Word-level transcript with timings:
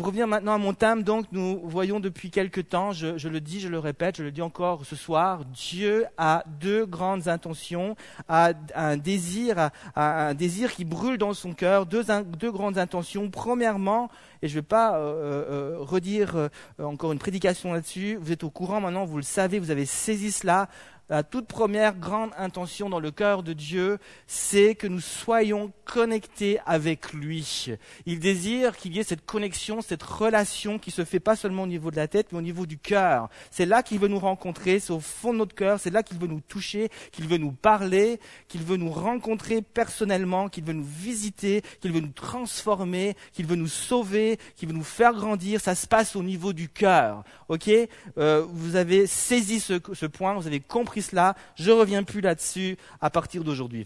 pour 0.00 0.06
revenir 0.06 0.26
maintenant 0.26 0.54
à 0.54 0.58
mon 0.58 0.72
thème, 0.72 1.02
donc, 1.02 1.26
nous 1.30 1.60
voyons 1.62 2.00
depuis 2.00 2.30
quelque 2.30 2.62
temps, 2.62 2.90
je, 2.92 3.28
le 3.28 3.38
dis, 3.38 3.60
je 3.60 3.68
le 3.68 3.78
répète, 3.78 4.16
je 4.16 4.22
le 4.22 4.30
dis 4.30 4.40
encore 4.40 4.86
ce 4.86 4.96
soir, 4.96 5.44
Dieu 5.44 6.06
a 6.16 6.42
deux 6.58 6.86
grandes 6.86 7.28
intentions, 7.28 7.96
a 8.26 8.52
un 8.74 8.96
désir, 8.96 9.58
a, 9.94 10.28
un 10.28 10.32
désir 10.32 10.72
qui 10.72 10.86
brûle 10.86 11.18
dans 11.18 11.34
son 11.34 11.52
cœur, 11.52 11.84
deux, 11.84 12.02
grandes 12.50 12.78
intentions. 12.78 13.28
Premièrement, 13.28 14.08
et 14.40 14.48
je 14.48 14.54
ne 14.54 14.60
vais 14.60 14.66
pas 14.66 14.96
euh, 14.96 15.44
euh, 15.50 15.76
redire 15.80 16.34
euh, 16.34 16.48
encore 16.82 17.12
une 17.12 17.18
prédication 17.18 17.74
là-dessus, 17.74 18.16
vous 18.18 18.32
êtes 18.32 18.42
au 18.42 18.48
courant 18.48 18.80
maintenant, 18.80 19.04
vous 19.04 19.18
le 19.18 19.22
savez, 19.22 19.58
vous 19.58 19.70
avez 19.70 19.84
saisi 19.84 20.32
cela, 20.32 20.70
la 21.10 21.22
toute 21.24 21.46
première 21.46 21.96
grande 21.96 22.30
intention 22.38 22.88
dans 22.88 23.00
le 23.00 23.10
cœur 23.10 23.42
de 23.42 23.52
Dieu, 23.52 23.98
c'est 24.26 24.74
que 24.76 24.86
nous 24.86 25.00
soyons 25.00 25.72
connectés 25.84 26.60
avec 26.66 27.12
lui. 27.12 27.66
Il 28.06 28.20
désire 28.20 28.76
qu'il 28.76 28.94
y 28.94 29.00
ait 29.00 29.04
cette 29.04 29.26
connexion, 29.26 29.80
cette 29.80 30.04
relation 30.04 30.78
qui 30.78 30.92
se 30.92 31.04
fait 31.04 31.18
pas 31.20 31.34
seulement 31.34 31.64
au 31.64 31.66
niveau 31.66 31.90
de 31.90 31.96
la 31.96 32.06
tête, 32.06 32.28
mais 32.30 32.38
au 32.38 32.42
niveau 32.42 32.64
du 32.64 32.78
cœur. 32.78 33.28
C'est 33.50 33.66
là 33.66 33.82
qu'il 33.82 33.98
veut 33.98 34.08
nous 34.08 34.20
rencontrer, 34.20 34.78
c'est 34.78 34.92
au 34.92 35.00
fond 35.00 35.32
de 35.32 35.38
notre 35.38 35.54
cœur, 35.54 35.80
c'est 35.80 35.90
là 35.90 36.04
qu'il 36.04 36.18
veut 36.18 36.28
nous 36.28 36.40
toucher, 36.40 36.90
qu'il 37.10 37.26
veut 37.26 37.38
nous 37.38 37.52
parler, 37.52 38.20
qu'il 38.46 38.62
veut 38.62 38.76
nous 38.76 38.92
rencontrer 38.92 39.62
personnellement, 39.62 40.48
qu'il 40.48 40.64
veut 40.64 40.72
nous 40.72 40.86
visiter, 40.88 41.62
qu'il 41.80 41.92
veut 41.92 42.00
nous 42.00 42.12
transformer, 42.12 43.16
qu'il 43.32 43.46
veut 43.46 43.56
nous 43.56 43.66
sauver, 43.66 44.38
qu'il 44.54 44.68
veut 44.68 44.74
nous 44.74 44.84
faire 44.84 45.12
grandir. 45.14 45.60
Ça 45.60 45.74
se 45.74 45.88
passe 45.88 46.14
au 46.14 46.22
niveau 46.22 46.52
du 46.52 46.68
cœur. 46.68 47.24
Ok? 47.48 47.68
Euh, 48.16 48.46
Vous 48.48 48.76
avez 48.76 49.08
saisi 49.08 49.58
ce, 49.58 49.80
ce 49.92 50.06
point, 50.06 50.34
vous 50.34 50.46
avez 50.46 50.60
compris 50.60 50.99
cela. 51.02 51.34
Je 51.56 51.70
reviens 51.70 52.02
plus 52.02 52.20
là-dessus 52.20 52.76
à 53.00 53.10
partir 53.10 53.44
d'aujourd'hui. 53.44 53.84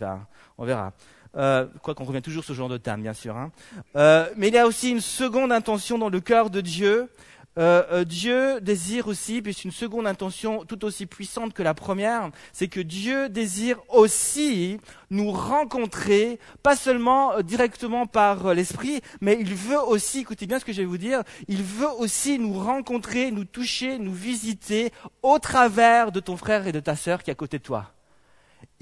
on 0.59 0.65
verra. 0.65 0.93
Euh, 1.37 1.67
quoi 1.83 1.95
qu'on 1.95 2.05
revient 2.05 2.23
toujours 2.23 2.45
sur 2.45 2.55
ce 2.55 2.59
genre 2.59 2.69
de 2.69 2.77
thème, 2.77 3.03
bien 3.03 3.13
sûr. 3.13 3.37
Hein. 3.37 3.51
Euh, 3.97 4.29
mais 4.37 4.49
il 4.49 4.55
y 4.55 4.59
a 4.59 4.67
aussi 4.67 4.91
une 4.91 5.01
seconde 5.01 5.51
intention 5.51 5.99
dans 5.99 6.09
le 6.09 6.21
cœur 6.21 6.49
de 6.51 6.61
Dieu. 6.61 7.09
Euh, 7.57 8.05
Dieu 8.05 8.61
désire 8.61 9.07
aussi, 9.07 9.41
puis 9.41 9.55
c'est 9.55 9.65
une 9.65 9.71
seconde 9.71 10.07
intention 10.07 10.65
tout 10.65 10.85
aussi 10.85 11.07
puissante 11.07 11.55
que 11.55 11.63
la 11.63 11.75
première, 11.75 12.31
c'est 12.53 12.69
que 12.69 12.81
Dieu 12.81 13.29
désire 13.29 13.79
aussi 13.89 14.81
nous 15.11 15.31
rencontrer, 15.31 16.41
pas 16.63 16.75
seulement 16.75 17.41
directement 17.43 18.07
par 18.07 18.55
l'esprit, 18.55 19.01
mais 19.21 19.37
il 19.41 19.55
veut 19.55 19.81
aussi, 19.81 20.21
écoutez 20.21 20.47
bien 20.47 20.59
ce 20.59 20.65
que 20.65 20.73
je 20.73 20.83
vais 20.83 20.87
vous 20.87 20.99
dire, 20.99 21.23
il 21.47 21.63
veut 21.63 21.91
aussi 21.99 22.39
nous 22.39 22.59
rencontrer, 22.59 23.31
nous 23.31 23.45
toucher, 23.45 23.99
nous 23.99 24.15
visiter 24.15 24.93
au 25.23 25.39
travers 25.39 26.11
de 26.11 26.21
ton 26.21 26.37
frère 26.37 26.67
et 26.67 26.73
de 26.73 26.81
ta 26.81 26.97
sœur 26.97 27.23
qui 27.23 27.31
est 27.31 27.33
à 27.33 27.37
côté 27.37 27.59
de 27.59 27.63
toi. 27.63 27.95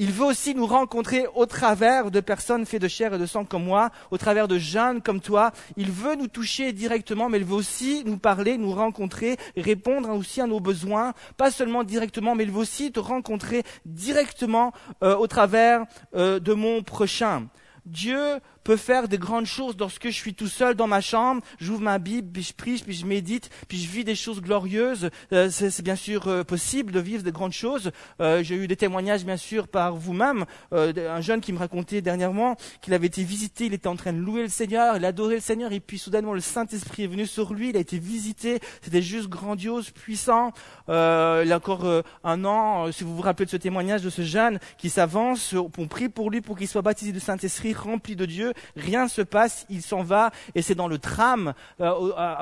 Il 0.03 0.11
veut 0.11 0.25
aussi 0.25 0.53
nous 0.57 0.67
rencontrer 0.67 1.27
au 1.33 1.47
travers 1.47 2.11
de 2.11 2.19
personnes 2.19 2.67
faites 2.67 2.83
de 2.83 2.89
chair 2.89 3.15
et 3.15 3.19
de 3.19 3.25
sang 3.25 3.45
comme 3.45 3.63
moi, 3.63 3.91
au 4.11 4.19
travers 4.19 4.49
de 4.49 4.59
jeunes 4.59 5.01
comme 5.01 5.21
toi. 5.21 5.53
Il 5.77 5.93
veut 5.93 6.17
nous 6.17 6.27
toucher 6.27 6.73
directement, 6.73 7.29
mais 7.29 7.39
il 7.39 7.45
veut 7.45 7.55
aussi 7.55 8.03
nous 8.05 8.17
parler, 8.17 8.59
nous 8.59 8.73
rencontrer, 8.73 9.37
répondre 9.57 10.11
aussi 10.11 10.41
à 10.41 10.49
nos 10.49 10.59
besoins, 10.59 11.13
pas 11.37 11.53
seulement 11.53 11.85
directement, 11.85 12.35
mais 12.35 12.43
il 12.43 12.51
veut 12.51 12.59
aussi 12.59 12.91
te 12.91 12.99
rencontrer 12.99 13.63
directement 13.87 14.73
euh, 15.05 15.15
au 15.15 15.29
travers 15.29 15.85
euh, 16.17 16.41
de 16.41 16.53
mon 16.53 16.83
prochain. 16.83 17.47
Dieu 17.87 18.39
peut 18.65 18.77
faire 18.77 19.09
des 19.09 19.19
grandes 19.19 19.47
choses 19.47 19.75
lorsque 19.79 20.07
je 20.07 20.15
suis 20.15 20.35
tout 20.35 20.49
seul 20.49 20.75
dans 20.75 20.87
ma 20.87 21.01
chambre, 21.01 21.43
j'ouvre 21.59 21.81
ma 21.81 21.99
Bible, 21.99 22.29
puis 22.33 22.43
je 22.43 22.53
prie, 22.53 22.81
puis 22.85 22.95
je 22.95 23.07
médite, 23.07 23.51
puis 23.69 23.79
je 23.79 23.91
vis 23.91 24.05
des 24.05 24.15
choses 24.15 24.41
glorieuses. 24.41 25.11
Euh, 25.33 25.51
c'est 25.51 25.83
bien 25.83 25.97
sûr 25.97 26.29
euh, 26.29 26.45
possible 26.45 26.93
de 26.93 27.01
vivre 27.01 27.23
des 27.23 27.33
grandes 27.33 27.53
choses. 27.53 27.91
Euh, 28.21 28.43
j'ai 28.43 28.55
eu 28.55 28.69
des 28.69 28.77
témoignages, 28.77 29.25
bien 29.25 29.37
sûr, 29.37 29.69
par 29.69 29.97
vous-même. 29.97 30.45
un 30.71 31.21
jeune 31.21 31.41
qui 31.41 31.53
me 31.53 31.59
racontait 31.59 32.03
dernièrement 32.03 32.57
qu'il 32.81 32.95
avait 32.95 33.07
été 33.07 33.25
visité, 33.25 33.67
il 33.67 33.75
était 33.75 33.89
en 33.89 33.97
train 33.97 34.13
de 34.13 34.19
louer 34.19 34.43
le 34.43 34.49
Seigneur, 34.49 34.97
il 34.97 35.05
adorait 35.05 35.37
le 35.37 35.41
Seigneur, 35.41 35.73
et 35.73 35.81
puis 35.81 35.99
soudainement 35.99 36.35
le 36.35 36.41
Saint-Esprit 36.41 37.05
est 37.05 37.09
venu 37.09 37.27
sur 37.27 37.53
lui, 37.53 37.71
il 37.71 37.77
a 37.77 37.81
été 37.81 37.99
visité, 37.99 38.61
c'était 38.81 39.03
juste 39.03 39.29
grandiose, 39.29 39.91
puissant. 39.91 40.53
il 40.89 40.93
y 40.93 41.53
a 41.53 41.57
encore 41.57 41.87
un 42.25 42.45
an, 42.45 42.93
si 42.93 43.05
vous 43.05 43.15
vous 43.17 43.23
rappelez 43.23 43.47
de 43.47 43.51
ce 43.51 43.57
témoignage 43.57 44.03
de 44.03 44.11
ce 44.11 44.23
jeune 44.23 44.59
qui 44.79 44.91
s'avance, 44.91 45.55
on 45.79 45.89
prie 45.89 46.09
pour 46.09 46.31
lui 46.31 46.41
pour 46.41 46.57
qu'il 46.57 46.69
soit 46.69 46.83
baptisé 46.83 47.13
du 47.13 47.21
Saint-Esprit, 47.21 47.72
rempli 47.75 48.17
de 48.17 48.27
Dieu, 48.27 48.53
rien 48.77 49.05
ne 49.05 49.09
se 49.09 49.23
passe, 49.23 49.67
il 49.69 49.83
s'en 49.83 50.03
va, 50.03 50.31
et 50.55 50.63
c'est 50.63 50.75
dans 50.75 50.89
le 50.89 50.99
tram, 50.99 51.55
euh, 51.81 51.91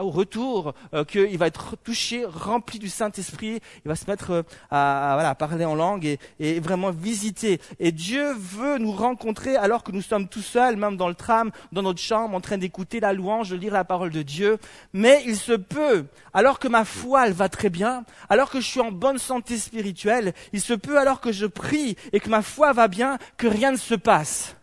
au, 0.01 0.11
retour, 0.11 0.75
euh, 0.95 1.05
qu'il 1.05 1.37
va 1.39 1.47
être 1.47 1.77
touché, 1.77 2.25
rempli 2.25 2.79
du 2.79 2.89
Saint-Esprit, 2.89 3.61
il 3.85 3.89
va 3.89 3.97
se 3.97 4.07
mettre 4.09 4.31
euh, 4.31 4.43
à, 4.71 5.35
parler 5.39 5.65
en 5.65 5.75
langue 5.75 6.19
et, 6.39 6.61
vraiment 6.61 6.91
visiter. 6.91 7.61
Et 7.79 7.93
Dieu 7.93 8.33
veut 8.35 8.79
nous 8.79 8.93
rencontrer 8.93 9.57
alors 9.57 9.83
que 9.83 9.93
nous 9.93 10.03
sommes 10.03 10.29
tout 10.29 10.43
seuls, 10.43 10.77
même 10.77 10.97
dans 10.97 11.09
le 11.09 11.15
tram, 11.15 11.51
dans 11.73 11.83
notre 11.83 12.01
chambre, 12.01 12.35
en 12.35 12.41
train 12.41 12.59
d'écouter 12.59 13.01
la 13.01 13.13
louange, 13.13 13.51
de 13.51 13.57
lire 13.57 13.73
la 13.73 13.85
parole 13.85 14.11
de 14.11 14.23
Dieu. 14.23 14.59
Mais 14.93 15.23
il 15.27 15.37
se 15.37 15.53
peut, 15.53 16.05
alors 16.35 16.59
que 16.59 16.69
ma 16.69 16.85
foi, 16.85 17.27
elle 17.27 17.33
va 17.33 17.49
très 17.49 17.71
bien, 17.71 18.05
alors 18.29 18.51
que 18.51 18.61
je 18.61 18.67
suis 18.67 18.81
en 18.81 18.93
bonne 18.93 19.19
santé 19.19 19.57
spirituelle, 19.59 20.35
il 20.53 20.61
se 20.61 20.75
peut 20.75 20.99
alors 20.99 21.21
que 21.21 21.33
je 21.33 21.47
prie 21.47 21.97
et 22.13 22.21
que 22.21 22.29
ma 22.29 22.43
foi 22.43 22.73
va 22.73 22.89
bien, 22.89 23.19
que 23.37 23.47
rien 23.47 23.73
ne 23.73 23.77
se 23.77 23.95
passe. 23.95 24.57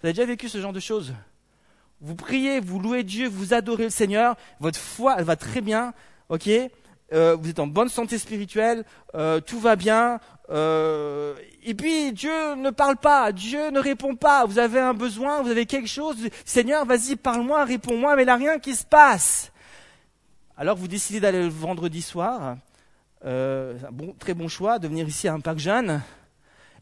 Vous 0.00 0.06
avez 0.06 0.12
déjà 0.12 0.26
vécu 0.26 0.48
ce 0.48 0.60
genre 0.60 0.72
de 0.72 0.78
choses 0.78 1.12
Vous 2.00 2.14
priez, 2.14 2.60
vous 2.60 2.78
louez 2.78 3.02
Dieu, 3.02 3.26
vous 3.26 3.52
adorez 3.52 3.84
le 3.84 3.90
Seigneur, 3.90 4.36
votre 4.60 4.78
foi, 4.78 5.20
va 5.22 5.34
très 5.34 5.60
bien, 5.60 5.92
ok 6.28 6.48
euh, 7.12 7.36
Vous 7.36 7.50
êtes 7.50 7.58
en 7.58 7.66
bonne 7.66 7.88
santé 7.88 8.16
spirituelle, 8.16 8.84
euh, 9.16 9.40
tout 9.40 9.58
va 9.58 9.74
bien, 9.74 10.20
euh, 10.50 11.34
et 11.64 11.74
puis 11.74 12.12
Dieu 12.12 12.54
ne 12.54 12.70
parle 12.70 12.96
pas, 12.96 13.32
Dieu 13.32 13.70
ne 13.70 13.80
répond 13.80 14.14
pas. 14.14 14.46
Vous 14.46 14.60
avez 14.60 14.78
un 14.78 14.94
besoin, 14.94 15.42
vous 15.42 15.50
avez 15.50 15.66
quelque 15.66 15.88
chose, 15.88 16.16
Seigneur, 16.44 16.86
vas-y, 16.86 17.16
parle-moi, 17.16 17.64
réponds-moi, 17.64 18.14
mais 18.14 18.22
il 18.22 18.26
n'y 18.26 18.30
a 18.30 18.36
rien 18.36 18.58
qui 18.60 18.76
se 18.76 18.84
passe. 18.84 19.50
Alors 20.56 20.76
vous 20.76 20.86
décidez 20.86 21.18
d'aller 21.18 21.42
le 21.42 21.48
vendredi 21.48 22.02
soir, 22.02 22.56
un 23.24 23.90
bon, 23.90 24.14
très 24.16 24.34
bon 24.34 24.46
choix, 24.46 24.78
de 24.78 24.86
venir 24.86 25.08
ici 25.08 25.26
à 25.26 25.34
un 25.34 25.40
parc 25.40 25.58
jeune. 25.58 26.00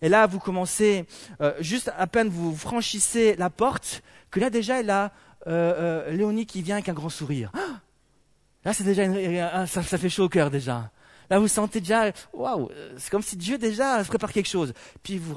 Et 0.02 0.08
là, 0.08 0.26
vous 0.26 0.38
commencez, 0.38 1.06
euh, 1.40 1.54
juste 1.60 1.90
à 1.96 2.06
peine 2.06 2.28
vous 2.28 2.54
franchissez 2.56 3.36
la 3.36 3.50
porte, 3.50 4.02
que 4.30 4.40
là 4.40 4.50
déjà, 4.50 4.80
il 4.80 4.90
a 4.90 5.12
euh, 5.46 6.04
euh, 6.06 6.10
Léonie 6.10 6.46
qui 6.46 6.62
vient 6.62 6.76
avec 6.76 6.88
un 6.88 6.92
grand 6.94 7.08
sourire. 7.08 7.50
Ah 7.54 7.80
là, 8.64 8.72
c'est 8.72 8.84
déjà, 8.84 9.04
une, 9.04 9.66
ça, 9.66 9.82
ça 9.82 9.98
fait 9.98 10.08
chaud 10.08 10.24
au 10.24 10.28
cœur 10.28 10.50
déjà. 10.50 10.90
Là, 11.30 11.38
vous 11.38 11.48
sentez 11.48 11.80
déjà, 11.80 12.10
waouh, 12.32 12.68
c'est 12.98 13.10
comme 13.10 13.22
si 13.22 13.36
Dieu 13.36 13.58
déjà 13.58 14.02
se 14.02 14.08
prépare 14.08 14.32
quelque 14.32 14.48
chose. 14.48 14.72
Puis 15.02 15.18
vous 15.18 15.34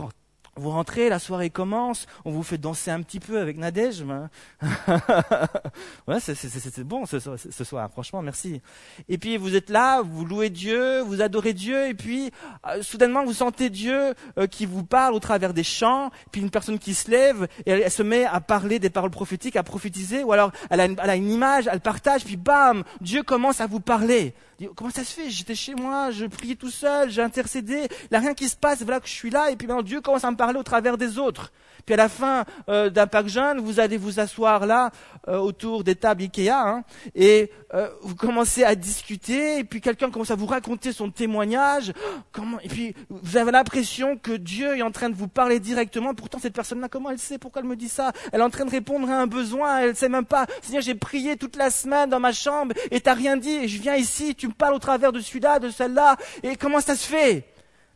vous 0.59 0.69
rentrez, 0.69 1.09
la 1.09 1.19
soirée 1.19 1.49
commence, 1.49 2.05
on 2.25 2.31
vous 2.31 2.43
fait 2.43 2.57
danser 2.57 2.91
un 2.91 3.01
petit 3.01 3.19
peu 3.19 3.39
avec 3.39 3.57
Nadège. 3.57 4.01
ouais, 6.07 6.19
c'est 6.19 6.83
bon 6.83 7.05
ce, 7.05 7.63
soir, 7.63 7.89
franchement, 7.91 8.21
merci. 8.21 8.61
Et 9.07 9.17
puis 9.17 9.37
vous 9.37 9.55
êtes 9.55 9.69
là, 9.69 10.01
vous 10.01 10.25
louez 10.25 10.49
Dieu, 10.49 11.01
vous 11.01 11.21
adorez 11.21 11.53
Dieu, 11.53 11.87
et 11.87 11.93
puis 11.93 12.31
euh, 12.67 12.81
soudainement 12.81 13.25
vous 13.25 13.33
sentez 13.33 13.69
Dieu 13.69 14.13
euh, 14.37 14.47
qui 14.47 14.65
vous 14.65 14.83
parle 14.83 15.13
au 15.13 15.19
travers 15.19 15.53
des 15.53 15.63
chants, 15.63 16.11
puis 16.31 16.41
une 16.41 16.51
personne 16.51 16.79
qui 16.79 16.93
se 16.93 17.09
lève 17.09 17.47
et 17.65 17.71
elle, 17.71 17.91
se 17.91 18.03
met 18.03 18.25
à 18.25 18.41
parler 18.41 18.79
des 18.79 18.89
paroles 18.89 19.11
prophétiques, 19.11 19.55
à 19.55 19.63
prophétiser, 19.63 20.23
ou 20.23 20.31
alors 20.31 20.51
elle 20.69 20.81
a 20.81 21.15
une 21.15 21.31
image, 21.31 21.69
elle 21.71 21.79
partage, 21.79 22.23
puis 22.23 22.37
bam, 22.37 22.83
Dieu 23.01 23.23
commence 23.23 23.61
à 23.61 23.67
vous 23.67 23.79
parler. 23.79 24.33
Comment 24.75 24.89
ça 24.89 25.03
se 25.03 25.13
fait? 25.13 25.29
J'étais 25.29 25.55
chez 25.55 25.73
moi, 25.73 26.11
je 26.11 26.25
priais 26.25 26.55
tout 26.55 26.69
seul, 26.69 27.09
j'ai 27.09 27.21
intercédé, 27.21 27.87
il 27.89 28.07
n'y 28.11 28.17
a 28.17 28.19
rien 28.19 28.33
qui 28.33 28.49
se 28.49 28.57
passe, 28.57 28.81
voilà 28.81 28.99
que 28.99 29.07
je 29.07 29.13
suis 29.13 29.29
là, 29.29 29.51
et 29.51 29.55
puis 29.55 29.67
maintenant 29.67 29.83
Dieu 29.83 30.01
commence 30.01 30.25
à 30.25 30.31
me 30.31 30.35
parler 30.35 30.59
au 30.59 30.63
travers 30.63 30.97
des 30.97 31.17
autres. 31.17 31.53
Puis 31.85 31.93
à 31.93 31.97
la 31.97 32.09
fin 32.09 32.43
euh, 32.67 32.89
d'un 32.89 33.07
Pâques 33.07 33.29
jeune, 33.29 33.61
vous 33.61 33.79
allez 33.79 33.95
vous 33.95 34.19
asseoir 34.19 34.65
là, 34.65 34.91
euh, 35.29 35.37
autour 35.37 35.85
des 35.85 35.95
tables 35.95 36.23
Ikea, 36.23 36.49
hein, 36.49 36.83
et 37.15 37.51
euh, 37.73 37.89
vous 38.01 38.15
commencez 38.15 38.65
à 38.65 38.75
discuter, 38.75 39.59
et 39.59 39.63
puis 39.63 39.79
quelqu'un 39.79 40.11
commence 40.11 40.31
à 40.31 40.35
vous 40.35 40.45
raconter 40.45 40.91
son 40.91 41.09
témoignage, 41.09 41.93
comment, 42.33 42.59
et 42.59 42.67
puis 42.67 42.95
vous 43.09 43.37
avez 43.37 43.51
l'impression 43.51 44.17
que 44.17 44.33
Dieu 44.33 44.77
est 44.77 44.81
en 44.81 44.91
train 44.91 45.09
de 45.09 45.15
vous 45.15 45.29
parler 45.29 45.61
directement, 45.61 46.13
pourtant 46.13 46.37
cette 46.39 46.53
personne-là, 46.53 46.89
comment 46.89 47.11
elle 47.11 47.19
sait, 47.19 47.37
pourquoi 47.37 47.61
elle 47.61 47.67
me 47.67 47.77
dit 47.77 47.89
ça? 47.89 48.11
Elle 48.33 48.41
est 48.41 48.43
en 48.43 48.49
train 48.49 48.65
de 48.65 48.71
répondre 48.71 49.09
à 49.09 49.15
un 49.15 49.27
besoin, 49.27 49.79
elle 49.79 49.91
ne 49.91 49.95
sait 49.95 50.09
même 50.09 50.25
pas, 50.25 50.47
Seigneur, 50.61 50.81
j'ai 50.81 50.95
prié 50.95 51.37
toute 51.37 51.55
la 51.55 51.69
semaine 51.69 52.09
dans 52.09 52.19
ma 52.19 52.33
chambre, 52.33 52.73
et 52.91 52.99
t'as 52.99 53.13
rien 53.13 53.37
dit, 53.37 53.51
et 53.51 53.67
je 53.69 53.81
viens 53.81 53.95
ici, 53.95 54.35
tu 54.35 54.48
me 54.49 54.53
parles 54.53 54.73
au 54.73 54.79
travers 54.79 55.11
de 55.11 55.19
celui-là, 55.19 55.59
de 55.59 55.69
celle-là, 55.69 56.17
et 56.43 56.55
comment 56.55 56.81
ça 56.81 56.95
se 56.95 57.07
fait? 57.07 57.45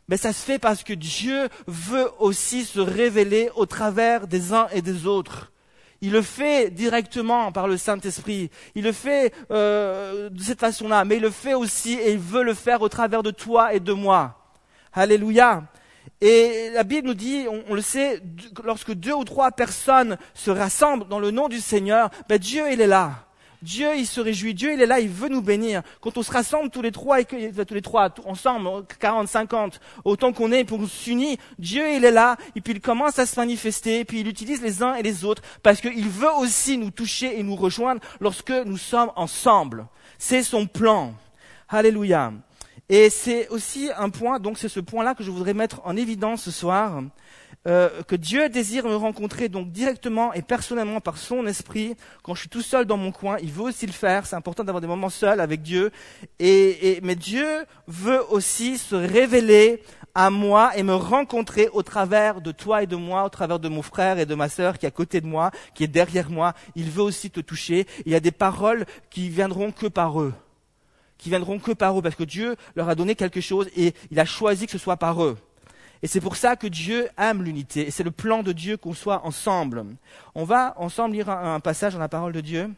Mais 0.07 0.17
ça 0.17 0.33
se 0.33 0.43
fait 0.43 0.59
parce 0.59 0.83
que 0.83 0.93
Dieu 0.93 1.47
veut 1.67 2.09
aussi 2.19 2.65
se 2.65 2.79
révéler 2.79 3.49
au 3.55 3.65
travers 3.65 4.27
des 4.27 4.53
uns 4.53 4.67
et 4.73 4.81
des 4.81 5.05
autres. 5.07 5.51
Il 6.01 6.11
le 6.11 6.21
fait 6.21 6.69
directement 6.69 7.53
par 7.53 7.69
le 7.69 7.77
Saint-Esprit. 7.77 8.49
Il 8.75 8.83
le 8.83 8.91
fait 8.91 9.33
euh, 9.51 10.29
de 10.29 10.41
cette 10.41 10.59
façon-là, 10.59 11.05
mais 11.05 11.15
il 11.15 11.21
le 11.21 11.29
fait 11.29 11.53
aussi 11.53 11.93
et 11.93 12.11
il 12.11 12.19
veut 12.19 12.43
le 12.43 12.53
faire 12.53 12.81
au 12.81 12.89
travers 12.89 13.23
de 13.23 13.31
toi 13.31 13.73
et 13.73 13.79
de 13.79 13.93
moi. 13.93 14.37
Alléluia. 14.91 15.63
Et 16.19 16.69
la 16.73 16.83
Bible 16.83 17.07
nous 17.07 17.13
dit, 17.13 17.45
on, 17.69 17.73
le 17.73 17.81
sait, 17.81 18.21
lorsque 18.65 18.93
deux 18.93 19.13
ou 19.13 19.23
trois 19.23 19.51
personnes 19.51 20.17
se 20.33 20.51
rassemblent 20.51 21.07
dans 21.07 21.19
le 21.19 21.31
nom 21.31 21.47
du 21.47 21.61
Seigneur, 21.61 22.09
ben 22.27 22.37
Dieu 22.37 22.65
il 22.71 22.81
est 22.81 22.87
là. 22.87 23.25
Dieu, 23.63 23.95
il 23.95 24.05
se 24.05 24.19
réjouit. 24.19 24.53
Dieu, 24.53 24.73
il 24.73 24.81
est 24.81 24.85
là, 24.85 24.99
il 24.99 25.09
veut 25.09 25.29
nous 25.29 25.41
bénir. 25.41 25.81
Quand 26.01 26.17
on 26.17 26.21
se 26.21 26.31
rassemble 26.31 26.69
tous 26.69 26.81
les 26.81 26.91
trois, 26.91 27.21
et 27.21 27.25
que, 27.25 27.63
tous 27.63 27.73
les 27.73 27.81
trois, 27.81 28.13
ensemble, 28.25 28.85
40, 28.99 29.27
50, 29.27 29.79
autant 30.03 30.33
qu'on 30.33 30.51
est 30.51 30.65
pour 30.65 30.85
s'unir, 30.87 31.37
Dieu, 31.57 31.93
il 31.93 32.03
est 32.03 32.11
là, 32.11 32.35
et 32.55 32.61
puis 32.61 32.73
il 32.73 32.81
commence 32.81 33.19
à 33.19 33.25
se 33.25 33.39
manifester, 33.39 34.01
et 34.01 34.05
puis 34.05 34.19
il 34.19 34.27
utilise 34.27 34.61
les 34.61 34.83
uns 34.83 34.95
et 34.95 35.01
les 35.01 35.23
autres, 35.23 35.41
parce 35.63 35.79
qu'il 35.79 36.09
veut 36.09 36.33
aussi 36.37 36.77
nous 36.77 36.91
toucher 36.91 37.39
et 37.39 37.43
nous 37.43 37.55
rejoindre 37.55 38.01
lorsque 38.19 38.51
nous 38.51 38.77
sommes 38.77 39.11
ensemble. 39.15 39.87
C'est 40.17 40.43
son 40.43 40.67
plan. 40.67 41.13
Alléluia. 41.69 42.33
Et 42.89 43.09
c'est 43.09 43.47
aussi 43.47 43.89
un 43.97 44.09
point, 44.09 44.39
donc 44.39 44.57
c'est 44.57 44.67
ce 44.67 44.81
point-là 44.81 45.15
que 45.15 45.23
je 45.23 45.31
voudrais 45.31 45.53
mettre 45.53 45.81
en 45.85 45.95
évidence 45.95 46.43
ce 46.43 46.51
soir, 46.51 47.01
euh, 47.65 48.03
que 48.03 48.15
Dieu 48.15 48.49
désire 48.49 48.85
me 48.85 48.95
rencontrer 48.95 49.47
donc 49.47 49.71
directement 49.71 50.33
et 50.33 50.41
personnellement 50.41 50.99
par 50.99 51.17
son 51.17 51.45
esprit. 51.47 51.95
Quand 52.21 52.35
je 52.35 52.41
suis 52.41 52.49
tout 52.49 52.61
seul 52.61 52.85
dans 52.85 52.97
mon 52.97 53.11
coin, 53.11 53.37
il 53.41 53.51
veut 53.51 53.63
aussi 53.63 53.85
le 53.85 53.93
faire. 53.93 54.25
C'est 54.25 54.35
important 54.35 54.63
d'avoir 54.63 54.81
des 54.81 54.87
moments 54.87 55.09
seuls 55.09 55.39
avec 55.39 55.61
Dieu. 55.61 55.91
Et, 56.39 56.89
et, 56.89 57.01
mais 57.01 57.15
Dieu 57.15 57.47
veut 57.87 58.21
aussi 58.29 58.77
se 58.77 58.95
révéler 58.95 59.81
à 60.13 60.29
moi 60.29 60.75
et 60.75 60.83
me 60.83 60.93
rencontrer 60.93 61.69
au 61.71 61.83
travers 61.83 62.41
de 62.41 62.51
toi 62.51 62.83
et 62.83 62.87
de 62.87 62.97
moi, 62.97 63.23
au 63.23 63.29
travers 63.29 63.59
de 63.59 63.69
mon 63.69 63.81
frère 63.81 64.19
et 64.19 64.25
de 64.25 64.35
ma 64.35 64.49
sœur 64.49 64.77
qui 64.77 64.85
est 64.85 64.89
à 64.89 64.91
côté 64.91 65.21
de 65.21 65.27
moi, 65.27 65.51
qui 65.73 65.83
est 65.83 65.87
derrière 65.87 66.29
moi. 66.29 66.53
Il 66.75 66.89
veut 66.89 67.03
aussi 67.03 67.31
te 67.31 67.39
toucher. 67.39 67.87
Il 68.05 68.11
y 68.11 68.15
a 68.15 68.19
des 68.19 68.31
paroles 68.31 68.85
qui 69.09 69.29
viendront 69.29 69.71
que 69.71 69.87
par 69.87 70.21
eux 70.21 70.33
qui 71.19 71.29
viendront 71.29 71.57
que 71.57 71.71
par 71.71 71.97
eux, 71.97 72.01
parce 72.01 72.15
que 72.15 72.25
Dieu 72.25 72.57
leur 72.75 72.89
a 72.89 72.95
donné 72.95 73.15
quelque 73.15 73.39
chose 73.39 73.69
et 73.77 73.93
il 74.11 74.19
a 74.19 74.25
choisi 74.25 74.65
que 74.65 74.73
ce 74.73 74.77
soit 74.77 74.97
par 74.97 75.23
eux. 75.23 75.37
Et 76.03 76.07
c'est 76.07 76.19
pour 76.19 76.35
ça 76.35 76.57
que 76.57 76.67
Dieu 76.67 77.07
aime 77.17 77.43
l'unité. 77.43 77.87
Et 77.87 77.91
c'est 77.91 78.03
le 78.03 78.11
plan 78.11 78.43
de 78.43 78.51
Dieu 78.51 78.75
qu'on 78.75 78.93
soit 78.93 79.25
ensemble. 79.25 79.85
On 80.35 80.43
va 80.43 80.73
ensemble 80.77 81.15
lire 81.15 81.29
un, 81.29 81.61
passage 81.61 81.93
dans 81.93 81.99
la 81.99 82.09
parole 82.09 82.33
de 82.33 82.41
Dieu 82.41 82.69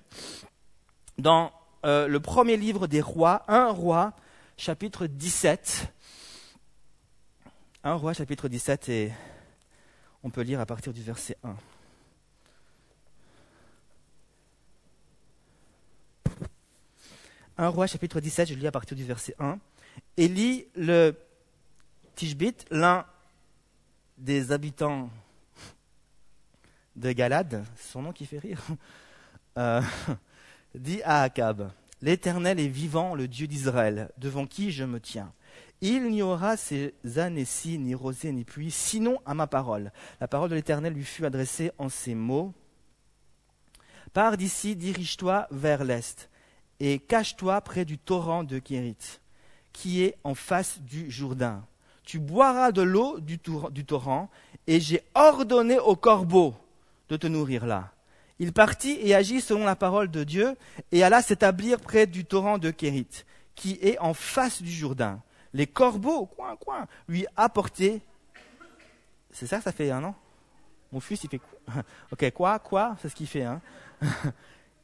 dans 1.18 1.52
euh, 1.86 2.08
le 2.08 2.20
premier 2.20 2.56
livre 2.56 2.86
des 2.86 3.02
rois, 3.02 3.44
un 3.48 3.70
roi, 3.70 4.14
chapitre 4.58 5.08
17. 5.08 5.92
Un 7.84 7.96
roi, 7.96 8.14
chapitre 8.14 8.48
17, 8.48 8.90
et 8.90 9.12
on 10.22 10.30
peut 10.30 10.42
lire 10.42 10.60
à 10.60 10.68
partir 10.68 10.94
du 10.94 11.02
verset 11.02 11.36
1. 11.44 11.56
Un 17.58 17.68
roi, 17.70 17.88
chapitre 17.88 18.20
17, 18.20 18.50
je 18.50 18.54
lis 18.54 18.68
à 18.68 18.72
partir 18.72 18.96
du 18.96 19.04
verset 19.04 19.34
1. 19.40 19.58
Élie 20.16 20.68
le 20.76 21.16
Tishbite, 22.14 22.68
l'un 22.70 23.04
des 24.18 24.52
habitants 24.52 25.10
de 26.96 27.12
Galade, 27.12 27.66
son 27.78 28.04
nom 28.04 28.14
qui 28.14 28.26
fait 28.26 28.40
rire, 28.40 28.62
euh, 29.58 29.82
dit 30.74 31.02
à 31.04 31.24
Akab, 31.24 31.72
L'Éternel 32.02 32.60
est 32.60 32.68
vivant, 32.68 33.16
le 33.16 33.28
Dieu 33.28 33.48
d'Israël, 33.48 34.12
devant 34.18 34.46
qui 34.46 34.72
je 34.72 34.84
me 34.84 35.00
tiens. 35.00 35.34
Il 35.82 36.10
n'y 36.10 36.22
aura 36.22 36.58
ces 36.58 36.94
années-ci, 37.16 37.80
ni 37.80 37.96
rosée, 37.96 38.32
ni 38.32 38.44
pluie, 38.44 38.72
sinon 38.72 39.20
à 39.26 39.34
ma 39.34 39.48
parole. 39.48 39.92
La 40.20 40.28
parole 40.28 40.50
de 40.50 40.56
l'Éternel 40.56 40.94
lui 40.94 41.04
fut 41.04 41.26
adressée 41.26 41.72
en 41.78 41.90
ces 41.90 42.16
mots. 42.16 42.54
Pars 44.14 44.38
d'ici, 44.38 44.76
dirige-toi 44.76 45.48
vers 45.52 45.84
l'est, 45.84 46.30
et 46.80 47.00
cache-toi 47.00 47.60
près 47.62 47.86
du 47.86 47.98
torrent 47.98 48.44
de 48.44 48.60
Kérit, 48.60 49.20
qui 49.74 50.04
est 50.04 50.18
en 50.24 50.36
face 50.36 50.80
du 50.82 51.10
Jourdain 51.10 51.66
tu 52.06 52.20
boiras 52.20 52.72
de 52.72 52.82
l'eau 52.82 53.20
du, 53.20 53.40
torrent, 53.40 54.30
et 54.68 54.80
j'ai 54.80 55.02
ordonné 55.14 55.80
au 55.80 55.96
corbeau 55.96 56.54
de 57.10 57.18
te 57.18 57.28
nourrir 57.28 57.66
là. 57.66 57.92
Il 58.40 58.54
partit 58.54 58.98
et 59.02 59.16
agit 59.16 59.42
selon 59.42 59.64
la 59.64 59.76
parole 59.76 60.12
de 60.12 60.24
Dieu, 60.24 60.56
et 60.92 61.04
alla 61.04 61.22
s'établir 61.22 61.80
près 61.80 62.06
du 62.06 62.26
torrent 62.26 62.58
de 62.58 62.70
Kérit, 62.72 63.26
qui 63.56 63.80
est 63.82 63.98
en 64.00 64.14
face 64.14 64.62
du 64.62 64.72
Jourdain. 64.72 65.22
Les 65.54 65.68
corbeaux, 65.68 66.26
coin, 66.26 66.56
coin, 66.58 66.86
lui 67.08 67.26
apportaient. 67.38 68.02
C'est 69.32 69.48
ça 69.48 69.62
ça 69.62 69.72
fait, 69.72 69.90
hein, 69.90 70.02
non 70.02 70.14
Mon 70.92 71.00
fils, 71.00 71.24
il 71.24 71.30
fait 71.30 71.40
quoi? 71.40 71.84
Ok, 72.12 72.32
quoi, 72.32 72.60
quoi 72.60 72.98
C'est 73.02 73.10
ce 73.10 73.16
qu'il 73.16 73.28
fait, 73.28 73.44
hein 73.44 73.62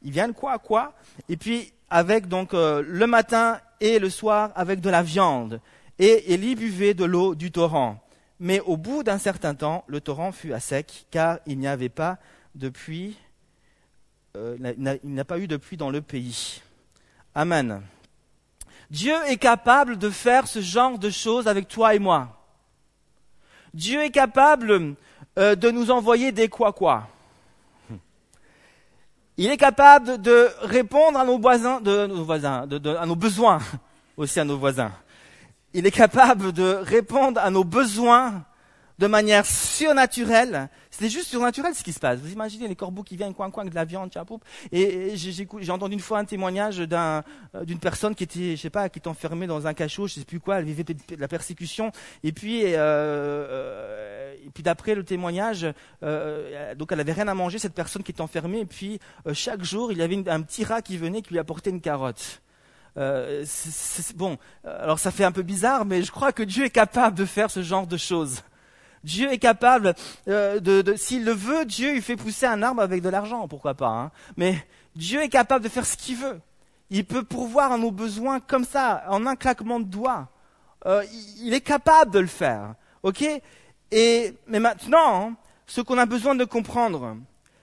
Ils 0.02 0.10
viennent 0.10 0.34
quoi, 0.34 0.58
quoi? 0.58 0.94
Et 1.28 1.36
puis, 1.36 1.72
avec 1.90 2.26
donc 2.26 2.54
euh, 2.54 2.82
le 2.86 3.06
matin 3.06 3.60
et 3.80 3.98
le 3.98 4.10
soir, 4.10 4.50
avec 4.54 4.80
de 4.80 4.90
la 4.90 5.02
viande. 5.02 5.60
Et 6.04 6.32
Élie 6.34 6.56
buvait 6.56 6.94
de 6.94 7.04
l'eau 7.04 7.36
du 7.36 7.52
torrent. 7.52 8.04
Mais 8.40 8.58
au 8.58 8.76
bout 8.76 9.04
d'un 9.04 9.18
certain 9.18 9.54
temps, 9.54 9.84
le 9.86 10.00
torrent 10.00 10.32
fut 10.32 10.52
à 10.52 10.58
sec, 10.58 11.06
car 11.12 11.38
il 11.46 11.60
n'y 11.60 11.68
avait 11.68 11.88
pas 11.88 12.18
de 12.56 12.70
puits, 12.70 13.16
euh, 14.36 14.56
il 15.04 15.14
n'a 15.14 15.24
pas 15.24 15.38
eu 15.38 15.46
de 15.46 15.56
puits 15.56 15.76
dans 15.76 15.90
le 15.90 16.00
pays. 16.00 16.60
Amen. 17.36 17.82
Dieu 18.90 19.14
est 19.28 19.36
capable 19.36 19.96
de 19.96 20.10
faire 20.10 20.48
ce 20.48 20.60
genre 20.60 20.98
de 20.98 21.08
choses 21.08 21.46
avec 21.46 21.68
toi 21.68 21.94
et 21.94 22.00
moi. 22.00 22.36
Dieu 23.72 24.02
est 24.02 24.10
capable 24.10 24.96
euh, 25.38 25.54
de 25.54 25.70
nous 25.70 25.92
envoyer 25.92 26.32
des 26.32 26.48
quoi 26.48 26.72
quoi. 26.72 27.06
Il 29.36 29.52
est 29.52 29.56
capable 29.56 30.20
de 30.20 30.48
répondre 30.62 31.16
à 31.16 31.24
nos 31.24 31.38
voisins, 31.38 31.80
de, 31.80 32.08
nos 32.08 32.24
voisins, 32.24 32.66
à 32.98 33.06
nos 33.06 33.14
besoins 33.14 33.60
aussi 34.16 34.40
à 34.40 34.44
nos 34.44 34.58
voisins 34.58 34.92
il 35.74 35.86
est 35.86 35.90
capable 35.90 36.52
de 36.52 36.78
répondre 36.82 37.40
à 37.40 37.50
nos 37.50 37.64
besoins 37.64 38.44
de 38.98 39.06
manière 39.06 39.46
surnaturelle. 39.46 40.68
C'est 40.90 41.08
juste 41.08 41.28
surnaturel 41.28 41.74
ce 41.74 41.82
qui 41.82 41.92
se 41.92 41.98
passe. 41.98 42.20
Vous 42.20 42.30
imaginez 42.30 42.68
les 42.68 42.76
corbeaux 42.76 43.02
qui 43.02 43.16
viennent 43.16 43.34
coin 43.34 43.50
coin 43.50 43.64
de 43.64 43.74
la 43.74 43.84
viande, 43.84 44.10
et, 44.70 45.16
j'ai 45.16 45.70
entendu 45.70 45.94
une 45.94 46.00
fois 46.00 46.18
un 46.18 46.24
témoignage 46.24 46.80
euh, 46.80 47.22
d'une 47.64 47.78
personne 47.78 48.14
qui 48.14 48.24
était, 48.24 48.54
je 48.54 48.60
sais 48.60 48.70
pas, 48.70 48.88
qui 48.88 49.00
était 49.00 49.08
enfermée 49.08 49.46
dans 49.46 49.66
un 49.66 49.74
cachot, 49.74 50.06
je 50.06 50.14
sais 50.14 50.24
plus 50.24 50.38
quoi, 50.38 50.58
elle 50.58 50.66
vivait 50.66 50.84
de 50.84 50.94
la 51.18 51.26
persécution, 51.26 51.90
et 52.22 52.30
puis 52.32 52.62
euh, 52.64 52.76
euh, 52.76 54.34
et 54.44 54.50
puis 54.50 54.62
d'après 54.62 54.94
le 54.94 55.04
témoignage, 55.04 55.66
donc 56.02 56.92
elle 56.92 57.00
avait 57.00 57.12
rien 57.12 57.28
à 57.28 57.34
manger 57.34 57.58
cette 57.58 57.74
personne 57.74 58.02
qui 58.02 58.12
était 58.12 58.20
enfermée, 58.20 58.60
et 58.60 58.66
puis 58.66 59.00
chaque 59.32 59.64
jour 59.64 59.92
il 59.92 59.98
y 59.98 60.02
avait 60.02 60.28
un 60.28 60.42
petit 60.42 60.64
rat 60.64 60.82
qui 60.82 60.96
venait 60.96 61.22
qui 61.22 61.32
lui 61.32 61.38
apportait 61.38 61.70
une 61.70 61.80
carotte. 61.80 62.42
Euh, 62.98 63.44
bon, 64.16 64.38
alors 64.64 64.98
ça 64.98 65.10
fait 65.10 65.24
un 65.24 65.32
peu 65.32 65.42
bizarre, 65.42 65.84
mais 65.84 66.02
je 66.02 66.12
crois 66.12 66.32
que 66.32 66.42
Dieu 66.42 66.64
est 66.64 66.70
capable 66.70 67.16
de 67.16 67.24
faire 67.24 67.50
ce 67.50 67.62
genre 67.62 67.86
de 67.86 67.96
choses. 67.96 68.42
Dieu 69.04 69.32
est 69.32 69.38
capable 69.38 69.94
euh, 70.28 70.60
de, 70.60 70.94
s'il 70.94 71.24
le 71.24 71.32
veut, 71.32 71.64
Dieu 71.64 71.96
il 71.96 72.02
fait 72.02 72.16
pousser 72.16 72.46
un 72.46 72.62
arbre 72.62 72.82
avec 72.82 73.02
de 73.02 73.08
l'argent, 73.08 73.48
pourquoi 73.48 73.74
pas. 73.74 73.88
Hein. 73.88 74.10
Mais 74.36 74.56
Dieu 74.94 75.22
est 75.22 75.28
capable 75.28 75.64
de 75.64 75.68
faire 75.68 75.86
ce 75.86 75.96
qu'il 75.96 76.16
veut. 76.16 76.40
Il 76.90 77.04
peut 77.04 77.24
pourvoir 77.24 77.72
à 77.72 77.78
nos 77.78 77.90
besoins 77.90 78.40
comme 78.40 78.64
ça, 78.64 79.04
en 79.08 79.26
un 79.26 79.34
claquement 79.34 79.80
de 79.80 79.86
doigts. 79.86 80.28
Euh, 80.86 81.04
il 81.40 81.54
est 81.54 81.60
capable 81.60 82.10
de 82.10 82.18
le 82.18 82.26
faire, 82.26 82.74
ok? 83.02 83.24
Et 83.90 84.34
mais 84.46 84.60
maintenant, 84.60 85.34
ce 85.66 85.80
qu'on 85.80 85.98
a 85.98 86.06
besoin 86.06 86.34
de 86.34 86.44
comprendre, 86.44 87.16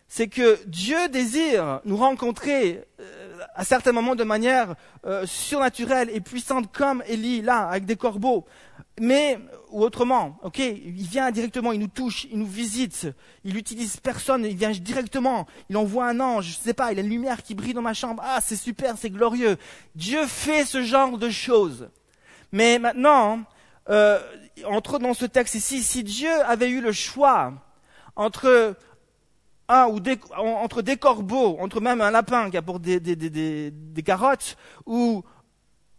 c'est 0.08 0.28
que 0.28 0.60
Dieu 0.66 1.10
désire 1.10 1.82
nous 1.86 1.98
rencontrer 1.98 2.84
à 3.56 3.64
certains 3.64 3.92
moments 3.92 4.16
de 4.16 4.24
manière 4.24 4.76
euh, 5.06 5.26
surnaturelle 5.26 6.10
et 6.14 6.22
puissante 6.22 6.72
comme 6.72 7.04
Élie, 7.08 7.42
là, 7.42 7.68
avec 7.68 7.86
des 7.86 7.96
corbeaux. 7.96 8.46
Mais, 9.00 9.40
ou 9.72 9.84
autrement, 9.84 10.38
ok, 10.44 10.60
il 10.60 11.08
vient 11.08 11.32
directement, 11.32 11.72
il 11.72 11.80
nous 11.80 11.88
touche, 11.88 12.26
il 12.32 12.40
nous 12.40 12.48
visite, 12.48 13.08
il 13.44 13.56
utilise 13.56 13.98
personne, 13.98 14.46
il 14.46 14.56
vient 14.56 14.72
directement, 14.72 15.48
il 15.70 15.78
envoie 15.78 16.08
un 16.08 16.20
ange, 16.20 16.46
je 16.46 16.58
sais 16.58 16.74
pas, 16.74 16.92
il 16.92 17.00
a 17.00 17.02
une 17.02 17.10
lumière 17.10 17.42
qui 17.44 17.56
brille 17.56 17.74
dans 17.74 17.82
ma 17.82 17.94
chambre, 17.94 18.22
ah, 18.26 18.40
c'est 18.42 18.56
super, 18.56 18.98
c'est 18.98 19.10
glorieux. 19.10 19.58
Dieu 19.96 20.26
fait 20.26 20.66
ce 20.66 20.84
genre 20.84 21.18
de 21.18 21.30
choses. 21.30 21.90
Mais 22.52 22.78
maintenant, 22.80 23.40
euh, 23.90 24.20
entre 24.66 25.00
dans 25.00 25.14
ce 25.14 25.26
texte 25.26 25.56
ici, 25.56 25.82
si 25.82 26.04
Dieu 26.04 26.32
avait 26.44 26.70
eu 26.70 26.82
le 26.82 26.92
choix 26.92 27.54
entre 28.16 28.76
un 29.70 29.88
ou 29.88 30.00
entre 30.42 30.82
des 30.82 30.98
corbeaux, 30.98 31.58
entre 31.60 31.80
même 31.80 32.02
un 32.02 32.12
lapin 32.12 32.50
qui 32.50 32.58
apporte 32.58 32.82
des, 32.82 33.00
des, 33.00 33.16
des, 33.16 33.72
des, 33.72 34.04
carottes, 34.04 34.58
ou 34.86 35.24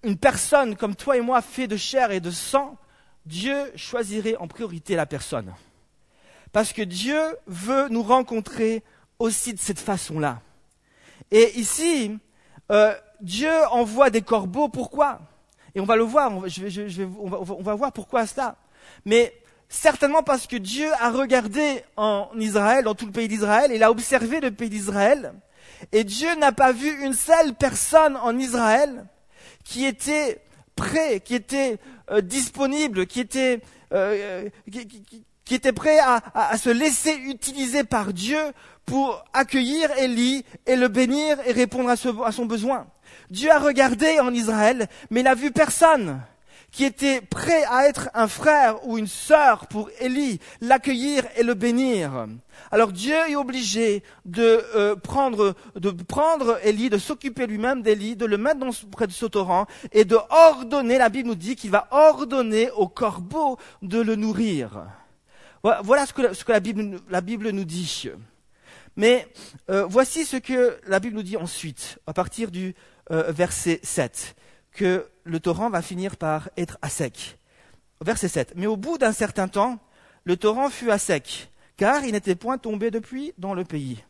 une 0.03 0.17
personne 0.17 0.77
comme 0.77 0.97
toi 0.97 1.17
et 1.17 1.21
moi 1.21 1.41
fait 1.41 1.69
de 1.69 1.77
chair 1.77 2.11
et 2.11 2.21
de 2.21 2.31
sang, 2.31 2.77
Dieu 3.25 3.71
choisirait 3.77 4.37
en 4.37 4.49
priorité 4.49 4.97
la 4.97 5.07
personne. 5.07 5.55
Parce 6.53 6.73
que 6.73 6.83
Dieu 6.83 7.21
veut 7.47 7.89
nous 7.89 8.03
rencontrer 8.03 8.83
aussi 9.21 9.55
de 9.55 9.59
cette 9.61 9.79
façon-là. 9.79 10.41
Et 11.31 11.57
ici, 11.57 12.19
euh, 12.73 12.93
Dieu 13.21 13.53
envoie 13.71 14.11
des 14.11 14.23
corbeaux, 14.23 14.69
pourquoi? 14.69 15.21
Et 15.77 15.81
on 15.81 15.85
va 15.85 15.95
le 15.95 16.03
voir, 16.03 16.35
on 16.35 16.41
va, 16.41 16.49
je 16.49 16.69
je 16.69 16.83
vais, 16.83 17.09
on, 17.21 17.29
va, 17.29 17.39
on 17.39 17.63
va 17.63 17.75
voir 17.77 17.93
pourquoi 17.93 18.27
cela. 18.27 18.57
Mais 19.05 19.33
Certainement 19.73 20.25
parce 20.25 20.49
que 20.49 20.57
Dieu 20.57 20.91
a 20.99 21.13
regardé 21.13 21.85
en 21.97 22.29
Israël, 22.37 22.83
dans 22.83 22.97
tout 22.97 23.07
le 23.07 23.13
pays 23.13 23.29
d'Israël, 23.29 23.71
il 23.73 23.85
a 23.85 23.93
observé 23.93 24.41
le 24.41 24.51
pays 24.51 24.69
d'Israël, 24.69 25.33
et 25.93 26.03
Dieu 26.03 26.29
n'a 26.35 26.51
pas 26.51 26.73
vu 26.73 26.91
une 27.05 27.13
seule 27.15 27.55
personne 27.55 28.17
en 28.17 28.37
Israël 28.37 29.07
qui 29.63 29.87
était 29.87 30.41
prêt, 30.75 31.21
qui 31.21 31.37
était 31.37 31.79
euh, 32.11 32.21
disponible, 32.21 33.07
qui 33.07 33.21
était, 33.21 33.61
euh, 33.93 34.49
qui 35.45 35.55
était 35.55 35.73
prêt 35.73 36.01
à, 36.01 36.59
se 36.59 36.71
laisser 36.71 37.15
utiliser 37.15 37.85
par 37.85 38.13
Dieu 38.13 38.41
pour 38.87 39.23
accueillir 39.33 39.89
Élie 39.99 40.45
et 40.67 40.75
le 40.75 40.89
bénir 40.89 41.39
et 41.47 41.53
répondre 41.53 41.91
à, 41.91 42.27
à 42.27 42.33
son 42.33 42.45
besoin. 42.45 42.89
Dieu 43.31 43.53
a 43.53 43.61
regardé 43.61 44.19
en 44.19 44.35
Israël, 44.35 44.89
mais 45.11 45.23
n'a 45.23 45.37
vu 45.37 45.53
personne 45.53 46.21
qui 46.73 46.85
était 46.85 47.21
prêt 47.21 47.65
à 47.65 47.87
être 47.87 48.11
un 48.15 48.29
frère 48.29 48.87
ou 48.87 48.99
une 48.99 49.07
sœur 49.07 49.67
pour 49.67 49.91
Élie, 50.01 50.41
l'accueillir 50.61 51.25
et 51.37 51.43
le 51.43 51.55
bénir. 51.55 52.27
Alors 52.71 52.93
Dieu 52.93 53.17
est 53.29 53.37
obligé 53.37 54.03
de 54.25 54.63
euh, 54.77 54.97
prendre 54.97 55.55
de 55.75 55.91
prendre 55.91 56.59
Élie, 56.65 56.91
de 56.91 56.99
s'occuper 56.99 57.47
lui-même 57.47 57.83
d'Élie, 57.83 58.17
de 58.17 58.27
le 58.27 58.39
mettre 58.39 58.61
dans, 58.61 58.71
près 58.91 59.07
de 59.07 59.13
ce 59.13 59.27
torrent 59.27 59.67
et 59.93 60.05
de 60.05 60.17
ordonner. 60.31 60.99
La 60.99 61.09
Bible 61.09 61.29
nous 61.29 61.35
dit 61.35 61.57
qu'il 61.57 61.71
va 61.71 61.89
ordonner 61.91 62.71
au 62.71 62.87
corbeau 62.87 63.59
de 63.83 64.01
le 64.01 64.17
nourrir. 64.17 64.87
Voilà 65.63 66.07
ce 66.07 66.13
que, 66.13 66.33
ce 66.33 66.45
que 66.45 66.53
la, 66.53 66.61
Bible, 66.61 67.01
la, 67.11 67.21
Bible, 67.21 67.51
nous 67.51 67.65
dit. 67.65 68.09
Mais 68.97 69.27
euh, 69.71 69.85
voici 69.87 70.25
ce 70.25 70.37
que 70.37 70.79
la 70.87 71.01
Bible 71.01 71.17
nous 71.17 71.23
dit 71.23 71.37
ensuite, 71.37 71.99
à 72.07 72.15
partir 72.15 72.51
du 72.51 72.75
euh, 73.11 73.31
verset 73.31 73.81
7 73.83 74.35
que 74.73 75.09
le 75.25 75.41
torrent 75.41 75.71
va 75.71 75.83
finir 75.83 76.17
par 76.17 76.51
être 76.57 76.79
à 76.83 76.89
sec. 76.89 77.39
Verset 78.03 78.29
7. 78.29 78.53
Mais 78.57 78.67
au 78.67 78.77
bout 78.77 78.99
d'un 78.99 79.13
certain 79.13 79.49
temps, 79.49 79.79
le 80.25 80.37
torrent 80.37 80.71
fut 80.71 80.91
à 80.91 80.99
sec, 80.99 81.51
car 81.77 82.05
il 82.05 82.13
n'était 82.13 82.35
point 82.35 82.59
tombé 82.59 82.91
depuis 82.91 83.33
dans 83.39 83.55
le 83.55 83.65
pays. 83.65 84.03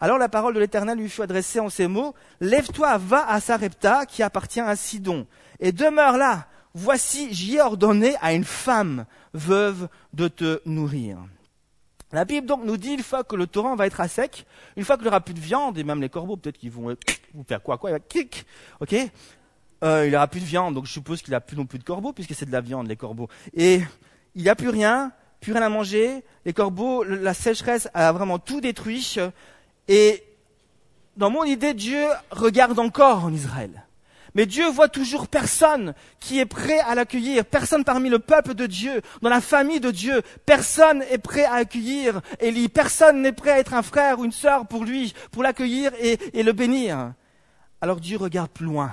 Alors 0.00 0.18
la 0.18 0.28
parole 0.28 0.54
de 0.54 0.60
l'Éternel 0.60 0.98
lui 0.98 1.08
fut 1.08 1.22
adressée 1.22 1.60
en 1.60 1.68
ces 1.68 1.86
mots, 1.86 2.14
Lève-toi, 2.40 2.98
va 2.98 3.28
à 3.28 3.40
Sarepta, 3.40 4.06
qui 4.06 4.22
appartient 4.22 4.60
à 4.60 4.76
Sidon, 4.76 5.26
et 5.60 5.72
demeure 5.72 6.16
là. 6.16 6.46
Voici, 6.74 7.32
j'y 7.32 7.56
ai 7.56 7.60
ordonné 7.60 8.16
à 8.20 8.32
une 8.32 8.44
femme 8.44 9.06
veuve 9.32 9.88
de 10.12 10.26
te 10.26 10.60
nourrir. 10.66 11.18
La 12.12 12.24
Bible 12.24 12.46
donc 12.46 12.64
nous 12.64 12.76
dit 12.76 12.94
une 12.94 13.02
fois 13.02 13.24
que 13.24 13.36
le 13.36 13.46
torrent 13.46 13.76
va 13.76 13.86
être 13.86 14.00
à 14.00 14.08
sec, 14.08 14.46
une 14.76 14.84
fois 14.84 14.96
qu'il 14.96 15.04
n'y 15.04 15.08
aura 15.08 15.20
plus 15.20 15.34
de 15.34 15.40
viande, 15.40 15.78
et 15.78 15.84
même 15.84 16.00
les 16.00 16.08
corbeaux 16.08 16.36
peut-être 16.36 16.58
qu'ils 16.58 16.70
vont 16.70 16.96
vous 17.32 17.44
faire 17.44 17.62
quoi 17.62 17.78
quoi, 17.78 17.98
kick, 18.00 18.44
ok? 18.80 18.94
Euh, 19.82 20.06
il 20.06 20.12
n'aura 20.12 20.28
plus 20.28 20.40
de 20.40 20.46
viande, 20.46 20.74
donc 20.74 20.86
je 20.86 20.92
suppose 20.92 21.22
qu'il 21.22 21.32
n'a 21.32 21.40
plus 21.40 21.56
non 21.56 21.66
plus 21.66 21.78
de 21.78 21.84
corbeaux, 21.84 22.12
puisque 22.12 22.34
c'est 22.34 22.46
de 22.46 22.52
la 22.52 22.60
viande, 22.60 22.88
les 22.88 22.96
corbeaux. 22.96 23.28
Et 23.54 23.82
il 24.34 24.42
n'y 24.42 24.48
a 24.48 24.54
plus 24.54 24.68
rien, 24.68 25.12
plus 25.40 25.52
rien 25.52 25.62
à 25.62 25.68
manger. 25.68 26.22
Les 26.44 26.52
corbeaux, 26.52 27.04
la 27.04 27.34
sécheresse 27.34 27.88
a 27.94 28.12
vraiment 28.12 28.38
tout 28.38 28.60
détruit. 28.60 29.16
Et 29.88 30.22
dans 31.16 31.30
mon 31.30 31.44
idée, 31.44 31.74
Dieu 31.74 32.04
regarde 32.30 32.78
encore 32.78 33.24
en 33.24 33.32
Israël. 33.32 33.84
Mais 34.34 34.46
Dieu 34.46 34.68
voit 34.68 34.88
toujours 34.88 35.28
personne 35.28 35.94
qui 36.18 36.40
est 36.40 36.46
prêt 36.46 36.80
à 36.80 36.96
l'accueillir, 36.96 37.44
personne 37.44 37.84
parmi 37.84 38.08
le 38.08 38.18
peuple 38.18 38.54
de 38.54 38.66
Dieu, 38.66 39.00
dans 39.22 39.28
la 39.28 39.40
famille 39.40 39.78
de 39.78 39.92
Dieu, 39.92 40.22
personne 40.44 41.02
est 41.02 41.18
prêt 41.18 41.44
à 41.44 41.54
accueillir 41.54 42.20
Élie, 42.40 42.68
personne 42.68 43.22
n'est 43.22 43.32
prêt 43.32 43.52
à 43.52 43.58
être 43.60 43.74
un 43.74 43.82
frère 43.82 44.18
ou 44.18 44.24
une 44.24 44.32
sœur 44.32 44.66
pour 44.66 44.84
lui, 44.84 45.14
pour 45.30 45.44
l'accueillir 45.44 45.92
et, 46.00 46.18
et 46.32 46.42
le 46.42 46.52
bénir. 46.52 47.12
Alors 47.80 48.00
Dieu 48.00 48.16
regarde 48.16 48.50
plus 48.50 48.66
loin 48.66 48.92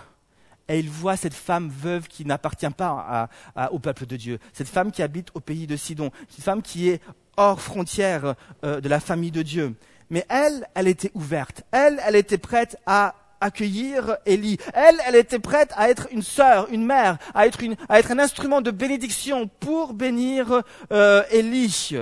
et 0.71 0.79
il 0.79 0.89
voit 0.89 1.17
cette 1.17 1.33
femme 1.33 1.69
veuve 1.69 2.07
qui 2.07 2.25
n'appartient 2.25 2.69
pas 2.69 3.29
au 3.71 3.79
peuple 3.79 4.05
de 4.05 4.15
Dieu, 4.15 4.39
cette 4.53 4.67
femme 4.67 4.91
qui 4.91 5.01
habite 5.01 5.29
au 5.33 5.39
pays 5.39 5.67
de 5.67 5.75
Sidon, 5.75 6.11
cette 6.29 6.43
femme 6.43 6.61
qui 6.61 6.89
est 6.89 7.01
hors 7.37 7.61
frontière 7.61 8.35
euh, 8.63 8.81
de 8.81 8.89
la 8.89 8.99
famille 8.99 9.31
de 9.31 9.41
Dieu. 9.41 9.75
Mais 10.09 10.25
elle, 10.29 10.67
elle 10.75 10.87
était 10.87 11.11
ouverte. 11.13 11.63
Elle, 11.71 12.01
elle 12.05 12.15
était 12.15 12.37
prête 12.37 12.77
à 12.85 13.15
accueillir 13.39 14.17
Élie. 14.25 14.57
Elle, 14.73 14.97
elle 15.07 15.15
était 15.15 15.39
prête 15.39 15.71
à 15.75 15.89
être 15.89 16.07
une 16.11 16.21
sœur, 16.21 16.67
une 16.71 16.85
mère, 16.85 17.17
à 17.33 17.47
être, 17.47 17.59
un 17.89 18.19
instrument 18.19 18.61
de 18.61 18.71
bénédiction 18.71 19.49
pour 19.59 19.93
bénir 19.93 20.61
euh, 20.91 21.23
Élie. 21.31 21.95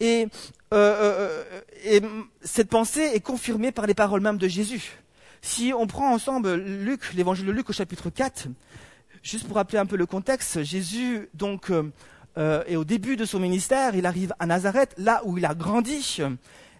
Et, 0.00 0.28
euh, 0.74 1.42
et 1.84 2.02
cette 2.42 2.68
pensée 2.68 3.12
est 3.14 3.20
confirmée 3.20 3.72
par 3.72 3.86
les 3.86 3.94
paroles 3.94 4.20
mêmes 4.20 4.38
de 4.38 4.48
Jésus. 4.48 4.98
Si 5.46 5.72
on 5.72 5.86
prend 5.86 6.12
ensemble 6.12 6.54
Luc, 6.54 7.14
l'évangile 7.14 7.46
de 7.46 7.52
Luc 7.52 7.70
au 7.70 7.72
chapitre 7.72 8.10
4, 8.10 8.48
juste 9.22 9.46
pour 9.46 9.54
rappeler 9.54 9.78
un 9.78 9.86
peu 9.86 9.94
le 9.94 10.04
contexte, 10.04 10.64
Jésus 10.64 11.28
donc 11.34 11.70
euh, 11.70 11.84
euh, 12.36 12.64
est 12.66 12.74
au 12.74 12.84
début 12.84 13.14
de 13.14 13.24
son 13.24 13.38
ministère, 13.38 13.94
il 13.94 14.06
arrive 14.06 14.34
à 14.40 14.46
Nazareth, 14.46 14.92
là 14.98 15.22
où 15.24 15.38
il 15.38 15.46
a 15.46 15.54
grandi. 15.54 16.18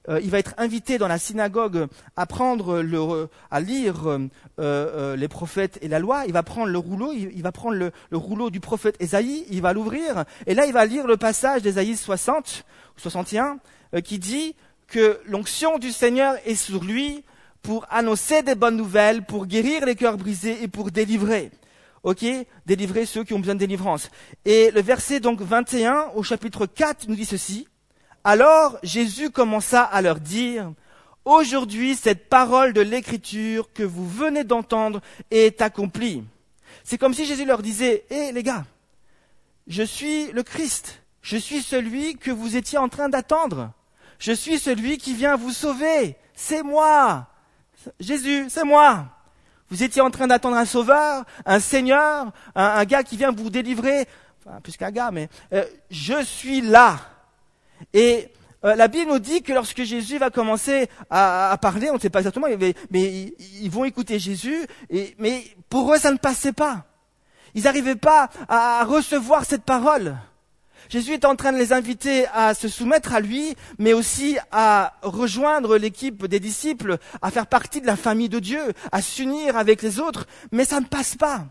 Euh, 0.09 0.21
il 0.21 0.31
va 0.31 0.41
être 0.41 0.53
invité 0.59 0.99
dans 0.99 1.07
la 1.07 1.19
synagogue 1.19 1.87
à 2.17 2.27
prendre 2.27 2.81
le, 2.81 3.29
à 3.53 3.61
lire 3.61 4.19
les 4.59 5.29
prophètes 5.29 5.79
et 5.81 5.87
la 5.87 6.01
loi. 6.01 6.25
Il 6.27 6.33
va 6.33 6.43
prendre 6.43 6.69
le 6.69 6.79
rouleau, 6.79 7.13
il, 7.13 7.43
va 7.43 7.53
prendre 7.53 7.77
le, 7.77 7.93
le, 8.11 8.17
rouleau 8.17 8.51
du 8.51 8.59
prophète 8.59 8.97
Ésaïe, 8.99 9.47
il 9.49 9.63
va 9.63 9.75
l'ouvrir, 9.75 10.25
et 10.49 10.55
là 10.55 10.67
il 10.67 10.73
va 10.73 10.87
lire 10.87 11.07
le 11.07 11.17
passage 11.17 11.63
d'Ésaïe 11.63 11.97
60 11.97 12.65
ou 12.97 13.01
61 13.01 13.61
qui 14.03 14.19
dit 14.19 14.57
que 14.89 15.21
l'onction 15.25 15.79
du 15.79 15.93
Seigneur 15.93 16.35
est 16.45 16.57
sur 16.57 16.83
lui 16.83 17.23
pour 17.67 17.85
annoncer 17.91 18.45
des 18.45 18.55
bonnes 18.55 18.77
nouvelles, 18.77 19.25
pour 19.25 19.45
guérir 19.45 19.85
les 19.87 19.97
cœurs 19.97 20.17
brisés 20.17 20.63
et 20.63 20.69
pour 20.69 20.93
délivrer. 20.93 21.51
Ok? 22.05 22.25
Délivrer 22.65 23.07
ceux 23.07 23.25
qui 23.25 23.35
ont 23.35 23.41
besoin 23.41 23.57
de 23.57 23.61
délivrance. 23.61 24.09
Et 24.45 24.71
le 24.71 24.81
verset 24.81 25.19
donc 25.19 25.41
21 25.41 26.13
au 26.15 26.23
chapitre 26.23 26.67
4 26.67 27.09
nous 27.09 27.17
dit 27.17 27.25
ceci. 27.25 27.67
Alors 28.23 28.79
Jésus 28.85 29.31
commença 29.31 29.83
à 29.83 30.01
leur 30.01 30.21
dire, 30.21 30.73
Aujourd'hui 31.25 31.97
cette 31.97 32.29
parole 32.29 32.73
de 32.73 32.83
l'écriture 32.83 33.73
que 33.73 33.83
vous 33.83 34.09
venez 34.09 34.45
d'entendre 34.45 35.01
est 35.33 35.61
accomplie. 35.61 36.23
C'est 36.85 36.99
comme 36.99 37.15
si 37.15 37.27
Jésus 37.27 37.47
leur 37.47 37.63
disait, 37.63 38.05
Hé 38.11 38.31
les 38.31 38.45
gars, 38.45 38.65
je 39.67 39.83
suis 39.83 40.31
le 40.31 40.45
Christ, 40.45 41.03
je 41.21 41.37
suis 41.37 41.63
celui 41.63 42.17
que 42.17 42.31
vous 42.31 42.55
étiez 42.55 42.79
en 42.79 42.89
train 42.89 43.09
d'attendre, 43.09 43.73
je 44.21 44.31
suis 44.31 44.61
celui 44.61 44.99
qui 44.99 45.15
vient 45.15 45.35
vous 45.35 45.51
sauver, 45.51 46.15
c'est 46.37 46.63
moi. 46.63 47.27
Jésus, 48.01 48.47
c'est 48.49 48.65
moi. 48.65 49.07
Vous 49.71 49.83
étiez 49.83 50.01
en 50.01 50.11
train 50.11 50.27
d'attendre 50.27 50.57
un 50.57 50.65
sauveur, 50.65 51.25
un 51.45 51.61
seigneur, 51.61 52.33
un, 52.55 52.85
gars 52.85 53.03
qui 53.03 53.17
vient 53.17 53.33
vous 53.33 53.51
délivrer. 53.51 54.07
Enfin, 54.45 54.61
plus 54.61 54.77
qu'un 54.77 54.93
gars, 54.93 55.11
mais 55.11 55.29
euh, 55.53 55.65
je 55.91 56.23
suis 56.23 56.61
là. 56.61 57.01
Et 57.93 58.33
euh, 58.65 58.77
la 58.77 58.89
Bible 58.89 59.11
nous 59.11 59.19
dit 59.19 59.43
que 59.43 59.53
lorsque 59.53 59.83
Jésus 59.83 60.19
va 60.19 60.31
commencer 60.31 60.89
à, 61.11 61.57
parler, 61.61 61.91
on 61.91 61.95
ne 61.95 61.99
sait 61.99 62.11
pas 62.11 62.21
exactement, 62.21 62.47
mais, 62.91 63.35
ils 63.61 63.71
vont 63.71 63.85
écouter 63.85 64.19
Jésus, 64.19 64.67
mais 65.19 65.45
pour 65.69 65.93
eux, 65.93 65.99
ça 65.99 66.13
ne 66.13 66.17
passait 66.17 66.53
pas. 66.53 66.85
Ils 67.55 67.65
n'arrivaient 67.65 67.97
pas 67.97 68.29
à 68.49 68.85
recevoir 68.85 69.45
cette 69.45 69.65
parole. 69.65 70.17
Jésus 70.89 71.13
est 71.13 71.25
en 71.25 71.37
train 71.37 71.53
de 71.53 71.59
les 71.59 71.73
inviter 71.73 72.27
à 72.33 72.55
se 72.55 72.69
soumettre 72.69 73.13
à 73.13 73.21
lui, 73.21 73.57
mais 73.79 73.93
aussi 73.93 74.39
à 74.53 74.95
rejoindre 75.03 75.77
l'équipe 75.79 76.27
des 76.27 76.41
disciples, 76.41 76.99
à 77.23 77.31
faire 77.31 77.47
partie 77.47 77.81
de 77.81 77.87
la 77.87 77.97
famille 77.97 78.29
de 78.29 78.39
Dieu, 78.39 78.61
à 78.93 79.03
s'unir 79.03 79.57
avec 79.57 79.83
les 79.83 79.99
autres, 79.99 80.27
mais 80.53 80.65
ça 80.65 80.81
ne 80.81 80.87
passe 80.87 81.17
pas. 81.17 81.47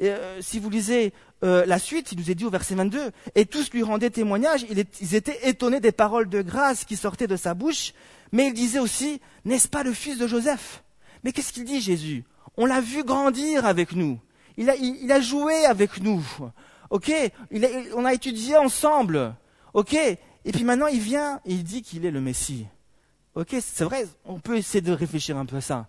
Euh, 0.00 0.38
si 0.40 0.58
vous 0.58 0.70
lisez 0.70 1.12
euh, 1.44 1.66
la 1.66 1.78
suite, 1.78 2.12
il 2.12 2.18
nous 2.18 2.30
est 2.30 2.34
dit 2.34 2.46
au 2.46 2.50
verset 2.50 2.74
22, 2.74 3.10
et 3.34 3.44
tous 3.46 3.70
lui 3.72 3.82
rendaient 3.82 4.10
témoignage, 4.10 4.64
ils 4.70 5.14
étaient 5.14 5.48
étonnés 5.48 5.80
des 5.80 5.92
paroles 5.92 6.28
de 6.28 6.40
grâce 6.40 6.84
qui 6.84 6.96
sortaient 6.96 7.26
de 7.26 7.36
sa 7.36 7.54
bouche, 7.54 7.92
mais 8.32 8.46
il 8.46 8.54
disait 8.54 8.78
aussi, 8.78 9.20
n'est-ce 9.44 9.68
pas 9.68 9.82
le 9.82 9.92
fils 9.92 10.18
de 10.18 10.26
Joseph? 10.26 10.82
Mais 11.24 11.32
qu'est-ce 11.32 11.52
qu'il 11.52 11.64
dit 11.64 11.80
Jésus? 11.80 12.24
On 12.56 12.66
l'a 12.66 12.80
vu 12.80 13.04
grandir 13.04 13.66
avec 13.66 13.92
nous, 13.92 14.18
il 14.56 14.70
a 14.70 15.20
joué 15.20 15.66
avec 15.66 16.02
nous, 16.02 16.22
Ok, 16.92 17.10
on 17.96 18.04
a 18.04 18.12
étudié 18.12 18.58
ensemble. 18.58 19.34
Ok, 19.72 19.94
et 19.94 20.52
puis 20.52 20.62
maintenant 20.62 20.88
il 20.88 21.00
vient 21.00 21.40
et 21.46 21.54
il 21.54 21.64
dit 21.64 21.80
qu'il 21.80 22.04
est 22.04 22.10
le 22.10 22.20
Messie. 22.20 22.66
Ok, 23.34 23.56
c'est 23.62 23.84
vrai, 23.84 24.06
on 24.26 24.38
peut 24.40 24.58
essayer 24.58 24.82
de 24.82 24.92
réfléchir 24.92 25.38
un 25.38 25.46
peu 25.46 25.56
à 25.56 25.60
ça. 25.62 25.86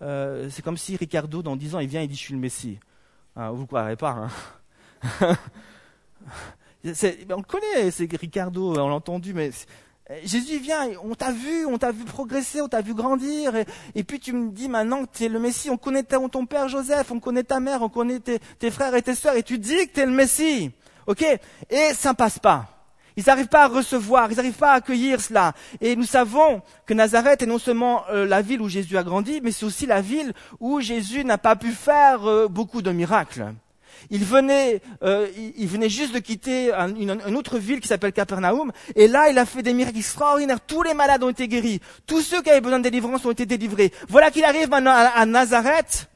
Euh, 0.00 0.48
c'est 0.50 0.62
comme 0.62 0.78
si 0.78 0.96
Ricardo, 0.96 1.42
dans 1.42 1.54
dix 1.54 1.74
ans, 1.74 1.80
il 1.80 1.88
vient 1.88 2.00
et 2.00 2.08
dit 2.08 2.14
je 2.14 2.20
suis 2.20 2.32
le 2.32 2.40
Messie. 2.40 2.80
Ah, 3.36 3.50
vous 3.50 3.60
ne 3.60 3.66
croirez 3.66 3.96
pas. 3.96 4.30
Hein 5.20 5.36
on 7.30 7.42
connaît, 7.42 7.90
c'est 7.90 8.10
Ricardo, 8.16 8.70
on 8.70 8.88
l'a 8.88 8.94
entendu, 8.94 9.34
mais 9.34 9.50
Jésus 10.24 10.58
vient, 10.58 10.88
on 11.04 11.14
t'a 11.14 11.32
vu, 11.32 11.66
on 11.66 11.76
t'a 11.76 11.92
vu 11.92 12.04
progresser, 12.04 12.62
on 12.62 12.68
t'a 12.68 12.80
vu 12.80 12.94
grandir, 12.94 13.52
et, 13.94 14.04
puis 14.04 14.18
tu 14.18 14.32
me 14.32 14.50
dis 14.50 14.68
maintenant 14.68 15.04
que 15.04 15.10
tu 15.12 15.28
le 15.28 15.38
Messie, 15.38 15.68
on 15.68 15.76
connaît 15.76 16.02
ton 16.02 16.46
père 16.46 16.68
Joseph, 16.68 17.10
on 17.10 17.20
connaît 17.20 17.44
ta 17.44 17.60
mère, 17.60 17.82
on 17.82 17.90
connaît 17.90 18.20
tes, 18.20 18.70
frères 18.70 18.94
et 18.94 19.02
tes 19.02 19.14
sœurs, 19.14 19.36
et 19.36 19.42
tu 19.42 19.58
dis 19.58 19.86
que 19.88 20.00
tu 20.00 20.06
le 20.06 20.12
Messie. 20.12 20.70
Ok? 21.06 21.22
Et 21.68 21.94
ça 21.94 22.10
ne 22.10 22.14
passe 22.14 22.38
pas. 22.38 22.78
Ils 23.18 23.24
n'arrivent 23.26 23.48
pas 23.48 23.64
à 23.64 23.68
recevoir, 23.68 24.30
ils 24.30 24.36
n'arrivent 24.36 24.54
pas 24.54 24.72
à 24.72 24.76
accueillir 24.76 25.20
cela. 25.20 25.52
Et 25.80 25.96
nous 25.96 26.04
savons 26.04 26.62
que 26.86 26.94
Nazareth 26.94 27.42
est 27.42 27.46
non 27.46 27.58
seulement 27.58 28.04
euh, 28.10 28.24
la 28.24 28.42
ville 28.42 28.62
où 28.62 28.68
Jésus 28.68 28.96
a 28.96 29.02
grandi, 29.02 29.40
mais 29.42 29.50
c'est 29.50 29.66
aussi 29.66 29.86
la 29.86 30.00
ville 30.00 30.32
où 30.60 30.80
Jésus 30.80 31.24
n'a 31.24 31.36
pas 31.36 31.56
pu 31.56 31.72
faire 31.72 32.24
euh, 32.26 32.48
beaucoup 32.48 32.80
de 32.80 32.92
miracles. 32.92 33.52
Il 34.10 34.24
venait, 34.24 34.80
euh, 35.02 35.28
il 35.56 35.66
venait 35.66 35.88
juste 35.88 36.14
de 36.14 36.18
quitter 36.18 36.72
une, 36.72 37.36
autre 37.36 37.58
ville 37.58 37.80
qui 37.80 37.88
s'appelle 37.88 38.12
Capernaum, 38.12 38.72
et 38.94 39.08
là, 39.08 39.28
il 39.30 39.38
a 39.38 39.46
fait 39.46 39.62
des 39.62 39.74
miracles 39.74 39.98
extraordinaires. 39.98 40.60
Tous 40.60 40.82
les 40.82 40.94
malades 40.94 41.22
ont 41.22 41.30
été 41.30 41.48
guéris. 41.48 41.80
Tous 42.06 42.20
ceux 42.20 42.42
qui 42.42 42.50
avaient 42.50 42.60
besoin 42.60 42.78
de 42.78 42.84
délivrance 42.84 43.24
ont 43.24 43.30
été 43.30 43.46
délivrés. 43.46 43.92
Voilà 44.08 44.30
qu'il 44.30 44.44
arrive 44.44 44.68
maintenant 44.68 44.94
à, 44.94 45.24
Nazareth, 45.26 46.08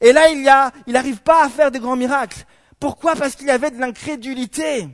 et 0.00 0.12
là, 0.12 0.28
il 0.30 0.48
a, 0.48 0.72
il 0.86 0.92
n'arrive 0.92 1.18
pas 1.18 1.44
à 1.44 1.48
faire 1.48 1.70
des 1.70 1.78
grands 1.78 1.96
miracles. 1.96 2.44
Pourquoi? 2.78 3.14
Parce 3.14 3.34
qu'il 3.34 3.46
y 3.46 3.50
avait 3.50 3.70
de 3.70 3.80
l'incrédulité. 3.80 4.88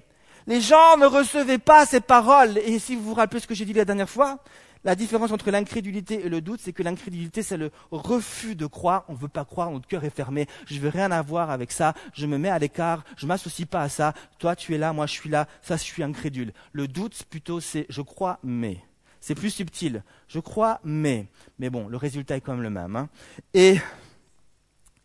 Les 0.46 0.60
gens 0.60 0.96
ne 0.96 1.06
recevaient 1.06 1.58
pas 1.58 1.86
ces 1.86 2.00
paroles. 2.00 2.58
Et 2.58 2.78
si 2.78 2.96
vous 2.96 3.02
vous 3.02 3.14
rappelez 3.14 3.40
ce 3.40 3.46
que 3.46 3.54
j'ai 3.54 3.64
dit 3.64 3.72
la 3.72 3.84
dernière 3.84 4.10
fois, 4.10 4.38
la 4.84 4.94
différence 4.96 5.30
entre 5.30 5.50
l'incrédulité 5.50 6.26
et 6.26 6.28
le 6.28 6.40
doute, 6.40 6.60
c'est 6.60 6.72
que 6.72 6.82
l'incrédulité, 6.82 7.42
c'est 7.42 7.56
le 7.56 7.70
refus 7.90 8.56
de 8.56 8.66
croire. 8.66 9.04
On 9.08 9.12
ne 9.12 9.18
veut 9.18 9.28
pas 9.28 9.44
croire, 9.44 9.70
notre 9.70 9.86
cœur 9.86 10.04
est 10.04 10.10
fermé. 10.10 10.46
Je 10.66 10.80
veux 10.80 10.88
rien 10.88 11.10
avoir 11.12 11.50
avec 11.50 11.70
ça. 11.70 11.94
Je 12.14 12.26
me 12.26 12.36
mets 12.36 12.48
à 12.48 12.58
l'écart. 12.58 13.04
Je 13.16 13.26
m'associe 13.26 13.68
pas 13.68 13.82
à 13.82 13.88
ça. 13.88 14.12
Toi, 14.38 14.56
tu 14.56 14.74
es 14.74 14.78
là, 14.78 14.92
moi, 14.92 15.06
je 15.06 15.12
suis 15.12 15.30
là. 15.30 15.46
Ça, 15.62 15.76
je 15.76 15.82
suis 15.82 16.02
incrédule. 16.02 16.52
Le 16.72 16.88
doute, 16.88 17.22
plutôt, 17.30 17.60
c'est 17.60 17.86
je 17.88 18.02
crois, 18.02 18.38
mais. 18.42 18.78
C'est 19.20 19.36
plus 19.36 19.50
subtil. 19.50 20.02
Je 20.26 20.40
crois, 20.40 20.80
mais. 20.82 21.28
Mais 21.60 21.70
bon, 21.70 21.86
le 21.86 21.96
résultat 21.96 22.36
est 22.36 22.40
quand 22.40 22.52
même 22.52 22.62
le 22.62 22.70
même. 22.70 22.96
Hein. 22.96 23.08
Et, 23.54 23.78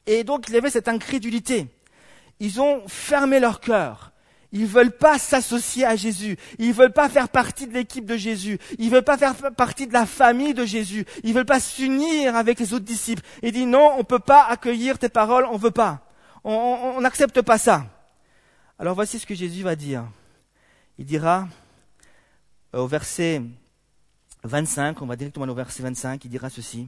et 0.08 0.24
donc, 0.24 0.48
il 0.48 0.56
y 0.56 0.58
avait 0.58 0.72
cette 0.72 0.88
incrédulité. 0.88 1.68
Ils 2.40 2.60
ont 2.60 2.88
fermé 2.88 3.40
leur 3.40 3.60
cœur. 3.60 4.12
Ils 4.52 4.66
veulent 4.66 4.96
pas 4.96 5.20
s'associer 5.20 5.86
à 5.86 5.96
Jésus. 5.96 6.38
Ils 6.58 6.74
veulent 6.74 6.94
pas 6.94 7.10
faire 7.10 7.30
partie 7.30 7.68
de 7.68 7.74
l'équipe 7.74 8.06
de 8.06 8.16
Jésus. 8.16 8.60
Ils 8.80 8.90
veulent 8.90 9.04
pas 9.04 9.18
faire 9.18 9.36
partie 9.54 9.88
de 9.88 9.94
la 9.94 10.06
famille 10.06 10.54
de 10.54 10.66
Jésus. 10.66 11.06
Ils 11.24 11.34
veulent 11.34 11.46
pas 11.46 11.60
s'unir 11.60 12.36
avec 12.36 12.60
les 12.60 12.74
autres 12.74 12.86
disciples. 12.86 13.24
Il 13.44 13.52
dit 13.52 13.66
non, 13.66 13.94
on 13.98 14.04
peut 14.04 14.20
pas 14.20 14.46
accueillir 14.46 14.98
tes 14.98 15.10
paroles, 15.10 15.46
on 15.52 15.58
veut 15.58 15.72
pas. 15.72 16.02
On 16.44 17.02
n'accepte 17.02 17.42
pas 17.42 17.58
ça. 17.58 17.86
Alors 18.80 18.96
voici 18.96 19.20
ce 19.20 19.26
que 19.26 19.36
Jésus 19.36 19.64
va 19.64 19.76
dire. 19.76 20.06
Il 20.98 21.06
dira 21.06 21.48
euh, 22.74 22.80
au 22.80 22.88
verset 22.88 23.42
25, 24.44 25.02
on 25.02 25.06
va 25.06 25.16
directement 25.16 25.46
au 25.46 25.54
verset 25.54 25.84
25, 25.84 26.24
il 26.26 26.30
dira 26.30 26.50
ceci. 26.50 26.88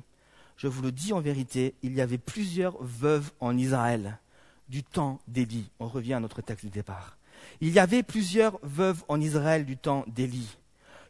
Je 0.57 0.67
vous 0.67 0.81
le 0.81 0.91
dis 0.91 1.13
en 1.13 1.19
vérité, 1.19 1.73
il 1.83 1.93
y 1.93 2.01
avait 2.01 2.17
plusieurs 2.17 2.81
veuves 2.83 3.31
en 3.39 3.57
Israël 3.57 4.17
du 4.67 4.83
temps 4.83 5.19
d'Élie. 5.27 5.69
On 5.79 5.87
revient 5.87 6.13
à 6.13 6.19
notre 6.19 6.41
texte 6.41 6.65
du 6.65 6.71
départ. 6.71 7.18
Il 7.61 7.69
y 7.69 7.79
avait 7.79 8.03
plusieurs 8.03 8.59
veuves 8.63 9.03
en 9.07 9.19
Israël 9.19 9.65
du 9.65 9.77
temps 9.77 10.05
d'Élie. 10.07 10.57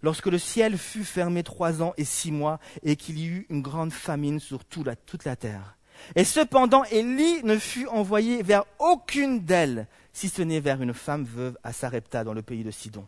Lorsque 0.02 0.28
le 0.28 0.38
ciel 0.38 0.78
fut 0.78 1.04
fermé 1.04 1.44
trois 1.44 1.82
ans 1.82 1.94
et 1.98 2.06
six 2.06 2.32
mois, 2.32 2.60
et 2.84 2.96
qu'il 2.96 3.20
y 3.20 3.26
eut 3.26 3.46
une 3.50 3.62
grande 3.62 3.92
famine 3.92 4.40
sur 4.40 4.64
toute 4.64 4.86
la, 4.86 5.36
terre. 5.36 5.76
Et 6.16 6.24
cependant, 6.24 6.84
Élie 6.86 7.44
ne 7.44 7.58
fut 7.58 7.88
envoyé 7.88 8.42
vers 8.42 8.64
aucune 8.80 9.42
d'elles, 9.42 9.88
si 10.14 10.30
ce 10.30 10.42
n'est 10.42 10.62
vers 10.62 10.82
une 10.82 10.94
femme 10.94 11.26
veuve 11.26 11.58
à 11.64 11.74
Sarepta, 11.74 12.24
dans 12.24 12.34
le 12.34 12.42
pays 12.42 12.64
de 12.64 12.72
Sidon. 12.72 13.06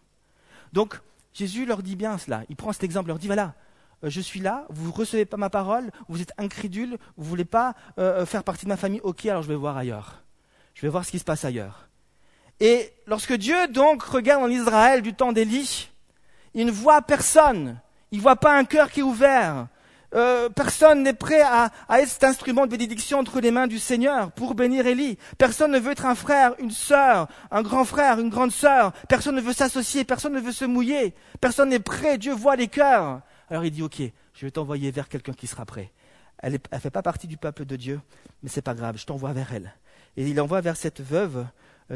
Donc, 0.73 0.99
Jésus 1.33 1.65
leur 1.65 1.81
dit 1.81 1.95
bien 1.95 2.17
cela. 2.17 2.43
Il 2.49 2.57
prend 2.57 2.73
cet 2.73 2.83
exemple, 2.83 3.07
leur 3.07 3.19
dit, 3.19 3.27
voilà, 3.27 3.55
euh, 4.03 4.09
je 4.09 4.19
suis 4.19 4.41
là, 4.41 4.65
vous 4.69 4.87
ne 4.87 4.93
recevez 4.93 5.25
pas 5.25 5.37
ma 5.37 5.49
parole, 5.49 5.91
vous 6.09 6.21
êtes 6.21 6.33
incrédule, 6.37 6.97
vous 7.15 7.23
ne 7.23 7.29
voulez 7.29 7.45
pas 7.45 7.75
euh, 7.99 8.25
faire 8.25 8.43
partie 8.43 8.65
de 8.65 8.69
ma 8.69 8.77
famille, 8.77 9.01
ok, 9.03 9.25
alors 9.27 9.43
je 9.43 9.47
vais 9.47 9.55
voir 9.55 9.77
ailleurs. 9.77 10.23
Je 10.73 10.81
vais 10.81 10.89
voir 10.89 11.05
ce 11.05 11.11
qui 11.11 11.19
se 11.19 11.23
passe 11.23 11.45
ailleurs. 11.45 11.87
Et 12.61 12.93
lorsque 13.07 13.33
Dieu 13.33 13.67
donc 13.69 14.03
regarde 14.03 14.43
en 14.43 14.47
Israël 14.47 15.01
du 15.01 15.15
temps 15.15 15.31
d'Élie, 15.31 15.89
il 16.53 16.67
ne 16.67 16.71
voit 16.71 17.01
personne. 17.01 17.81
Il 18.11 18.19
ne 18.19 18.21
voit 18.21 18.35
pas 18.35 18.55
un 18.55 18.65
cœur 18.65 18.91
qui 18.91 18.99
est 18.99 19.03
ouvert. 19.03 19.67
Euh, 20.13 20.47
personne 20.49 21.01
n'est 21.01 21.13
prêt 21.13 21.41
à, 21.41 21.71
être 21.89 22.09
cet 22.09 22.23
instrument 22.23 22.67
de 22.67 22.71
bénédiction 22.71 23.17
entre 23.17 23.39
les 23.39 23.49
mains 23.49 23.65
du 23.65 23.79
Seigneur 23.79 24.31
pour 24.31 24.53
bénir 24.53 24.85
Élie. 24.85 25.17
Personne 25.39 25.71
ne 25.71 25.79
veut 25.79 25.93
être 25.93 26.05
un 26.05 26.13
frère, 26.13 26.53
une 26.59 26.69
sœur, 26.69 27.29
un 27.49 27.63
grand 27.63 27.83
frère, 27.83 28.19
une 28.19 28.29
grande 28.29 28.51
sœur. 28.51 28.91
Personne 29.09 29.35
ne 29.35 29.41
veut 29.41 29.53
s'associer, 29.53 30.03
personne 30.03 30.33
ne 30.33 30.39
veut 30.39 30.51
se 30.51 30.65
mouiller. 30.65 31.15
Personne 31.39 31.69
n'est 31.69 31.79
prêt. 31.79 32.19
Dieu 32.19 32.33
voit 32.33 32.57
les 32.57 32.67
cœurs. 32.67 33.21
Alors 33.49 33.65
il 33.65 33.71
dit, 33.71 33.81
OK, 33.81 34.03
je 34.35 34.45
vais 34.45 34.51
t'envoyer 34.51 34.91
vers 34.91 35.09
quelqu'un 35.09 35.33
qui 35.33 35.47
sera 35.47 35.65
prêt. 35.65 35.91
Elle 36.37 36.59
ne 36.71 36.77
fait 36.77 36.91
pas 36.91 37.01
partie 37.01 37.27
du 37.27 37.37
peuple 37.37 37.65
de 37.65 37.75
Dieu, 37.75 38.01
mais 38.43 38.49
c'est 38.49 38.61
pas 38.61 38.75
grave, 38.75 38.97
je 38.97 39.05
t'envoie 39.05 39.33
vers 39.33 39.51
elle. 39.51 39.73
Et 40.15 40.27
il 40.27 40.39
envoie 40.39 40.61
vers 40.61 40.77
cette 40.77 41.01
veuve 41.01 41.45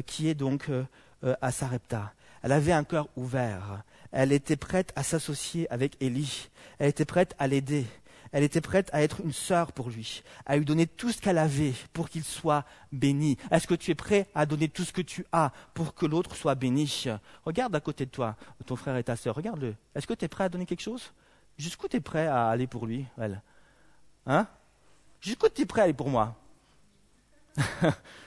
qui 0.01 0.27
est 0.29 0.35
donc 0.35 0.69
euh, 0.69 0.83
euh, 1.23 1.35
à 1.41 1.51
Sarepta. 1.51 2.13
Elle 2.43 2.51
avait 2.51 2.71
un 2.71 2.83
cœur 2.83 3.07
ouvert. 3.15 3.83
Elle 4.11 4.31
était 4.31 4.55
prête 4.55 4.93
à 4.95 5.03
s'associer 5.03 5.71
avec 5.71 5.97
Élie. 6.01 6.49
Elle 6.79 6.89
était 6.89 7.05
prête 7.05 7.35
à 7.39 7.47
l'aider. 7.47 7.85
Elle 8.31 8.43
était 8.43 8.61
prête 8.61 8.89
à 8.91 9.01
être 9.01 9.21
une 9.21 9.31
sœur 9.31 9.71
pour 9.71 9.89
lui, 9.89 10.21
à 10.45 10.57
lui 10.57 10.65
donner 10.65 10.87
tout 10.87 11.11
ce 11.11 11.21
qu'elle 11.21 11.37
avait 11.37 11.73
pour 11.93 12.09
qu'il 12.09 12.23
soit 12.25 12.65
béni. 12.91 13.37
Est-ce 13.49 13.65
que 13.65 13.75
tu 13.75 13.91
es 13.91 13.95
prêt 13.95 14.27
à 14.35 14.45
donner 14.45 14.67
tout 14.67 14.83
ce 14.83 14.91
que 14.91 15.01
tu 15.01 15.25
as 15.31 15.53
pour 15.73 15.95
que 15.95 16.05
l'autre 16.05 16.35
soit 16.35 16.55
béni? 16.55 17.05
Regarde 17.45 17.73
à 17.73 17.79
côté 17.79 18.05
de 18.05 18.11
toi, 18.11 18.35
ton 18.65 18.75
frère 18.75 18.97
et 18.97 19.03
ta 19.05 19.15
sœur, 19.15 19.35
regarde-le. 19.35 19.73
Est-ce 19.95 20.05
que 20.05 20.13
tu 20.13 20.25
es 20.25 20.27
prêt 20.27 20.43
à 20.43 20.49
donner 20.49 20.65
quelque 20.65 20.81
chose? 20.81 21.13
Jusqu'où 21.57 21.87
tu 21.87 21.95
es 21.95 22.01
prêt 22.01 22.27
à 22.27 22.49
aller 22.49 22.67
pour 22.67 22.85
lui, 22.85 23.05
elle? 23.17 23.41
Hein? 24.25 24.47
Jusqu'où 25.21 25.47
tu 25.47 25.61
es 25.61 25.65
prêt 25.65 25.81
à 25.81 25.83
aller 25.85 25.93
pour 25.93 26.09
moi? 26.09 26.35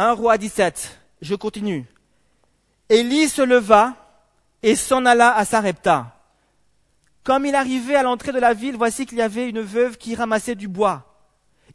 1 0.00 0.12
roi 0.12 0.38
17, 0.38 0.98
je 1.20 1.34
continue. 1.34 1.84
Élie 2.88 3.28
se 3.28 3.42
leva 3.42 3.96
et 4.62 4.74
s'en 4.74 5.04
alla 5.04 5.36
à 5.36 5.44
Sarepta. 5.44 6.16
Comme 7.22 7.44
il 7.44 7.54
arrivait 7.54 7.96
à 7.96 8.02
l'entrée 8.02 8.32
de 8.32 8.38
la 8.38 8.54
ville, 8.54 8.78
voici 8.78 9.04
qu'il 9.04 9.18
y 9.18 9.22
avait 9.22 9.46
une 9.46 9.60
veuve 9.60 9.98
qui 9.98 10.14
ramassait 10.14 10.54
du 10.54 10.68
bois. 10.68 11.04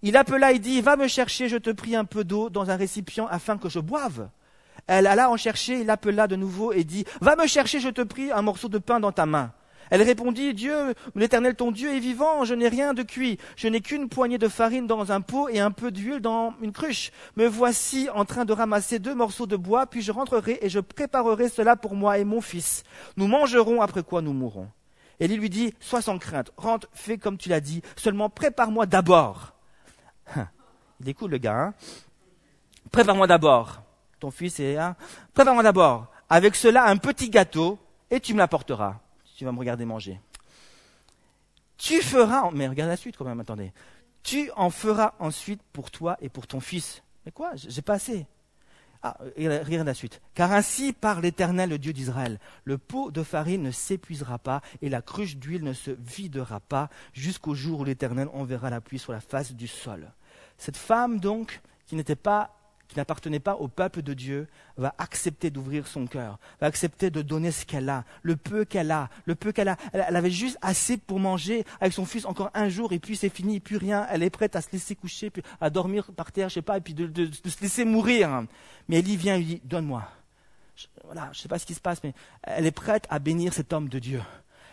Il 0.02 0.18
appela 0.18 0.54
et 0.54 0.58
dit, 0.58 0.82
va 0.82 0.96
me 0.96 1.08
chercher, 1.08 1.50
je 1.50 1.58
te 1.58 1.70
prie, 1.70 1.96
un 1.96 2.04
peu 2.04 2.24
d'eau 2.24 2.50
dans 2.50 2.72
un 2.72 2.76
récipient 2.76 3.28
afin 3.28 3.60
que 3.60 3.70
je 3.70 3.78
boive. 3.78 4.28
Elle 4.88 5.06
alla 5.06 5.30
en 5.30 5.38
chercher, 5.38 5.82
il 5.82 5.90
appela 5.92 6.26
de 6.26 6.36
nouveau 6.36 6.74
et 6.74 6.84
dit, 6.84 7.06
va 7.22 7.36
me 7.36 7.46
chercher, 7.46 7.80
je 7.80 7.90
te 7.90 8.02
prie, 8.02 8.32
un 8.32 8.42
morceau 8.42 8.70
de 8.70 8.80
pain 8.80 9.00
dans 9.00 9.12
ta 9.12 9.28
main. 9.28 9.54
Elle 9.92 10.02
répondit, 10.02 10.54
Dieu, 10.54 10.94
l'Éternel 11.16 11.56
ton 11.56 11.72
Dieu 11.72 11.94
est 11.96 12.00
vivant, 12.00 12.44
je 12.44 12.54
n'ai 12.54 12.68
rien 12.68 12.94
de 12.94 13.04
cuit, 13.04 13.38
je 13.56 13.68
n'ai 13.68 13.82
qu'une 13.82 14.10
poignée 14.10 14.38
de 14.38 14.48
farine 14.48 14.88
dans 14.88 15.12
un 15.12 15.22
pot 15.22 15.48
et 15.50 15.60
un 15.60 15.72
peu 15.72 15.92
d'huile 15.92 16.20
dans 16.20 16.54
une 16.62 16.72
cruche. 16.72 17.12
Me 17.36 17.48
voici 17.48 18.10
en 18.14 18.26
train 18.26 18.46
de 18.46 18.54
ramasser 18.54 19.00
deux 19.00 19.14
morceaux 19.14 19.46
de 19.46 19.56
bois, 19.56 19.86
puis 19.86 20.02
je 20.02 20.12
rentrerai 20.12 20.60
et 20.62 20.70
je 20.70 20.80
préparerai 20.80 21.50
cela 21.50 21.76
pour 21.76 21.96
moi 21.96 22.18
et 22.18 22.24
mon 22.24 22.42
fils. 22.42 22.84
Nous 23.18 23.28
mangerons 23.28 23.82
après 23.82 24.04
quoi 24.04 24.22
nous 24.22 24.34
mourrons. 24.34 24.70
Élie 25.20 25.38
lui 25.38 25.50
dit, 25.50 25.74
sois 25.80 26.02
sans 26.02 26.18
crainte, 26.18 26.52
rentre, 26.58 26.90
fais 26.94 27.18
comme 27.18 27.38
tu 27.38 27.50
l'as 27.50 27.62
dit, 27.62 27.82
seulement 27.96 28.30
prépare-moi 28.30 28.86
d'abord. 28.86 29.54
Hein. 30.36 30.48
Il 31.00 31.10
est 31.10 31.14
cool 31.14 31.32
le 31.32 31.38
gars, 31.38 31.58
hein 31.58 31.74
Prépare-moi 32.92 33.28
d'abord. 33.28 33.82
Ton 34.20 34.32
fils 34.32 34.60
est, 34.60 34.78
hein 34.78 34.96
Prépare-moi 35.34 35.64
d'abord. 35.64 36.08
Avec 36.30 36.56
cela, 36.56 36.86
un 36.86 36.98
petit 36.98 37.30
gâteau, 37.30 37.78
et 38.10 38.20
tu 38.20 38.34
me 38.34 38.40
l'apporteras 38.40 39.00
tu 39.36 39.46
vas 39.46 39.52
me 39.52 39.60
regarder 39.60 39.86
manger. 39.86 40.20
Tu 41.78 42.02
feras, 42.02 42.50
mais 42.52 42.68
regarde 42.68 42.90
la 42.90 42.98
suite 42.98 43.18
quand 43.18 43.26
même, 43.26 43.40
attendez. 43.40 43.74
Tu 44.24 44.50
en 44.56 44.70
feras 44.70 45.14
ensuite 45.20 45.62
pour 45.74 45.92
toi 45.92 46.18
et 46.22 46.30
pour 46.30 46.48
ton 46.48 46.60
fils. 46.60 47.04
Mais 47.26 47.32
quoi? 47.32 47.52
J'ai 47.56 47.82
pas 47.82 47.94
assez. 47.94 48.26
Ah, 49.04 49.18
regarde 49.38 49.86
la 49.86 49.94
suite. 49.94 50.20
Car 50.34 50.52
ainsi 50.52 50.94
parle 50.94 51.22
l'Éternel, 51.22 51.70
le 51.70 51.78
Dieu 51.78 51.94
d'Israël. 51.94 52.40
Le 52.64 52.80
pot 52.80 53.12
de 53.12 53.22
farine 53.22 53.62
ne 53.62 53.70
s'épuisera 53.70 54.40
pas 54.40 54.62
et 54.82 54.90
la 54.90 55.04
cruche 55.04 55.38
d'huile 55.38 55.64
ne 55.64 55.74
se 55.74 55.92
videra 55.92 56.60
pas 56.60 56.90
jusqu'au 57.14 57.54
jour 57.54 57.82
où 57.82 57.84
l'Éternel 57.84 58.30
enverra 58.34 58.72
la 58.72 58.82
pluie 58.82 58.98
sur 58.98 59.12
la 59.12 59.22
face 59.22 59.54
du 59.54 59.68
sol. 59.68 60.12
Cette 60.58 60.78
femme, 60.78 61.20
donc, 61.20 61.62
qui 61.86 61.96
n'était 61.96 62.16
pas 62.16 62.56
qui 62.88 62.98
n'appartenait 62.98 63.40
pas 63.40 63.56
au 63.56 63.68
peuple 63.68 64.02
de 64.02 64.14
Dieu, 64.14 64.48
va 64.78 64.94
accepter 64.98 65.50
d'ouvrir 65.50 65.88
son 65.88 66.06
cœur, 66.08 66.40
va 66.62 66.68
accepter 66.68 67.10
de 67.10 67.22
donner 67.22 67.52
ce 67.52 67.66
qu'elle 67.66 67.90
a, 67.90 68.04
le 68.22 68.36
peu 68.36 68.66
qu'elle 68.66 68.92
a, 68.92 69.10
le 69.26 69.36
peu 69.36 69.52
qu'elle 69.52 69.70
a. 69.70 69.78
Elle, 69.94 70.16
avait 70.16 70.32
juste 70.32 70.58
assez 70.62 70.98
pour 70.98 71.20
manger 71.20 71.66
avec 71.82 71.94
son 71.94 72.06
fils 72.06 72.26
encore 72.26 72.52
un 72.54 72.70
jour 72.70 72.94
et 72.94 73.00
puis 73.00 73.16
c'est 73.16 73.30
fini, 73.30 73.60
plus 73.60 73.78
rien. 73.78 74.08
Elle 74.12 74.24
est 74.24 74.30
prête 74.30 74.56
à 74.56 74.62
se 74.62 74.72
laisser 74.72 74.96
coucher, 74.96 75.32
à 75.62 75.70
dormir 75.70 76.12
par 76.16 76.32
terre, 76.32 76.50
je 76.50 76.56
sais 76.56 76.62
pas, 76.62 76.78
et 76.78 76.82
puis 76.82 76.94
de, 76.94 77.10
se 77.32 77.62
laisser 77.62 77.86
mourir. 77.86 78.44
Mais 78.88 79.00
Elie 79.00 79.18
vient 79.18 79.36
et 79.36 79.40
lui 79.40 79.46
dit, 79.46 79.62
donne-moi. 79.64 80.04
voilà, 81.06 81.30
je 81.34 81.40
sais 81.40 81.48
pas 81.48 81.60
ce 81.60 81.66
qui 81.66 81.74
se 81.74 81.82
passe, 81.82 82.04
mais 82.04 82.14
elle 82.44 82.66
est 82.66 82.72
prête 82.72 83.06
à 83.10 83.20
bénir 83.20 83.54
cet 83.54 83.74
homme 83.74 83.90
de 83.90 84.00
Dieu. 84.00 84.22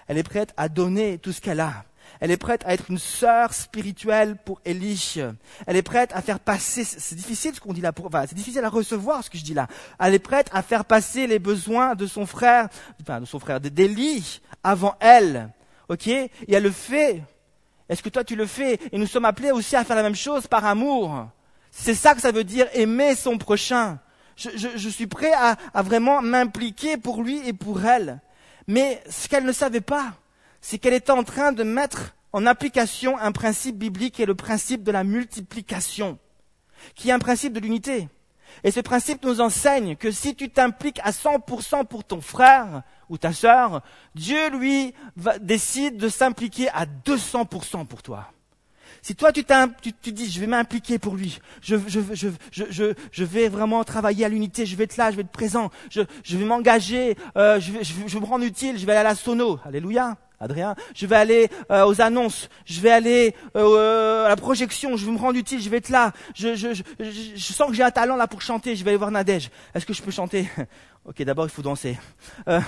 Elle 0.06 0.18
est 0.18 0.22
prête 0.22 0.52
à 0.56 0.68
donner 0.68 1.18
tout 1.18 1.32
ce 1.32 1.40
qu'elle 1.40 1.60
a. 1.60 1.84
Elle 2.20 2.30
est 2.30 2.36
prête 2.36 2.62
à 2.64 2.74
être 2.74 2.90
une 2.90 2.98
sœur 2.98 3.52
spirituelle 3.52 4.36
pour 4.36 4.60
Élie. 4.64 5.20
Elle 5.66 5.76
est 5.76 5.82
prête 5.82 6.12
à 6.14 6.22
faire 6.22 6.38
passer, 6.38 6.84
c'est 6.84 7.16
difficile 7.16 7.54
ce 7.54 7.60
qu'on 7.60 7.72
dit 7.72 7.80
là, 7.80 7.92
pour, 7.92 8.06
enfin, 8.06 8.24
c'est 8.28 8.34
difficile 8.34 8.64
à 8.64 8.68
recevoir 8.68 9.24
ce 9.24 9.30
que 9.30 9.38
je 9.38 9.44
dis 9.44 9.54
là. 9.54 9.66
Elle 9.98 10.14
est 10.14 10.18
prête 10.18 10.48
à 10.52 10.62
faire 10.62 10.84
passer 10.84 11.26
les 11.26 11.38
besoins 11.38 11.94
de 11.94 12.06
son 12.06 12.26
frère, 12.26 12.68
enfin, 13.00 13.20
de 13.20 13.26
son 13.26 13.38
frère, 13.38 13.60
d'Élie 13.60 14.40
avant 14.62 14.94
elle. 15.00 15.50
Ok? 15.88 16.06
Et 16.06 16.30
elle 16.48 16.62
le 16.62 16.70
fait. 16.70 17.22
Est-ce 17.88 18.02
que 18.02 18.08
toi 18.08 18.24
tu 18.24 18.36
le 18.36 18.46
fais? 18.46 18.78
Et 18.92 18.98
nous 18.98 19.06
sommes 19.06 19.24
appelés 19.24 19.50
aussi 19.50 19.76
à 19.76 19.84
faire 19.84 19.96
la 19.96 20.02
même 20.02 20.14
chose 20.14 20.46
par 20.46 20.64
amour. 20.64 21.28
C'est 21.70 21.94
ça 21.94 22.14
que 22.14 22.20
ça 22.20 22.32
veut 22.32 22.44
dire 22.44 22.66
aimer 22.72 23.14
son 23.14 23.36
prochain. 23.36 23.98
Je, 24.36 24.48
je 24.76 24.88
suis 24.88 25.06
prêt 25.06 25.32
à, 25.32 25.56
à 25.74 25.82
vraiment 25.82 26.22
m'impliquer 26.22 26.96
pour 26.96 27.22
lui 27.22 27.46
et 27.46 27.52
pour 27.52 27.84
elle. 27.84 28.20
Mais 28.66 29.02
ce 29.10 29.28
qu'elle 29.28 29.44
ne 29.44 29.52
savait 29.52 29.80
pas, 29.80 30.14
c'est 30.62 30.78
qu'elle 30.78 30.94
était 30.94 31.10
en 31.10 31.24
train 31.24 31.52
de 31.52 31.64
mettre 31.64 32.14
en 32.32 32.46
application 32.46 33.18
un 33.18 33.32
principe 33.32 33.76
biblique 33.76 34.14
qui 34.14 34.22
est 34.22 34.26
le 34.26 34.34
principe 34.34 34.82
de 34.82 34.92
la 34.92 35.04
multiplication, 35.04 36.18
qui 36.94 37.10
est 37.10 37.12
un 37.12 37.18
principe 37.18 37.52
de 37.52 37.60
l'unité. 37.60 38.08
Et 38.64 38.70
ce 38.70 38.80
principe 38.80 39.24
nous 39.24 39.40
enseigne 39.40 39.96
que 39.96 40.10
si 40.10 40.34
tu 40.34 40.50
t'impliques 40.50 41.00
à 41.02 41.10
100% 41.10 41.86
pour 41.86 42.04
ton 42.04 42.20
frère 42.20 42.82
ou 43.08 43.18
ta 43.18 43.32
sœur, 43.32 43.82
Dieu, 44.14 44.50
lui, 44.50 44.94
décide 45.40 45.96
de 45.96 46.08
s'impliquer 46.08 46.68
à 46.70 46.86
200% 46.86 47.86
pour 47.86 48.02
toi. 48.02 48.30
Si 49.00 49.14
toi, 49.14 49.32
tu, 49.32 49.44
tu, 49.80 49.92
tu 49.92 50.12
dis, 50.12 50.30
je 50.30 50.40
vais 50.40 50.46
m'impliquer 50.46 50.98
pour 50.98 51.14
lui, 51.14 51.38
je, 51.62 51.76
je, 51.86 52.00
je, 52.50 52.94
je, 53.10 53.24
vais 53.24 53.48
vraiment 53.48 53.82
travailler 53.84 54.24
à 54.24 54.28
l'unité, 54.28 54.66
je 54.66 54.76
vais 54.76 54.84
être 54.84 54.96
là, 54.96 55.10
je 55.10 55.16
vais 55.16 55.22
être 55.22 55.30
présent, 55.30 55.70
je, 55.90 56.02
vais 56.36 56.44
m'engager, 56.44 57.16
euh, 57.36 57.60
je, 57.60 57.72
vais, 57.72 57.80
je, 57.84 58.18
me 58.18 58.24
rendre 58.24 58.44
utile, 58.44 58.78
je 58.78 58.86
vais 58.86 58.92
aller 58.92 59.00
à 59.00 59.10
la 59.10 59.14
sono. 59.14 59.58
Alléluia. 59.64 60.16
Adrien, 60.40 60.74
je 60.92 61.06
vais 61.06 61.14
aller 61.14 61.48
euh, 61.70 61.86
aux 61.86 62.00
annonces, 62.00 62.48
je 62.66 62.80
vais 62.80 62.90
aller 62.90 63.36
euh, 63.56 64.26
à 64.26 64.28
la 64.28 64.34
projection, 64.34 64.96
je 64.96 65.06
vais 65.06 65.12
me 65.12 65.18
rendre 65.18 65.38
utile, 65.38 65.62
je 65.62 65.70
vais 65.70 65.76
être 65.76 65.88
là. 65.88 66.10
Je, 66.34 66.56
je, 66.56 66.74
je, 66.74 66.82
je 66.98 67.52
sens 67.52 67.68
que 67.68 67.74
j'ai 67.74 67.84
un 67.84 67.92
talent 67.92 68.16
là 68.16 68.26
pour 68.26 68.42
chanter, 68.42 68.74
je 68.74 68.82
vais 68.82 68.90
aller 68.90 68.98
voir 68.98 69.12
Nadège. 69.12 69.50
Est-ce 69.72 69.86
que 69.86 69.92
je 69.92 70.02
peux 70.02 70.10
chanter 70.10 70.48
Ok, 71.04 71.22
d'abord 71.22 71.46
il 71.46 71.50
faut 71.50 71.62
danser. 71.62 71.96
Euh, 72.48 72.60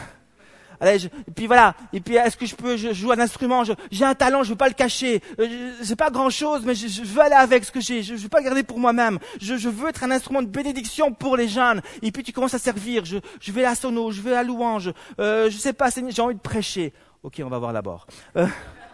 allez, 0.81 1.05
et 1.05 1.31
puis 1.35 1.47
voilà. 1.47 1.75
Et 1.93 2.01
puis 2.01 2.17
est-ce 2.17 2.37
que 2.37 2.47
je 2.47 2.55
peux 2.55 2.77
je 2.77 2.93
joue 2.93 3.13
un 3.13 3.19
instrument 3.19 3.63
J'ai 3.91 4.05
un 4.05 4.15
talent, 4.15 4.43
je 4.43 4.51
veux 4.51 4.57
pas 4.57 4.69
le 4.69 4.75
cacher. 4.75 5.23
Euh, 5.39 5.73
c'est 5.83 5.97
pas 5.97 6.11
grand 6.11 6.31
chose, 6.31 6.63
mais 6.65 6.75
je, 6.75 7.03
veux 7.03 7.21
aller 7.21 7.35
avec 7.35 7.65
ce 7.65 7.73
que 7.73 7.81
j'ai. 7.81 8.03
Je, 8.03 8.17
je 8.17 8.23
veux 8.23 8.29
pas 8.29 8.39
le 8.39 8.45
garder 8.45 8.63
pour 8.63 8.79
moi-même. 8.79 9.19
Je, 9.41 9.57
je, 9.57 9.69
veux 9.69 9.89
être 9.89 10.05
un 10.05 10.11
instrument 10.11 10.43
de 10.43 10.49
bénédiction 10.49 11.13
pour 11.13 11.37
les 11.37 11.49
jeunes. 11.49 11.83
Et 12.03 12.13
puis 12.13 12.23
tu 12.23 12.33
commences 12.33 12.55
à 12.55 12.59
servir. 12.59 13.05
Je, 13.05 13.19
je 13.41 13.53
vais 13.53 13.65
à 13.65 13.71
la 13.71 13.75
sono, 13.75 14.11
je 14.11 14.21
vais 14.21 14.35
à 14.35 14.43
louange. 14.43 14.93
Euh, 15.21 15.51
je 15.51 15.57
sais 15.57 15.73
pas, 15.73 15.89
j'ai 15.91 16.23
envie 16.23 16.35
de 16.35 16.41
prêcher. 16.41 16.93
Ok, 17.23 17.41
on 17.45 17.49
va 17.49 17.59
voir 17.59 17.73
d'abord. 17.73 18.07
Euh, 18.37 18.47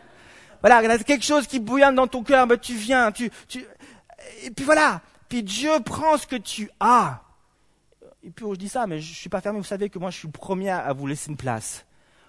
voilà, 0.61 0.83
il 0.83 0.89
y 0.89 0.93
a 0.93 0.99
quelque 0.99 1.25
chose 1.25 1.47
qui 1.47 1.59
bouillonne 1.59 1.95
dans 1.95 2.07
ton 2.07 2.23
cœur, 2.23 2.47
mais 2.47 2.59
tu 2.59 2.75
viens, 2.75 3.11
tu, 3.13 3.31
tu, 3.49 3.65
et 4.45 4.51
puis 4.51 4.65
voilà. 4.65 5.01
Puis 5.29 5.43
Dieu 5.43 5.71
prend 5.85 6.17
ce 6.17 6.27
que 6.27 6.37
tu 6.37 6.71
as 6.81 7.21
et 8.23 8.31
puis 8.31 8.45
je 8.51 8.57
dis 8.57 8.69
ça, 8.69 8.87
mais 8.87 9.01
je 9.01 9.11
ne 9.11 9.15
suis 9.15 9.29
pas 9.29 9.41
fermé. 9.41 9.59
Vous 9.59 9.65
savez 9.65 9.89
que 9.89 9.99
moi, 9.99 10.11
je 10.11 10.19
suis 10.19 10.29
le 10.29 10.33
premier 10.33 10.71
à 10.71 10.93
vous 10.93 11.07
laisser 11.07 11.31
une 11.31 11.37
place. 11.37 11.87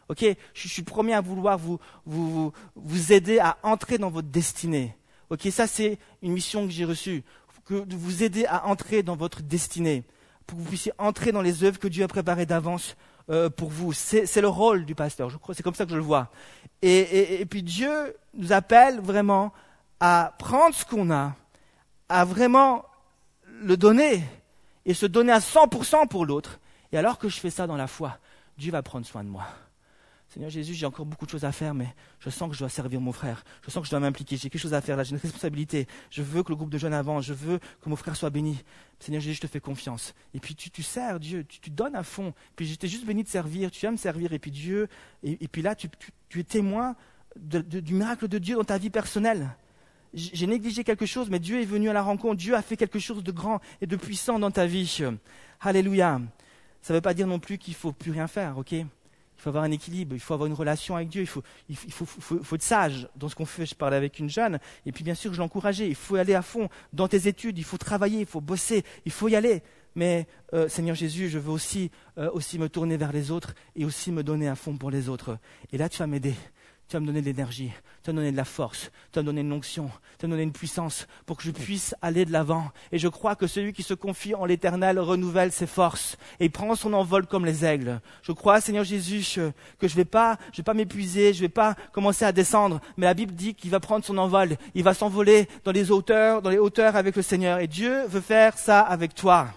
Ok? 0.10 0.26
Je, 0.54 0.68
suis 0.68 0.82
le 0.82 0.86
premier 0.86 1.14
à 1.14 1.22
vouloir 1.22 1.58
vous, 1.58 1.80
vous, 2.06 2.52
vous 2.76 3.14
aider 3.14 3.40
à 3.40 3.58
entrer 3.64 3.98
dans 3.98 4.10
votre 4.10 4.28
destinée. 4.28 4.96
Ok? 5.30 5.48
Ça, 5.52 5.68
c'est 5.68 6.00
une 6.22 6.34
mission 6.34 6.66
que 6.66 6.72
j'ai 6.72 6.86
reçue. 6.86 7.24
Que 7.66 7.86
de 7.86 7.96
vous 7.96 8.24
aider 8.24 8.46
à 8.46 8.68
entrer 8.68 9.04
dans 9.04 9.16
votre 9.16 9.42
destinée. 9.42 10.04
Pour 10.48 10.58
que 10.58 10.64
vous 10.64 10.70
puissiez 10.70 10.92
entrer 10.98 11.32
dans 11.32 11.42
les 11.42 11.64
œuvres 11.64 11.80
que 11.80 11.88
Dieu 11.88 12.04
a 12.04 12.08
préparées 12.08 12.46
d'avance 12.46 12.96
euh, 13.30 13.50
pour 13.50 13.70
vous. 13.70 13.94
C'est 13.94 14.42
le 14.42 14.48
rôle 14.48 14.86
du 14.86 14.96
pasteur. 14.96 15.30
Je 15.30 15.38
crois, 15.38 15.56
c'est 15.56 15.64
comme 15.64 15.76
ça 15.76 15.86
que 15.86 15.92
je 15.92 15.96
le 15.96 16.02
vois. 16.02 16.30
Et, 16.82 16.90
et, 16.90 17.42
et 17.42 17.46
puis 17.46 17.64
Dieu 17.64 18.16
nous 18.34 18.52
appelle 18.52 19.00
vraiment 19.00 19.54
à 20.00 20.34
prendre 20.40 20.74
ce 20.74 20.84
qu'on 20.84 21.12
a, 21.12 21.36
à 22.10 22.26
vraiment 22.26 22.84
le 23.62 23.78
donner 23.78 24.24
et 24.86 24.94
se 24.94 25.06
donner 25.06 25.32
à 25.32 25.40
100% 25.40 26.08
pour 26.08 26.26
l'autre. 26.26 26.60
Et 26.92 26.98
alors 26.98 27.18
que 27.18 27.30
je 27.30 27.40
fais 27.40 27.50
ça 27.50 27.68
dans 27.68 27.78
la 27.78 27.88
foi, 27.88 28.18
Dieu 28.58 28.72
va 28.72 28.82
prendre 28.82 29.06
soin 29.06 29.24
de 29.24 29.30
moi. 29.30 29.46
Seigneur 30.28 30.50
Jésus, 30.50 30.74
j'ai 30.76 30.86
encore 30.86 31.06
beaucoup 31.06 31.26
de 31.26 31.32
choses 31.32 31.44
à 31.44 31.52
faire, 31.52 31.74
mais 31.74 31.94
je 32.20 32.30
sens 32.30 32.48
que 32.48 32.54
je 32.54 32.60
dois 32.60 32.70
servir 32.70 33.02
mon 33.02 33.12
frère. 33.12 33.44
Je 33.66 33.70
sens 33.70 33.82
que 33.82 33.88
je 33.88 33.92
dois 33.92 34.00
m'impliquer. 34.00 34.38
J'ai 34.38 34.50
quelque 34.50 34.62
chose 34.62 34.74
à 34.74 34.80
faire 34.80 34.96
là, 34.96 35.04
j'ai 35.04 35.12
une 35.12 35.18
responsabilité. 35.18 35.88
Je 36.10 36.22
veux 36.22 36.42
que 36.42 36.50
le 36.50 36.56
groupe 36.56 36.70
de 36.70 36.78
jeunes 36.78 36.94
avance. 36.94 37.26
Je 37.26 37.34
veux 37.34 37.60
que 37.82 37.90
mon 37.90 37.98
frère 37.98 38.16
soit 38.16 38.30
béni. 38.30 38.64
Seigneur 39.00 39.22
Jésus, 39.22 39.36
je 39.36 39.42
te 39.42 39.48
fais 39.48 39.60
confiance. 39.60 40.14
Et 40.34 40.40
puis 40.40 40.56
tu, 40.56 40.84
sers 40.84 41.20
Dieu, 41.20 41.44
tu, 41.44 41.70
donnes 41.70 41.98
à 41.98 42.04
fond. 42.04 42.34
Puis 42.56 42.66
j'étais 42.66 42.88
juste 42.88 43.06
béni 43.06 43.24
de 43.24 43.28
servir. 43.28 43.72
Tu 43.72 43.90
me 43.90 43.98
servir. 43.98 44.32
Et 44.32 44.40
puis 44.40 44.52
Dieu, 44.52 44.88
et, 45.22 45.50
puis 45.50 45.62
là, 45.62 45.76
tu, 45.76 45.90
es 46.38 46.44
témoin 46.44 46.96
du 47.36 47.94
miracle 47.94 48.30
de 48.30 48.38
Dieu 48.38 48.56
dans 48.56 48.64
ta 48.64 48.78
vie 48.78 48.90
personnelle 48.90 49.50
j'ai 50.14 50.48
négligé 50.48 50.84
quelque 50.84 51.06
chose, 51.06 51.30
mais 51.30 51.40
Dieu 51.40 51.62
est 51.62 51.66
venu 51.66 51.90
à 51.90 51.94
la 51.94 52.02
rencontre. 52.02 52.36
Dieu 52.36 52.56
a 52.56 52.62
fait 52.62 52.78
quelque 52.78 53.00
chose 53.00 53.24
de 53.24 53.32
grand 53.32 53.62
et 53.82 53.88
de 53.88 53.96
puissant 53.96 54.40
dans 54.40 54.52
ta 54.52 54.66
vie. 54.66 55.04
Alléluia. 55.62 56.22
Ça 56.82 56.94
ne 56.94 56.98
veut 56.98 57.02
pas 57.02 57.14
dire 57.14 57.28
non 57.28 57.40
plus 57.40 57.58
qu'il 57.58 57.76
faut 57.76 57.92
plus 57.92 58.12
rien 58.12 58.28
faire, 58.28 58.58
ok? 58.58 58.72
Il 58.72 58.86
faut 59.44 59.50
avoir 59.50 59.64
un 59.64 59.72
équilibre, 59.72 60.14
il 60.16 60.20
faut 60.20 60.34
avoir 60.34 60.48
une 60.48 60.54
relation 60.54 60.96
avec 60.96 61.10
Dieu, 61.10 61.22
il 61.22 61.28
faut 61.28 62.56
être 62.56 62.62
sage 62.62 63.08
dans 63.16 63.28
ce 63.28 63.36
qu'on 63.36 63.46
fait. 63.46 63.66
Je 63.66 63.74
parlais 63.74 63.98
avec 63.98 64.20
une 64.20 64.30
jeune, 64.30 64.60
et 64.86 64.92
puis 64.92 65.04
bien 65.04 65.16
sûr, 65.16 65.34
je 65.34 65.40
l'encourageais. 65.40 65.88
Il 65.88 65.96
faut 65.96 66.16
aller 66.16 66.36
à 66.36 66.42
fond 66.42 66.70
dans 66.94 67.08
tes 67.08 67.28
études, 67.28 67.58
il 67.58 67.64
faut 67.64 67.78
travailler, 67.78 68.20
il 68.20 68.26
faut 68.26 68.42
bosser, 68.42 68.84
il 69.06 69.12
faut 69.12 69.30
y 69.30 69.36
aller. 69.36 69.64
Mais 69.96 70.28
euh, 70.54 70.70
Seigneur 70.70 70.96
Jésus, 70.96 71.30
je 71.30 71.40
veux 71.40 71.52
aussi, 71.52 71.92
euh, 72.18 72.30
aussi 72.34 72.60
me 72.60 72.70
tourner 72.70 72.98
vers 72.98 73.12
les 73.12 73.32
autres 73.32 73.56
et 73.76 73.84
aussi 73.84 74.12
me 74.12 74.24
donner 74.24 74.48
à 74.48 74.56
fond 74.56 74.78
pour 74.78 74.92
les 74.92 75.10
autres. 75.10 75.38
Et 75.72 75.78
là, 75.78 75.90
tu 75.90 75.98
vas 75.98 76.08
m'aider 76.08 76.36
tu 76.92 76.98
vas 76.98 77.00
me 77.00 77.06
donner 77.06 77.22
de 77.22 77.26
l'énergie, 77.26 77.72
tu 78.04 78.08
vas 78.08 78.12
me 78.12 78.18
donner 78.18 78.34
de 78.34 78.38
la 78.38 78.44
force, 78.44 78.92
tu 79.14 79.16
vas 79.16 79.22
me 79.22 79.28
donner 79.28 79.40
une 79.40 79.54
onction, 79.54 79.90
tu 80.20 80.24
vas 80.24 80.28
me 80.28 80.34
donner 80.34 80.44
une 80.44 80.52
puissance 80.52 81.08
pour 81.26 81.38
que 81.38 81.44
je 81.44 81.52
puisse 81.52 81.96
aller 82.02 82.26
de 82.26 82.34
l'avant. 82.34 82.70
Et 82.92 83.00
je 83.00 83.08
crois 83.08 83.38
que 83.38 83.48
celui 83.48 83.72
qui 83.72 83.82
se 83.82 83.94
confie 83.94 84.36
en 84.36 84.44
l'éternel 84.44 85.00
renouvelle 85.00 85.54
ses 85.54 85.68
forces 85.68 86.18
et 86.42 86.50
prend 86.50 86.76
son 86.76 86.92
envol 86.92 87.28
comme 87.28 87.46
les 87.46 87.64
aigles. 87.64 88.02
Je 88.24 88.34
crois, 88.34 88.60
Seigneur 88.60 88.84
Jésus, 88.84 89.40
que 89.80 89.88
je 89.88 89.94
ne 89.94 89.96
vais 89.96 90.06
pas, 90.06 90.38
je 90.52 90.58
vais 90.58 90.64
pas 90.64 90.74
m'épuiser, 90.74 91.32
je 91.32 91.38
ne 91.38 91.46
vais 91.46 91.50
pas 91.50 91.76
commencer 91.94 92.26
à 92.26 92.34
descendre, 92.34 92.82
mais 92.98 93.06
la 93.06 93.14
Bible 93.14 93.34
dit 93.34 93.54
qu'il 93.56 93.72
va 93.72 93.80
prendre 93.80 94.04
son 94.04 94.18
envol, 94.18 94.58
il 94.76 94.84
va 94.84 94.94
s'envoler 94.94 95.48
dans 95.64 95.72
les 95.72 95.92
hauteurs, 95.92 96.42
dans 96.42 96.50
les 96.50 96.58
hauteurs 96.58 96.98
avec 96.98 97.16
le 97.16 97.22
Seigneur. 97.22 97.60
Et 97.60 97.68
Dieu 97.68 98.06
veut 98.08 98.20
faire 98.20 98.58
ça 98.58 98.82
avec 98.82 99.16
toi. 99.16 99.48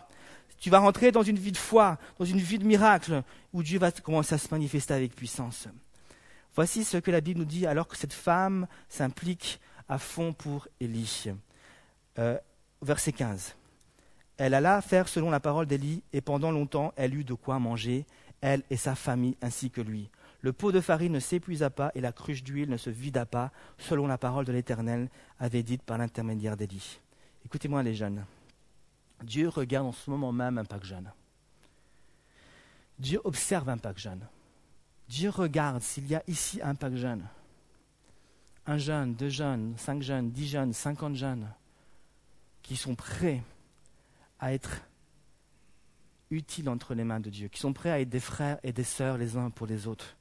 Tu 0.60 0.70
vas 0.70 0.78
rentrer 0.78 1.10
dans 1.10 1.24
une 1.24 1.38
vie 1.38 1.50
de 1.50 1.56
foi, 1.56 1.98
dans 2.16 2.24
une 2.24 2.38
vie 2.38 2.60
de 2.60 2.64
miracle, 2.64 3.24
où 3.52 3.64
Dieu 3.64 3.80
va 3.80 3.90
commencer 3.90 4.36
à 4.36 4.38
se 4.38 4.46
manifester 4.52 4.94
avec 4.94 5.16
puissance. 5.16 5.66
Voici 6.54 6.84
ce 6.84 6.98
que 6.98 7.10
la 7.10 7.20
Bible 7.20 7.40
nous 7.40 7.44
dit 7.44 7.66
alors 7.66 7.88
que 7.88 7.96
cette 7.96 8.12
femme 8.12 8.66
s'implique 8.88 9.60
à 9.88 9.98
fond 9.98 10.32
pour 10.32 10.68
Élie. 10.80 11.32
Euh, 12.18 12.38
verset 12.80 13.12
15. 13.12 13.56
Elle 14.36 14.54
alla 14.54 14.80
faire 14.80 15.08
selon 15.08 15.30
la 15.30 15.40
parole 15.40 15.66
d'Élie, 15.66 16.02
et 16.12 16.20
pendant 16.20 16.50
longtemps 16.50 16.92
elle 16.96 17.14
eut 17.14 17.24
de 17.24 17.34
quoi 17.34 17.58
manger, 17.58 18.06
elle 18.40 18.62
et 18.70 18.76
sa 18.76 18.94
famille 18.94 19.36
ainsi 19.42 19.70
que 19.70 19.80
lui. 19.80 20.10
Le 20.40 20.52
pot 20.52 20.72
de 20.72 20.80
farine 20.80 21.12
ne 21.12 21.20
s'épuisa 21.20 21.70
pas 21.70 21.90
et 21.94 22.00
la 22.00 22.12
cruche 22.12 22.42
d'huile 22.42 22.68
ne 22.68 22.76
se 22.76 22.90
vida 22.90 23.24
pas, 23.24 23.50
selon 23.78 24.06
la 24.06 24.18
parole 24.18 24.44
de 24.44 24.52
l'Éternel 24.52 25.08
avait 25.38 25.62
dite 25.62 25.82
par 25.82 25.98
l'intermédiaire 25.98 26.56
d'Élie. 26.56 27.00
Écoutez-moi 27.44 27.82
les 27.82 27.94
jeunes. 27.94 28.24
Dieu 29.22 29.48
regarde 29.48 29.86
en 29.86 29.92
ce 29.92 30.10
moment 30.10 30.32
même 30.32 30.58
un 30.58 30.64
Pâques 30.64 30.84
jeune. 30.84 31.10
Dieu 32.98 33.20
observe 33.24 33.68
un 33.68 33.78
Pâques 33.78 33.98
jeune. 33.98 34.26
Dieu 35.08 35.30
regarde 35.30 35.82
s'il 35.82 36.06
y 36.06 36.14
a 36.14 36.22
ici 36.26 36.60
un 36.62 36.74
Pâques 36.74 36.96
jeune. 36.96 37.26
Un 38.66 38.78
jeune, 38.78 39.14
deux 39.14 39.28
jeunes, 39.28 39.74
cinq 39.76 40.02
jeunes, 40.02 40.30
dix 40.30 40.48
jeunes, 40.48 40.72
cinquante 40.72 41.16
jeunes 41.16 41.48
qui 42.62 42.76
sont 42.76 42.94
prêts 42.94 43.42
à 44.40 44.52
être 44.54 44.80
utiles 46.30 46.68
entre 46.68 46.94
les 46.94 47.04
mains 47.04 47.20
de 47.20 47.30
Dieu, 47.30 47.48
qui 47.48 47.60
sont 47.60 47.72
prêts 47.72 47.90
à 47.90 48.00
être 48.00 48.08
des 48.08 48.20
frères 48.20 48.58
et 48.62 48.72
des 48.72 48.84
sœurs 48.84 49.18
les 49.18 49.36
uns 49.36 49.50
pour 49.50 49.66
les 49.66 49.86
autres. 49.86 50.16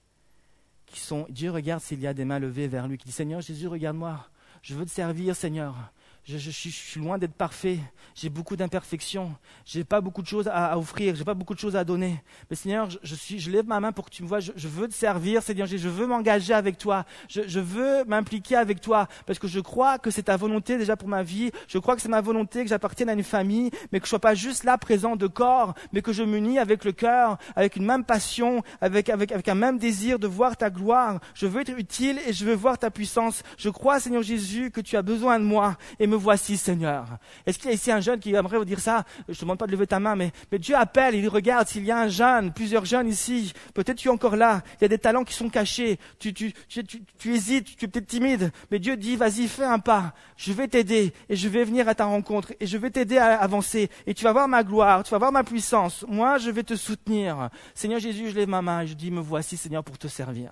Qui 0.85 0.99
sont, 0.99 1.25
Dieu 1.29 1.49
regarde 1.51 1.81
s'il 1.81 2.01
y 2.01 2.07
a 2.07 2.13
des 2.13 2.25
mains 2.25 2.39
levées 2.39 2.67
vers 2.67 2.87
lui, 2.87 2.97
qui 2.97 3.05
dit 3.05 3.13
Seigneur 3.13 3.41
Jésus, 3.41 3.67
regarde-moi, 3.67 4.27
je 4.61 4.75
veux 4.75 4.85
te 4.85 4.91
servir, 4.91 5.35
Seigneur. 5.35 5.75
Je, 6.25 6.37
suis, 6.37 7.01
loin 7.01 7.17
d'être 7.17 7.33
parfait. 7.33 7.79
J'ai 8.15 8.29
beaucoup 8.29 8.55
d'imperfections. 8.55 9.35
J'ai 9.65 9.83
pas 9.83 9.99
beaucoup 9.99 10.21
de 10.21 10.27
choses 10.27 10.47
à, 10.47 10.71
à 10.71 10.77
offrir. 10.77 11.15
J'ai 11.15 11.25
pas 11.25 11.33
beaucoup 11.33 11.53
de 11.53 11.59
choses 11.59 11.75
à 11.75 11.83
donner. 11.83 12.23
Mais 12.49 12.55
Seigneur, 12.55 12.87
je, 12.89 13.15
suis, 13.15 13.39
je 13.39 13.51
lève 13.51 13.67
ma 13.67 13.81
main 13.81 13.91
pour 13.91 14.05
que 14.05 14.09
tu 14.09 14.23
me 14.23 14.27
vois. 14.29 14.39
Je, 14.39 14.67
veux 14.69 14.87
te 14.87 14.93
servir, 14.93 15.43
Seigneur. 15.43 15.67
Je 15.67 15.89
veux 15.89 16.07
m'engager 16.07 16.53
avec 16.53 16.77
toi. 16.77 17.05
Je, 17.27 17.59
veux 17.59 18.05
m'impliquer 18.05 18.55
avec 18.55 18.79
toi 18.79 19.09
parce 19.25 19.37
que 19.37 19.49
je 19.49 19.59
crois 19.59 19.99
que 19.99 20.11
c'est 20.11 20.23
ta 20.23 20.37
volonté 20.37 20.77
déjà 20.77 20.95
pour 20.95 21.09
ma 21.09 21.23
vie. 21.23 21.51
Je 21.67 21.77
crois 21.77 21.93
que 21.93 22.01
c'est 22.01 22.07
ma 22.07 22.21
volonté 22.21 22.63
que 22.63 22.69
j'appartienne 22.69 23.09
à 23.09 23.13
une 23.13 23.23
famille, 23.23 23.69
mais 23.91 23.99
que 23.99 24.05
je 24.05 24.09
sois 24.09 24.19
pas 24.19 24.33
juste 24.33 24.63
là 24.63 24.77
présent 24.77 25.17
de 25.17 25.27
corps, 25.27 25.73
mais 25.91 26.01
que 26.01 26.13
je 26.13 26.23
m'unis 26.23 26.57
avec 26.57 26.85
le 26.85 26.93
cœur, 26.93 27.37
avec 27.57 27.75
une 27.75 27.85
même 27.85 28.05
passion, 28.05 28.63
avec, 28.79 29.09
avec, 29.09 29.33
avec 29.33 29.49
un 29.49 29.55
même 29.55 29.77
désir 29.77 30.19
de 30.19 30.27
voir 30.27 30.55
ta 30.55 30.69
gloire. 30.69 31.19
Je 31.33 31.47
veux 31.47 31.59
être 31.59 31.77
utile 31.77 32.17
et 32.25 32.31
je 32.31 32.45
veux 32.45 32.55
voir 32.55 32.77
ta 32.77 32.89
puissance. 32.89 33.43
Je 33.57 33.69
crois, 33.69 33.99
Seigneur 33.99 34.23
Jésus, 34.23 34.71
que 34.71 34.79
tu 34.79 34.95
as 34.95 35.01
besoin 35.01 35.37
de 35.37 35.43
moi 35.43 35.75
me 36.13 36.17
voici, 36.17 36.57
Seigneur. 36.57 37.17
Est-ce 37.45 37.57
qu'il 37.57 37.67
y 37.67 37.71
a 37.71 37.73
ici 37.73 37.91
un 37.91 37.99
jeune 37.99 38.19
qui 38.19 38.33
aimerait 38.33 38.57
vous 38.57 38.65
dire 38.65 38.79
ça? 38.79 39.03
Je 39.27 39.31
ne 39.31 39.35
te 39.35 39.41
demande 39.41 39.57
pas 39.57 39.67
de 39.67 39.71
lever 39.71 39.87
ta 39.87 39.99
main, 39.99 40.15
mais, 40.15 40.31
Dieu 40.59 40.75
appelle, 40.75 41.15
il 41.15 41.27
regarde 41.27 41.67
s'il 41.67 41.83
y 41.83 41.91
a 41.91 41.99
un 41.99 42.07
jeune, 42.07 42.53
plusieurs 42.53 42.85
jeunes 42.85 43.07
ici. 43.07 43.53
Peut-être 43.73 43.97
tu 43.97 44.07
es 44.07 44.11
encore 44.11 44.35
là. 44.35 44.61
Il 44.79 44.83
y 44.83 44.85
a 44.85 44.87
des 44.87 44.97
talents 44.97 45.23
qui 45.23 45.33
sont 45.33 45.49
cachés. 45.49 45.99
Tu, 46.19 46.33
tu, 46.33 46.53
tu, 46.67 47.33
hésites, 47.33 47.75
tu 47.75 47.85
es 47.85 47.87
peut-être 47.87 48.07
timide, 48.07 48.51
mais 48.71 48.79
Dieu 48.79 48.95
dit, 48.95 49.15
vas-y, 49.15 49.47
fais 49.47 49.65
un 49.65 49.79
pas. 49.79 50.13
Je 50.37 50.53
vais 50.53 50.67
t'aider 50.67 51.13
et 51.29 51.35
je 51.35 51.49
vais 51.49 51.63
venir 51.63 51.87
à 51.89 51.95
ta 51.95 52.05
rencontre 52.05 52.53
et 52.59 52.67
je 52.67 52.77
vais 52.77 52.91
t'aider 52.91 53.17
à 53.17 53.39
avancer. 53.39 53.89
Et 54.05 54.13
tu 54.13 54.23
vas 54.23 54.31
voir 54.31 54.47
ma 54.47 54.63
gloire, 54.63 55.03
tu 55.03 55.11
vas 55.11 55.17
voir 55.17 55.31
ma 55.31 55.43
puissance. 55.43 56.05
Moi, 56.07 56.37
je 56.37 56.51
vais 56.51 56.63
te 56.63 56.75
soutenir. 56.75 57.49
Seigneur 57.73 57.99
Jésus, 57.99 58.29
je 58.29 58.35
lève 58.35 58.49
ma 58.49 58.61
main 58.61 58.81
et 58.81 58.87
je 58.87 58.93
dis, 58.93 59.11
me 59.11 59.21
voici, 59.21 59.57
Seigneur, 59.57 59.83
pour 59.83 59.97
te 59.97 60.07
servir. 60.07 60.51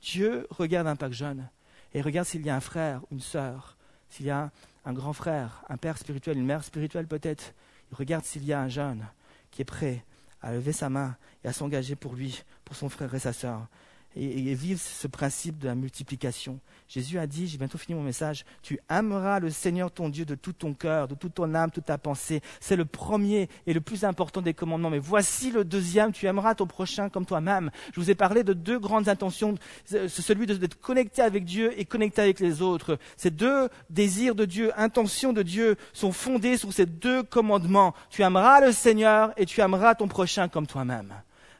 Dieu 0.00 0.46
regarde 0.50 0.88
un 0.88 0.96
Pâques 0.96 1.12
jeune 1.12 1.48
et 1.94 2.00
regarde 2.00 2.26
s'il 2.26 2.44
y 2.44 2.50
a 2.50 2.56
un 2.56 2.60
frère, 2.60 3.02
une 3.10 3.20
sœur, 3.20 3.76
s'il 4.08 4.26
y 4.26 4.30
a 4.30 4.50
un 4.84 4.92
grand 4.92 5.12
frère, 5.12 5.64
un 5.68 5.76
père 5.76 5.98
spirituel, 5.98 6.38
une 6.38 6.46
mère 6.46 6.64
spirituelle 6.64 7.06
peut-être. 7.06 7.54
Il 7.90 7.96
regarde 7.96 8.24
s'il 8.24 8.44
y 8.44 8.52
a 8.52 8.60
un 8.60 8.68
jeune 8.68 9.06
qui 9.50 9.62
est 9.62 9.66
prêt 9.66 10.04
à 10.40 10.52
lever 10.52 10.72
sa 10.72 10.90
main 10.90 11.16
et 11.44 11.48
à 11.48 11.52
s'engager 11.52 11.94
pour 11.94 12.14
lui, 12.14 12.42
pour 12.64 12.74
son 12.74 12.88
frère 12.88 13.14
et 13.14 13.20
sa 13.20 13.32
sœur. 13.32 13.68
Et, 14.16 14.54
vivre 14.54 14.80
ce 14.80 15.06
principe 15.06 15.58
de 15.58 15.66
la 15.66 15.74
multiplication. 15.74 16.58
Jésus 16.88 17.18
a 17.18 17.26
dit, 17.26 17.46
j'ai 17.46 17.58
bientôt 17.58 17.78
fini 17.78 17.96
mon 17.96 18.04
message, 18.04 18.44
tu 18.62 18.78
aimeras 18.90 19.40
le 19.40 19.50
Seigneur 19.50 19.90
ton 19.90 20.08
Dieu 20.08 20.24
de 20.24 20.34
tout 20.34 20.52
ton 20.52 20.74
cœur, 20.74 21.08
de 21.08 21.14
toute 21.14 21.34
ton 21.34 21.54
âme, 21.54 21.70
toute 21.70 21.86
ta 21.86 21.96
pensée. 21.98 22.42
C'est 22.60 22.76
le 22.76 22.84
premier 22.84 23.48
et 23.66 23.72
le 23.72 23.80
plus 23.80 24.04
important 24.04 24.42
des 24.42 24.54
commandements. 24.54 24.90
Mais 24.90 24.98
voici 24.98 25.50
le 25.50 25.64
deuxième, 25.64 26.12
tu 26.12 26.26
aimeras 26.26 26.54
ton 26.54 26.66
prochain 26.66 27.08
comme 27.08 27.24
toi-même. 27.24 27.70
Je 27.94 28.00
vous 28.00 28.10
ai 28.10 28.14
parlé 28.14 28.44
de 28.44 28.52
deux 28.52 28.78
grandes 28.78 29.08
intentions, 29.08 29.54
celui 29.86 30.46
d'être 30.46 30.80
connecté 30.80 31.22
avec 31.22 31.44
Dieu 31.44 31.72
et 31.78 31.84
connecté 31.84 32.20
avec 32.20 32.40
les 32.40 32.60
autres. 32.60 32.98
Ces 33.16 33.30
deux 33.30 33.68
désirs 33.88 34.34
de 34.34 34.44
Dieu, 34.44 34.72
intentions 34.76 35.32
de 35.32 35.42
Dieu 35.42 35.76
sont 35.92 36.12
fondés 36.12 36.56
sur 36.56 36.72
ces 36.72 36.86
deux 36.86 37.22
commandements. 37.22 37.94
Tu 38.10 38.22
aimeras 38.22 38.60
le 38.60 38.72
Seigneur 38.72 39.32
et 39.36 39.46
tu 39.46 39.60
aimeras 39.60 39.94
ton 39.94 40.08
prochain 40.08 40.48
comme 40.48 40.66
toi-même. 40.66 41.14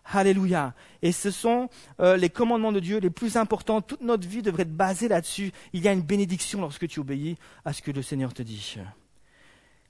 Alléluia. 0.04 0.74
Et 1.00 1.12
ce 1.12 1.30
sont 1.30 1.68
euh, 2.00 2.16
les 2.16 2.28
commandements 2.28 2.72
de 2.72 2.80
Dieu 2.80 2.98
les 2.98 3.10
plus 3.10 3.36
importants. 3.36 3.80
Toute 3.80 4.00
notre 4.02 4.26
vie 4.26 4.42
devrait 4.42 4.62
être 4.62 4.76
basée 4.76 5.08
là-dessus. 5.08 5.52
Il 5.72 5.82
y 5.82 5.88
a 5.88 5.92
une 5.92 6.02
bénédiction 6.02 6.60
lorsque 6.60 6.88
tu 6.88 7.00
obéis 7.00 7.36
à 7.64 7.72
ce 7.72 7.82
que 7.82 7.90
le 7.90 8.02
Seigneur 8.02 8.34
te 8.34 8.42
dit. 8.42 8.76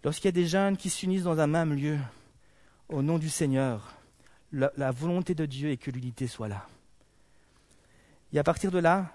Lorsqu'il 0.04 0.26
y 0.26 0.28
a 0.28 0.32
des 0.32 0.46
jeunes 0.46 0.76
qui 0.76 0.90
s'unissent 0.90 1.22
dans 1.22 1.38
un 1.38 1.46
même 1.46 1.74
lieu, 1.74 1.98
au 2.88 3.02
nom 3.02 3.18
du 3.18 3.30
Seigneur, 3.30 3.94
la, 4.52 4.90
volonté 4.90 5.34
de 5.34 5.46
Dieu 5.46 5.70
est 5.70 5.76
que 5.78 5.90
l'unité 5.90 6.26
soit 6.26 6.48
là. 6.48 6.66
Et 8.32 8.38
à 8.38 8.44
partir 8.44 8.70
de 8.70 8.78
là, 8.78 9.10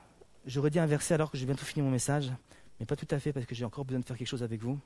je 0.46 0.60
redis 0.60 0.80
un 0.80 0.86
verset 0.86 1.14
alors 1.14 1.30
que 1.30 1.38
j'ai 1.38 1.46
bientôt 1.46 1.66
fini 1.66 1.84
mon 1.84 1.92
message, 1.92 2.32
mais 2.80 2.86
pas 2.86 2.96
tout 2.96 3.08
à 3.12 3.20
fait 3.20 3.34
parce 3.34 3.46
que 3.46 3.54
j'ai 3.54 3.66
encore 3.66 3.86
besoin 3.86 4.00
de 4.00 4.06
faire 4.06 4.18
quelque 4.18 4.28
chose 4.28 4.44
avec 4.44 4.62
vous. 4.62 4.80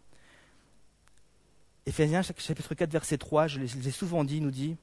Éphésiens 1.85 2.21
chapitre 2.21 2.75
4, 2.75 2.91
verset 2.91 3.17
3, 3.17 3.47
je 3.47 3.59
l'ai 3.59 3.91
souvent 3.91 4.23
dit, 4.23 4.41
nous 4.41 4.51
dit, 4.51 4.75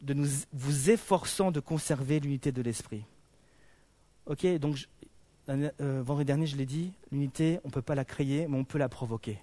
de 0.00 0.14
nous 0.14 0.28
vous 0.52 0.90
efforçant 0.90 1.50
de 1.50 1.60
conserver 1.60 2.20
l'unité 2.20 2.52
de 2.52 2.62
l'esprit. 2.62 3.04
Ok, 4.26 4.46
donc 4.58 4.88
euh, 5.48 6.02
vendredi 6.02 6.26
dernier 6.26 6.46
je 6.46 6.56
l'ai 6.56 6.66
dit, 6.66 6.92
l'unité 7.10 7.60
on 7.64 7.68
ne 7.68 7.72
peut 7.72 7.82
pas 7.82 7.94
la 7.94 8.04
créer, 8.04 8.46
mais 8.48 8.58
on 8.58 8.64
peut 8.64 8.78
la 8.78 8.88
provoquer. 8.88 9.38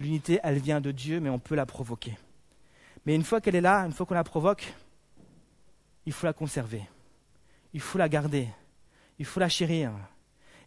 L'unité 0.00 0.40
elle 0.42 0.58
vient 0.58 0.80
de 0.80 0.90
Dieu, 0.90 1.20
mais 1.20 1.30
on 1.30 1.38
peut 1.38 1.54
la 1.54 1.66
provoquer. 1.66 2.16
Mais 3.04 3.14
une 3.14 3.24
fois 3.24 3.40
qu'elle 3.40 3.54
est 3.54 3.60
là, 3.60 3.84
une 3.84 3.92
fois 3.92 4.06
qu'on 4.06 4.14
la 4.14 4.24
provoque, 4.24 4.74
il 6.06 6.12
faut 6.12 6.26
la 6.26 6.32
conserver, 6.32 6.82
il 7.72 7.80
faut 7.80 7.98
la 7.98 8.08
garder, 8.08 8.48
il 9.18 9.24
faut 9.24 9.40
la 9.40 9.48
chérir. 9.48 9.92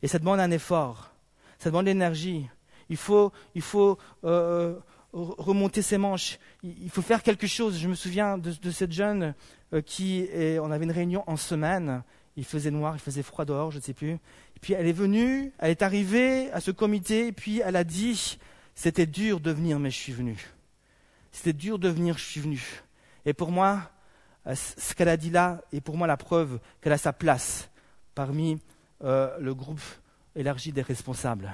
Et 0.01 0.07
ça 0.07 0.19
demande 0.19 0.39
un 0.39 0.51
effort, 0.51 1.11
ça 1.57 1.69
demande 1.69 1.85
de 1.85 1.91
l'énergie. 1.91 2.47
Il 2.89 2.97
faut, 2.97 3.31
il 3.53 3.61
faut 3.61 3.97
euh, 4.23 4.79
remonter 5.13 5.81
ses 5.81 5.97
manches. 5.97 6.39
Il 6.63 6.89
faut 6.89 7.01
faire 7.01 7.23
quelque 7.23 7.47
chose. 7.47 7.77
Je 7.77 7.87
me 7.87 7.95
souviens 7.95 8.37
de, 8.37 8.71
cette 8.71 8.91
jeune 8.91 9.33
euh, 9.73 9.81
qui, 9.81 10.27
on 10.61 10.71
avait 10.71 10.85
une 10.85 10.91
réunion 10.91 11.23
en 11.27 11.37
semaine. 11.37 12.03
Il 12.37 12.45
faisait 12.45 12.71
noir, 12.71 12.95
il 12.95 12.99
faisait 12.99 13.23
froid 13.23 13.45
dehors, 13.45 13.71
je 13.71 13.77
ne 13.77 13.81
sais 13.81 13.93
plus. 13.93 14.11
Et 14.11 14.59
puis 14.61 14.73
elle 14.73 14.87
est 14.87 14.93
venue, 14.93 15.51
elle 15.59 15.71
est 15.71 15.81
arrivée 15.81 16.51
à 16.51 16.61
ce 16.61 16.71
comité, 16.71 17.27
et 17.27 17.31
puis 17.31 17.59
elle 17.59 17.75
a 17.75 17.83
dit, 17.83 18.37
c'était 18.75 19.05
dur 19.05 19.39
de 19.39 19.51
venir, 19.51 19.79
mais 19.79 19.89
je 19.89 19.97
suis 19.97 20.13
venue. 20.13 20.51
C'était 21.31 21.53
dur 21.53 21.79
de 21.79 21.89
venir, 21.89 22.17
je 22.17 22.25
suis 22.25 22.39
venue. 22.39 22.81
Et 23.25 23.33
pour 23.33 23.51
moi, 23.51 23.91
euh, 24.47 24.55
ce 24.55 24.93
qu'elle 24.93 25.09
a 25.09 25.17
dit 25.17 25.29
là 25.29 25.61
est 25.73 25.81
pour 25.81 25.97
moi 25.97 26.07
la 26.07 26.17
preuve 26.17 26.59
qu'elle 26.81 26.93
a 26.93 26.97
sa 26.97 27.13
place 27.13 27.69
parmi 28.15 28.59
euh, 29.03 29.37
le 29.39 29.53
groupe 29.53 29.81
élargi 30.35 30.71
des 30.71 30.81
responsables. 30.81 31.51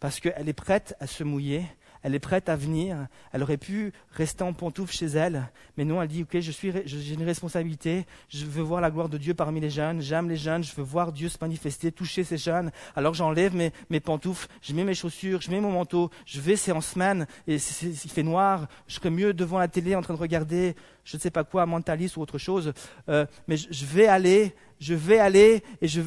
Parce 0.00 0.20
qu'elle 0.20 0.48
est 0.48 0.52
prête 0.52 0.94
à 1.00 1.06
se 1.06 1.24
mouiller, 1.24 1.64
elle 2.06 2.14
est 2.14 2.20
prête 2.20 2.48
à 2.48 2.54
venir. 2.54 3.08
Elle 3.32 3.42
aurait 3.42 3.56
pu 3.56 3.92
rester 4.12 4.44
en 4.44 4.52
pantoufle 4.52 4.94
chez 4.94 5.06
elle, 5.06 5.50
mais 5.76 5.84
non, 5.84 6.00
elle 6.00 6.06
dit 6.06 6.22
Ok, 6.22 6.38
je 6.38 6.52
suis, 6.52 6.72
j'ai 6.84 7.14
une 7.14 7.24
responsabilité. 7.24 8.06
Je 8.28 8.46
veux 8.46 8.62
voir 8.62 8.80
la 8.80 8.92
gloire 8.92 9.08
de 9.08 9.18
Dieu 9.18 9.34
parmi 9.34 9.58
les 9.58 9.70
jeunes. 9.70 10.00
J'aime 10.00 10.28
les 10.28 10.36
jeunes. 10.36 10.62
Je 10.62 10.72
veux 10.76 10.84
voir 10.84 11.10
Dieu 11.10 11.28
se 11.28 11.38
manifester, 11.40 11.90
toucher 11.90 12.22
ces 12.22 12.38
jeunes. 12.38 12.70
Alors 12.94 13.14
j'enlève 13.14 13.56
mes, 13.56 13.72
mes 13.90 13.98
pantoufles, 13.98 14.46
je 14.62 14.72
mets 14.72 14.84
mes 14.84 14.94
chaussures, 14.94 15.40
je 15.40 15.50
mets 15.50 15.60
mon 15.60 15.72
manteau. 15.72 16.10
Je 16.26 16.40
vais, 16.40 16.54
c'est 16.54 16.70
en 16.70 16.80
semaine 16.80 17.26
et 17.48 17.56
il 17.56 18.10
fait 18.10 18.22
noir. 18.22 18.68
Je 18.86 18.94
serais 18.94 19.10
mieux 19.10 19.34
devant 19.34 19.58
la 19.58 19.66
télé 19.66 19.96
en 19.96 20.02
train 20.02 20.14
de 20.14 20.20
regarder, 20.20 20.76
je 21.02 21.16
ne 21.16 21.20
sais 21.20 21.32
pas 21.32 21.42
quoi, 21.42 21.66
mentaliste 21.66 22.18
ou 22.18 22.20
autre 22.20 22.38
chose. 22.38 22.72
Euh, 23.08 23.26
mais 23.48 23.56
je 23.56 23.84
vais 23.84 24.06
aller 24.06 24.54
je 24.78 24.94
vais 24.94 25.18
aller, 25.18 25.62
et 25.80 25.88
je, 25.88 26.00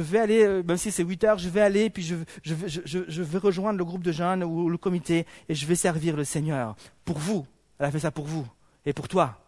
vais 0.00 0.18
aller, 0.18 0.44
euh, 0.44 0.62
même 0.62 0.76
si 0.76 0.90
c'est 0.90 1.04
8 1.04 1.24
heures, 1.24 1.38
je 1.38 1.48
vais 1.48 1.60
aller, 1.60 1.90
puis 1.90 2.02
je, 2.02 2.16
je, 2.44 3.22
vais 3.22 3.38
rejoindre 3.38 3.78
le 3.78 3.84
groupe 3.84 4.02
de 4.02 4.12
jeunes 4.12 4.42
ou 4.42 4.68
le 4.68 4.78
comité, 4.78 5.26
et 5.48 5.54
je 5.54 5.66
vais 5.66 5.76
servir 5.76 6.16
le 6.16 6.24
Seigneur. 6.24 6.76
Pour 7.04 7.18
vous. 7.18 7.46
Elle 7.78 7.86
a 7.86 7.90
fait 7.90 8.00
ça 8.00 8.10
pour 8.10 8.26
vous 8.26 8.46
et 8.84 8.92
pour 8.92 9.08
toi. 9.08 9.38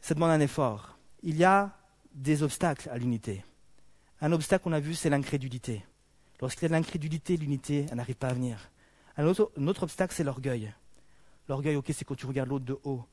Ça 0.00 0.14
demande 0.14 0.30
un 0.30 0.40
effort. 0.40 0.98
Il 1.22 1.36
y 1.36 1.44
a 1.44 1.76
des 2.14 2.42
obstacles 2.42 2.88
à 2.90 2.96
l'unité. 2.96 3.44
Un 4.20 4.32
obstacle 4.32 4.64
qu'on 4.64 4.72
a 4.72 4.80
vu, 4.80 4.94
c'est 4.94 5.10
l'incrédulité. 5.10 5.84
Lorsqu'il 6.40 6.62
y 6.62 6.66
a 6.66 6.68
de 6.68 6.74
l'incrédulité, 6.74 7.36
l'unité, 7.36 7.86
elle 7.90 7.96
n'arrive 7.96 8.16
pas 8.16 8.28
à 8.28 8.34
venir. 8.34 8.70
Un 9.16 9.26
autre, 9.26 9.52
un 9.58 9.66
autre 9.66 9.82
obstacle, 9.82 10.14
c'est 10.14 10.24
l'orgueil. 10.24 10.72
L'orgueil, 11.48 11.76
ok, 11.76 11.86
c'est 11.92 12.04
quand 12.04 12.14
tu 12.14 12.26
regardes 12.26 12.48
l'autre 12.48 12.64
de 12.64 12.78
haut. 12.84 13.04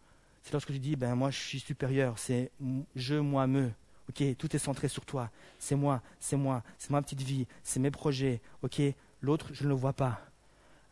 C'est 0.44 0.52
lorsque 0.52 0.72
tu 0.72 0.80
dis, 0.80 0.96
ben 0.96 1.16
moi 1.16 1.32
je 1.32 1.40
suis 1.40 1.60
supérieur, 1.60 2.20
c'est 2.20 2.52
je, 2.96 3.16
moi, 3.16 3.48
me. 3.48 3.72
Ok, 4.10 4.24
tout 4.38 4.56
est 4.56 4.60
centré 4.60 4.88
sur 4.88 5.06
toi. 5.06 5.30
C'est 5.60 5.76
moi, 5.76 6.02
c'est 6.20 6.36
moi, 6.36 6.64
c'est 6.78 6.90
ma 6.90 7.02
petite 7.02 7.22
vie, 7.22 7.48
c'est 7.64 7.80
mes 7.80 7.92
projets. 7.92 8.42
Ok, 8.62 8.82
l'autre, 9.22 9.50
je 9.54 9.64
ne 9.64 9.70
le 9.70 9.76
vois 9.76 9.94
pas. 9.94 10.20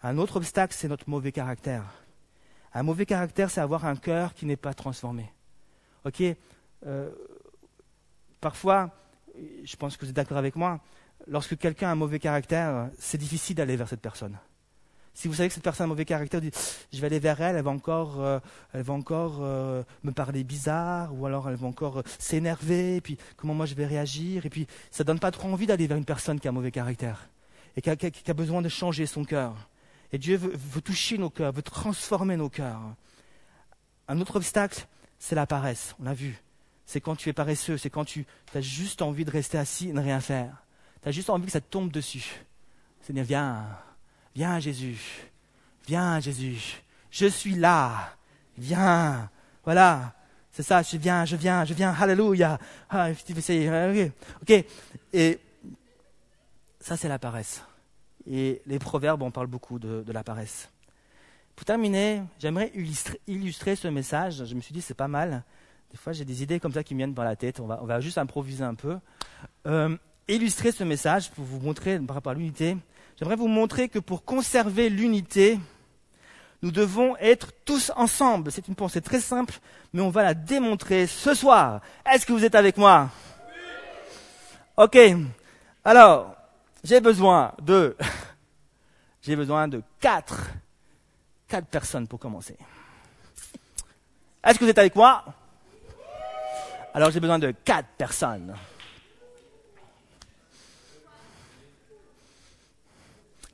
Un 0.04 0.18
autre 0.18 0.38
obstacle, 0.38 0.74
c'est 0.76 0.88
notre 0.88 1.10
mauvais 1.10 1.32
caractère. 1.32 1.84
Un 2.74 2.84
mauvais 2.84 3.06
caractère, 3.06 3.52
c'est 3.52 3.62
avoir 3.62 3.86
un 3.86 3.96
cœur 3.96 4.34
qui 4.34 4.46
n'est 4.46 4.56
pas 4.56 4.74
transformé. 4.74 5.32
Ok, 6.06 6.24
euh, 6.86 7.12
parfois, 8.40 8.90
je 9.64 9.76
pense 9.76 9.98
que 9.98 10.06
vous 10.06 10.10
êtes 10.10 10.16
d'accord 10.16 10.38
avec 10.38 10.56
moi, 10.56 10.80
lorsque 11.28 11.58
quelqu'un 11.58 11.90
a 11.90 11.92
un 11.92 11.96
mauvais 11.96 12.20
caractère, 12.20 12.90
c'est 12.98 13.18
difficile 13.18 13.56
d'aller 13.56 13.76
vers 13.76 13.90
cette 13.90 14.02
personne. 14.02 14.38
Si 15.14 15.28
vous 15.28 15.34
savez 15.34 15.50
que 15.50 15.54
cette 15.54 15.64
personne 15.64 15.84
a 15.84 15.86
un 15.86 15.90
mauvais 15.90 16.06
caractère, 16.06 16.40
vous 16.40 16.46
dites, 16.46 16.88
je 16.92 17.00
vais 17.00 17.08
aller 17.08 17.20
vers 17.20 17.42
elle, 17.42 17.58
elle 17.58 17.64
va 17.64 17.72
encore, 17.72 18.22
euh, 18.22 18.40
elle 18.74 18.82
va 18.82 18.94
encore 18.94 19.40
euh, 19.42 19.84
me 20.04 20.12
parler 20.12 20.44
bizarre, 20.44 21.14
ou 21.14 21.26
alors 21.26 21.50
elle 21.50 21.56
va 21.56 21.68
encore 21.68 22.00
euh, 22.00 22.04
s'énerver, 22.18 22.98
et 22.98 23.02
puis 23.02 23.18
comment 23.36 23.54
moi 23.54 23.66
je 23.66 23.76
vais 23.76 23.86
réagir, 23.86 24.46
et 24.46 24.50
puis 24.50 24.68
ça 24.90 25.04
donne 25.04 25.20
pas 25.20 25.32
trop 25.32 25.50
envie 25.50 25.68
d'aller 25.68 25.88
vers 25.88 25.98
une 25.98 26.06
personne 26.06 26.40
qui 26.40 26.48
a 26.48 26.52
un 26.52 26.54
mauvais 26.54 26.72
caractère, 26.72 27.28
et 27.76 27.82
qui 27.82 27.90
a, 27.90 28.34
besoin 28.34 28.62
de 28.62 28.70
changer 28.70 29.06
son 29.06 29.26
cœur. 29.26 29.70
Et 30.14 30.18
Dieu 30.18 30.38
veut, 30.38 30.54
veut, 30.56 30.82
toucher 30.82 31.18
nos 31.18 31.30
cœurs, 31.30 31.52
veut 31.52 31.62
transformer 31.62 32.38
nos 32.38 32.50
cœurs. 32.50 32.82
Un 34.08 34.20
autre 34.20 34.38
obstacle, 34.38 34.88
c'est 35.20 35.36
la 35.36 35.46
paresse, 35.46 35.96
on 36.00 36.04
l'a 36.04 36.14
vu. 36.14 36.42
C'est 36.86 37.00
quand 37.00 37.16
tu 37.16 37.30
es 37.30 37.34
paresseux, 37.34 37.78
c'est 37.78 37.90
quand 37.90 38.06
tu 38.06 38.26
as 38.56 38.62
juste 38.62 39.02
envie 39.02 39.24
de 39.24 39.32
rester 39.32 39.58
assis 39.58 39.90
et 39.90 39.94
ne 39.94 40.02
rien 40.02 40.20
faire. 40.20 40.64
Tu 41.04 41.10
as 41.10 41.12
juste 41.12 41.30
envie 41.30 41.46
que 41.46 41.52
ça 41.52 41.62
te 41.62 41.70
tombe 41.70 41.92
dessus. 41.92 42.44
Seigneur, 43.02 43.26
viens, 43.26 43.66
Viens 44.36 44.60
Jésus, 44.60 45.00
viens 45.88 46.20
Jésus, 46.20 46.82
je 47.10 47.26
suis 47.26 47.56
là, 47.56 48.16
viens. 48.58 49.30
Voilà, 49.64 50.14
c'est 50.52 50.64
ça, 50.64 50.82
je 50.82 50.98
viens, 50.98 51.26
je 51.26 51.36
viens, 51.36 51.66
je 51.66 51.74
viens, 51.74 51.94
hallelujah. 51.94 52.58
Ah, 52.90 53.10
ok, 54.42 54.66
et 55.14 55.40
ça 56.80 56.98
c'est 56.98 57.10
la 57.10 57.20
paresse. 57.20 57.62
Et 58.30 58.62
les 58.66 58.80
proverbes 58.80 59.24
en 59.24 59.32
parlent 59.32 59.48
beaucoup 59.48 59.80
de, 59.80 60.04
la 60.12 60.24
paresse. 60.24 60.70
Pour 61.56 61.66
terminer, 61.66 62.24
j'aimerais 62.40 62.72
illustrer, 63.28 63.76
ce 63.76 63.88
message. 63.88 64.46
Je 64.46 64.56
me 64.56 64.62
suis 64.62 64.74
dit, 64.74 64.82
c'est 64.82 64.94
pas 64.94 65.08
mal. 65.08 65.44
Des 65.92 65.98
fois, 65.98 66.14
j'ai 66.14 66.26
des 66.26 66.42
idées 66.42 66.60
comme 66.60 66.72
ça 66.72 66.84
qui 66.84 66.94
me 66.94 67.00
viennent 67.00 67.14
dans 67.14 67.24
la 67.24 67.36
tête. 67.36 67.60
On 67.60 67.68
va, 67.68 67.80
on 67.82 67.86
va 67.86 68.00
juste 68.00 68.18
improviser 68.18 68.64
un 68.64 68.76
peu. 68.76 68.98
Euh, 69.68 69.96
illustrer 70.28 70.72
ce 70.72 70.84
message 70.84 71.32
pour 71.32 71.44
vous 71.44 71.60
montrer 71.60 72.00
par 72.00 72.16
rapport 72.16 72.32
à 72.32 72.36
l'unité. 72.36 72.78
J'aimerais 73.18 73.36
vous 73.36 73.48
montrer 73.48 73.90
que 73.90 74.00
pour 74.00 74.24
conserver 74.24 74.90
l'unité, 74.90 75.60
nous 76.62 76.72
devons 76.72 77.18
être 77.18 77.52
tous 77.66 77.92
ensemble. 77.96 78.52
C'est 78.52 78.68
une 78.68 78.76
pensée 78.76 79.02
très 79.02 79.20
simple, 79.20 79.56
mais 79.94 80.02
on 80.02 80.10
va 80.10 80.24
la 80.24 80.34
démontrer 80.34 81.08
ce 81.08 81.34
soir. 81.34 81.82
Est-ce 82.06 82.26
que 82.26 82.34
vous 82.34 82.46
êtes 82.46 82.56
avec 82.56 82.78
moi? 82.78 83.10
Ok. 84.78 84.98
Alors, 85.84 86.36
j'ai 86.84 87.02
besoin 87.02 87.54
de, 87.62 87.98
j'ai 89.22 89.36
besoin 89.36 89.68
de 89.68 89.82
quatre, 90.00 90.50
quatre 91.48 91.68
personnes 91.68 92.08
pour 92.08 92.20
commencer. 92.20 92.58
Est-ce 94.44 94.58
que 94.58 94.64
vous 94.64 94.70
êtes 94.70 94.80
avec 94.80 94.96
moi? 94.96 95.24
Alors, 96.94 97.10
j'ai 97.12 97.20
besoin 97.20 97.40
de 97.40 97.52
quatre 97.52 97.90
personnes. 97.98 98.56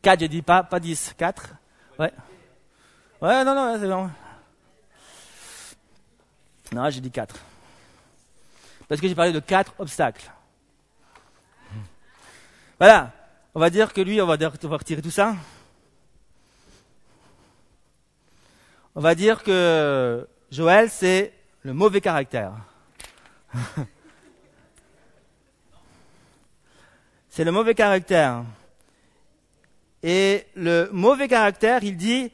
4, 0.02 0.20
j'ai 0.20 0.28
dit 0.28 0.42
pas, 0.42 0.64
pas 0.64 0.80
10. 0.80 1.16
4 1.18 1.54
Ouais. 2.00 2.12
Ouais, 3.22 3.44
non, 3.44 3.56
non, 3.56 3.78
c'est 3.80 3.88
bon. 3.88 4.10
Non, 6.74 6.90
j'ai 6.90 7.02
dit 7.02 7.12
4. 7.12 7.36
Parce 8.88 9.02
que 9.02 9.08
j'ai 9.08 9.16
parlé 9.16 9.32
de 9.34 9.40
4 9.40 9.74
obstacles. 9.80 10.32
Voilà. 12.80 13.12
On 13.56 13.60
va 13.60 13.70
dire 13.70 13.92
que 13.92 14.02
lui, 14.02 14.22
on 14.22 14.28
va, 14.28 14.38
dire, 14.38 14.52
on 14.64 14.68
va 14.68 14.78
retirer 14.78 15.02
tout 15.02 15.10
ça. 15.10 15.36
On 18.94 19.02
va 19.02 19.16
dire 19.16 19.44
que 19.44 20.28
Joël, 20.52 20.90
c'est 20.90 21.34
le 21.64 21.74
mauvais 21.74 22.02
caractère. 22.02 22.54
c'est 27.30 27.44
le 27.44 27.52
mauvais 27.52 27.76
caractère. 27.76 28.44
Et 30.04 30.46
le 30.56 30.90
mauvais 30.92 31.28
caractère, 31.28 31.84
il 31.84 31.98
dit, 31.98 32.32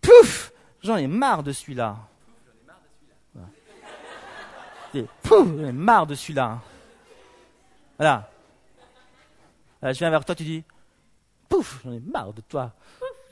pouf, 0.00 0.52
j'en 0.82 0.96
ai 0.96 1.06
marre 1.06 1.42
de 1.42 1.52
celui-là. 1.52 1.96
Pouf, 5.22 5.46
j'en 5.46 5.66
ai 5.66 5.72
marre 5.72 6.06
de 6.06 6.14
celui-là. 6.14 6.60
Voilà. 7.98 8.30
je 9.82 9.92
viens 9.92 10.10
vers 10.10 10.24
toi, 10.24 10.34
tu 10.34 10.44
dis, 10.44 10.64
pouf, 11.48 11.80
j'en 11.84 11.92
ai 11.92 12.00
marre 12.00 12.32
de 12.32 12.40
toi. 12.42 12.72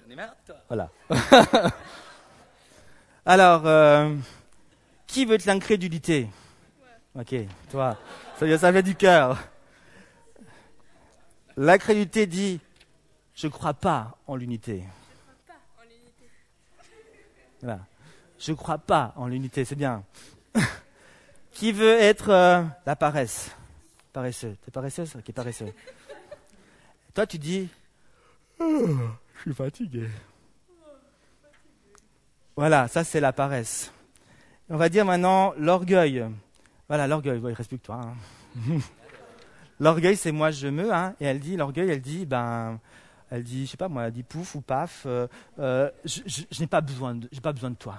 J'en 0.04 0.10
ai 0.10 0.16
marre 0.16 0.34
de 0.34 0.52
toi. 0.52 0.56
Voilà. 0.68 0.90
Alors, 3.26 3.66
euh, 3.66 4.14
qui 5.06 5.24
veut 5.24 5.38
de 5.38 5.46
l'incrédulité? 5.46 6.28
Ok, 7.18 7.34
toi, 7.70 7.96
ça 8.38 8.46
vient, 8.46 8.58
ça 8.58 8.70
vient 8.70 8.82
du 8.82 8.94
cœur. 8.94 9.38
L'incrédulité 11.56 12.26
dit, 12.26 12.60
je 13.36 13.46
ne 13.46 13.52
crois 13.52 13.74
pas 13.74 14.16
en 14.26 14.34
l'unité. 14.34 14.82
Voilà. 17.60 17.80
Je 18.38 18.50
ne 18.50 18.56
crois 18.56 18.78
pas 18.78 19.12
en 19.16 19.28
l'unité, 19.28 19.64
c'est 19.64 19.76
bien. 19.76 20.02
Qui 21.52 21.72
veut 21.72 21.94
être 21.94 22.30
euh, 22.30 22.62
la 22.84 22.96
paresse? 22.96 23.50
Paresseux. 24.12 24.56
T'es 24.64 24.70
paresseuse? 24.70 25.14
Ok, 25.16 25.32
paresseux. 25.32 25.72
Toi, 27.14 27.26
tu 27.26 27.38
dis, 27.38 27.68
oh, 28.58 28.88
je 29.36 29.40
suis 29.42 29.54
fatigué. 29.54 30.08
Voilà, 32.56 32.88
ça 32.88 33.04
c'est 33.04 33.20
la 33.20 33.34
paresse. 33.34 33.92
On 34.70 34.78
va 34.78 34.88
dire 34.88 35.04
maintenant 35.04 35.52
l'orgueil. 35.58 36.24
Voilà, 36.88 37.06
l'orgueil. 37.06 37.38
il 37.38 37.52
reste 37.52 37.68
plus 37.68 37.78
que 37.78 37.84
toi. 37.84 38.00
Hein. 38.02 38.78
l'orgueil, 39.80 40.16
c'est 40.16 40.32
moi 40.32 40.50
je 40.50 40.68
me. 40.68 40.92
Hein, 40.92 41.14
et 41.20 41.26
elle 41.26 41.40
dit, 41.40 41.56
l'orgueil, 41.56 41.90
elle 41.90 42.00
dit, 42.00 42.24
ben, 42.24 42.80
elle 43.30 43.42
dit, 43.42 43.66
je 43.66 43.72
sais 43.72 43.76
pas 43.76 43.88
moi, 43.88 44.04
elle 44.04 44.12
dit 44.12 44.22
pouf 44.22 44.54
ou 44.54 44.60
paf, 44.60 45.04
euh, 45.06 45.26
euh, 45.58 45.90
je, 46.04 46.44
n'ai 46.60 46.66
pas 46.66 46.80
besoin 46.80 47.14
de, 47.14 47.28
j'ai 47.32 47.40
pas 47.40 47.52
besoin 47.52 47.70
de 47.70 47.76
toi. 47.76 47.98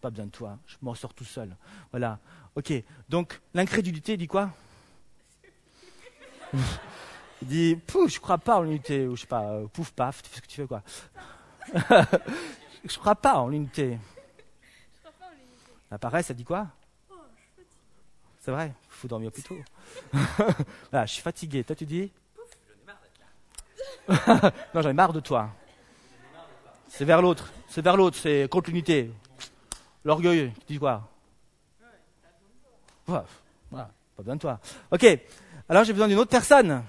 pas 0.00 0.10
besoin 0.10 0.26
de 0.26 0.30
toi, 0.30 0.58
je 0.66 0.76
m'en 0.82 0.94
sors 0.94 1.14
tout 1.14 1.24
seul. 1.24 1.56
Voilà. 1.90 2.18
Ok. 2.54 2.72
Donc 3.08 3.40
l'incrédulité 3.52 4.16
dit 4.16 4.28
quoi? 4.28 4.50
Il 6.52 6.60
dit 7.42 7.76
pouf, 7.76 8.12
je 8.12 8.20
crois 8.20 8.38
pas 8.38 8.58
en 8.58 8.62
l'unité 8.62 9.08
ou 9.08 9.16
je 9.16 9.22
sais 9.22 9.26
pas, 9.26 9.42
euh, 9.50 9.66
pouf 9.66 9.90
paf, 9.90 10.22
tu 10.22 10.30
fais 10.30 10.36
ce 10.36 10.42
que 10.42 10.46
tu 10.46 10.60
veux 10.60 10.66
quoi. 10.68 10.82
je 12.84 12.98
crois 12.98 13.16
pas 13.16 13.34
en 13.34 13.48
l'unité. 13.48 13.98
La 15.90 15.98
paresse, 15.98 16.26
ça 16.26 16.34
dit 16.34 16.44
quoi? 16.44 16.68
C'est 18.40 18.50
vrai, 18.50 18.66
il 18.66 18.90
faut 18.90 19.08
dormir 19.08 19.32
plus 19.32 19.42
tôt. 19.42 19.56
voilà, 20.90 21.06
je 21.06 21.14
suis 21.14 21.22
fatigué. 21.22 21.64
Toi, 21.64 21.74
tu 21.74 21.86
dis? 21.86 22.12
non, 24.74 24.82
j'en 24.82 24.90
ai 24.90 24.92
marre 24.92 25.12
de 25.12 25.20
toi. 25.20 25.50
C'est 26.88 27.04
vers 27.04 27.22
l'autre. 27.22 27.52
C'est 27.68 27.82
vers 27.82 27.96
l'autre. 27.96 28.16
C'est 28.20 28.48
contre 28.50 28.70
l'unité. 28.70 29.10
L'orgueil. 30.04 30.52
Tu 30.66 30.74
dis 30.74 30.78
quoi? 30.78 31.08
Voilà. 33.06 33.24
Pas 34.16 34.22
besoin 34.22 34.36
de 34.36 34.40
toi. 34.40 34.60
Ok. 34.90 35.06
Alors 35.68 35.84
j'ai 35.84 35.92
besoin 35.92 36.08
d'une 36.08 36.18
autre 36.18 36.30
personne. 36.30 36.84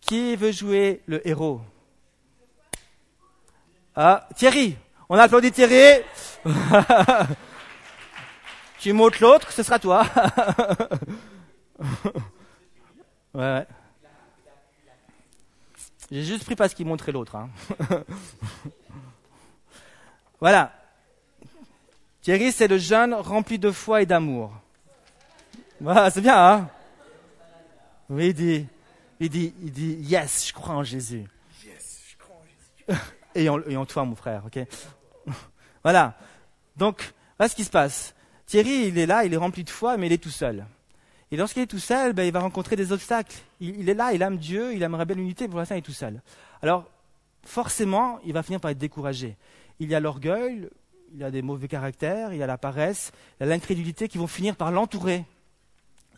Qui 0.00 0.36
veut 0.36 0.52
jouer 0.52 1.02
le 1.06 1.26
héros? 1.26 1.60
Ah, 3.96 4.28
Thierry. 4.36 4.76
On 5.08 5.16
a 5.16 5.22
applaudi 5.22 5.50
Thierry. 5.50 6.02
tu 8.80 8.92
montes 8.92 9.20
l'autre, 9.20 9.50
ce 9.50 9.62
sera 9.62 9.78
toi. 9.78 10.04
ouais. 13.34 13.66
J'ai 16.14 16.22
juste 16.22 16.44
pris 16.44 16.54
parce 16.54 16.74
qu'il 16.74 16.86
montrait 16.86 17.10
l'autre. 17.10 17.34
Hein. 17.34 17.50
voilà. 20.40 20.72
Thierry, 22.22 22.52
c'est 22.52 22.68
le 22.68 22.78
jeune 22.78 23.14
rempli 23.14 23.58
de 23.58 23.72
foi 23.72 24.00
et 24.00 24.06
d'amour. 24.06 24.52
Voilà, 25.80 26.12
c'est 26.12 26.20
bien, 26.20 26.36
hein 26.38 26.70
Oui, 28.08 28.28
il 28.28 28.34
dit, 28.34 28.66
il 29.18 29.28
dit, 29.28 29.54
il 29.60 29.72
dit, 29.72 29.94
yes, 30.02 30.46
je 30.46 30.52
crois 30.52 30.76
en 30.76 30.84
Jésus. 30.84 31.24
Yes, 31.66 32.02
je 32.08 32.16
crois 32.16 32.36
en 32.36 32.44
Jésus. 32.44 33.00
et, 33.34 33.48
en, 33.48 33.60
et 33.62 33.76
en 33.76 33.84
toi, 33.84 34.04
mon 34.04 34.14
frère, 34.14 34.44
ok? 34.46 34.60
Voilà. 35.82 36.16
Donc, 36.76 37.12
voilà 37.36 37.48
ce 37.48 37.56
qui 37.56 37.64
se 37.64 37.70
passe. 37.70 38.14
Thierry, 38.46 38.86
il 38.86 38.98
est 38.98 39.06
là, 39.06 39.24
il 39.24 39.34
est 39.34 39.36
rempli 39.36 39.64
de 39.64 39.70
foi, 39.70 39.96
mais 39.96 40.06
il 40.06 40.12
est 40.12 40.22
tout 40.22 40.30
seul. 40.30 40.64
Et 41.34 41.36
lorsqu'il 41.36 41.62
est 41.62 41.66
tout 41.66 41.80
seul, 41.80 42.12
ben, 42.12 42.22
il 42.22 42.30
va 42.30 42.38
rencontrer 42.38 42.76
des 42.76 42.92
obstacles. 42.92 43.34
Il, 43.58 43.88
est 43.88 43.94
là, 43.94 44.12
il 44.12 44.22
aime 44.22 44.36
Dieu, 44.36 44.72
il 44.72 44.80
aimerait 44.84 45.04
bien 45.04 45.16
l'unité, 45.16 45.48
pour 45.48 45.58
l'instant 45.58 45.74
il 45.74 45.78
est 45.78 45.82
tout 45.82 45.90
seul. 45.90 46.22
Alors, 46.62 46.88
forcément, 47.42 48.20
il 48.24 48.32
va 48.32 48.44
finir 48.44 48.60
par 48.60 48.70
être 48.70 48.78
découragé. 48.78 49.36
Il 49.80 49.88
y 49.88 49.96
a 49.96 50.00
l'orgueil, 50.00 50.68
il 51.12 51.18
y 51.18 51.24
a 51.24 51.32
des 51.32 51.42
mauvais 51.42 51.66
caractères, 51.66 52.32
il 52.32 52.38
y 52.38 52.42
a 52.44 52.46
la 52.46 52.56
paresse, 52.56 53.10
il 53.40 53.42
y 53.42 53.46
a 53.46 53.48
l'incrédulité 53.48 54.06
qui 54.06 54.16
vont 54.16 54.28
finir 54.28 54.54
par 54.54 54.70
l'entourer. 54.70 55.24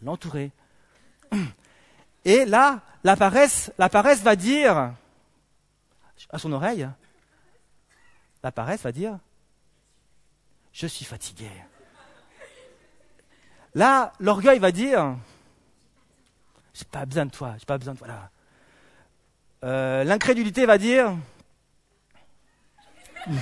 L'entourer. 0.03 0.51
Et 2.27 2.45
là, 2.45 2.83
la 3.03 3.17
paresse, 3.17 3.73
la 3.79 3.89
paresse 3.89 4.21
va 4.21 4.37
dire 4.37 4.93
à 6.29 6.39
son 6.39 6.53
oreille, 6.53 6.87
la 8.43 8.53
paresse 8.53 8.83
va 8.83 8.93
dire, 8.93 9.19
je 10.75 10.87
suis 10.87 11.07
fatigué. 11.07 11.49
Là, 13.77 14.13
l'orgueil 14.21 14.59
va 14.59 14.73
dire 14.73 15.15
J'ai 16.73 16.87
pas 16.87 17.05
besoin 17.05 17.27
de 17.27 17.31
toi, 17.31 17.55
j'ai 17.59 17.67
pas 17.67 17.77
besoin 17.77 17.93
de 17.93 17.99
toi. 17.99 18.09
Euh, 19.65 20.03
l'incrédulité 20.03 20.65
va 20.65 20.79
dire 20.79 21.15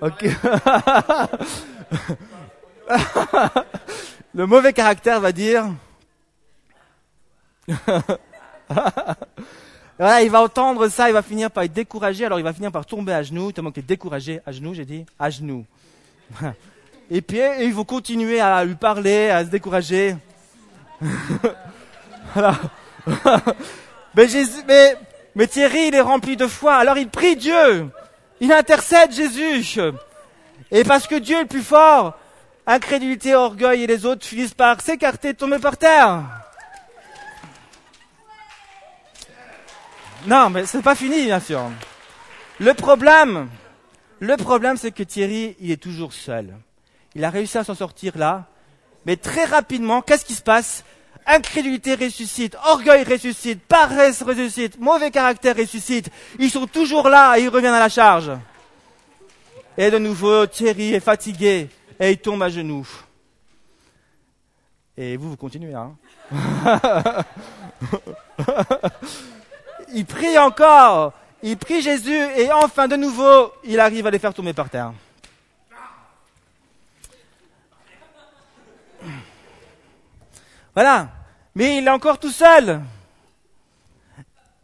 Ok. 0.00 0.22
Le 4.34 4.46
mauvais 4.46 4.72
caractère 4.72 5.20
va 5.20 5.32
dire 5.32 5.66
il 10.00 10.30
va 10.30 10.42
entendre 10.42 10.88
ça, 10.88 11.08
il 11.08 11.12
va 11.12 11.22
finir 11.22 11.50
par 11.50 11.64
être 11.64 11.72
découragé, 11.72 12.24
alors 12.24 12.38
il 12.38 12.44
va 12.44 12.52
finir 12.52 12.70
par 12.70 12.86
tomber 12.86 13.12
à 13.12 13.22
genoux, 13.22 13.50
tellement 13.52 13.72
qu'il 13.72 13.82
est 13.82 13.86
découragé, 13.86 14.40
à 14.46 14.52
genoux, 14.52 14.74
j'ai 14.74 14.84
dit, 14.84 15.04
à 15.18 15.30
genoux. 15.30 15.64
Et 17.10 17.22
puis, 17.22 17.40
il 17.60 17.72
faut 17.72 17.84
continuer 17.84 18.38
à 18.38 18.64
lui 18.64 18.74
parler, 18.74 19.30
à 19.30 19.44
se 19.44 19.50
décourager. 19.50 20.14
mais, 24.14 24.28
Jésus, 24.28 24.62
mais, 24.66 24.96
mais 25.34 25.46
Thierry, 25.46 25.88
il 25.88 25.94
est 25.94 26.00
rempli 26.00 26.36
de 26.36 26.46
foi, 26.46 26.74
alors 26.76 26.98
il 26.98 27.08
prie 27.08 27.36
Dieu. 27.36 27.88
Il 28.40 28.52
intercède 28.52 29.12
Jésus. 29.12 29.80
Et 30.70 30.84
parce 30.84 31.06
que 31.06 31.16
Dieu 31.16 31.38
est 31.38 31.42
le 31.42 31.46
plus 31.46 31.62
fort, 31.62 32.16
incrédulité, 32.66 33.34
orgueil 33.34 33.84
et 33.84 33.86
les 33.86 34.06
autres 34.06 34.24
finissent 34.24 34.54
par 34.54 34.80
s'écarter, 34.80 35.34
tomber 35.34 35.58
par 35.58 35.76
terre. 35.76 36.22
Non, 40.26 40.50
mais 40.50 40.66
c'est 40.66 40.82
pas 40.82 40.94
fini, 40.94 41.26
bien 41.26 41.40
sûr. 41.40 41.62
Le 42.58 42.74
problème, 42.74 43.48
le 44.20 44.36
problème, 44.36 44.76
c'est 44.76 44.90
que 44.90 45.02
Thierry, 45.02 45.56
il 45.60 45.70
est 45.70 45.82
toujours 45.82 46.12
seul. 46.12 46.54
Il 47.14 47.24
a 47.24 47.30
réussi 47.30 47.58
à 47.58 47.64
s'en 47.64 47.74
sortir 47.74 48.18
là, 48.18 48.46
mais 49.06 49.16
très 49.16 49.44
rapidement, 49.44 50.02
qu'est-ce 50.02 50.24
qui 50.24 50.34
se 50.34 50.42
passe? 50.42 50.84
Incrédulité 51.26 51.94
ressuscite, 51.94 52.56
orgueil 52.64 53.04
ressuscite, 53.04 53.60
paresse 53.60 54.22
ressuscite, 54.22 54.80
mauvais 54.80 55.10
caractère 55.10 55.56
ressuscite. 55.56 56.10
Ils 56.38 56.50
sont 56.50 56.66
toujours 56.66 57.08
là 57.08 57.38
et 57.38 57.42
ils 57.42 57.48
reviennent 57.48 57.74
à 57.74 57.80
la 57.80 57.88
charge. 57.88 58.32
Et 59.76 59.90
de 59.90 59.98
nouveau, 59.98 60.46
Thierry 60.46 60.94
est 60.94 61.00
fatigué 61.00 61.68
et 62.00 62.10
il 62.10 62.18
tombe 62.18 62.42
à 62.42 62.48
genoux. 62.48 62.88
Et 64.96 65.16
vous, 65.16 65.30
vous 65.30 65.36
continuez, 65.36 65.74
hein 65.74 65.96
il 69.92 70.04
prie 70.06 70.38
encore, 70.38 71.12
il 71.42 71.56
prie 71.56 71.82
Jésus 71.82 72.18
et 72.36 72.52
enfin 72.52 72.88
de 72.88 72.96
nouveau, 72.96 73.52
il 73.64 73.80
arrive 73.80 74.06
à 74.06 74.10
les 74.10 74.18
faire 74.18 74.34
tomber 74.34 74.52
par 74.52 74.68
terre. 74.68 74.92
Voilà. 80.74 81.08
Mais 81.54 81.78
il 81.78 81.86
est 81.86 81.90
encore 81.90 82.18
tout 82.18 82.30
seul. 82.30 82.80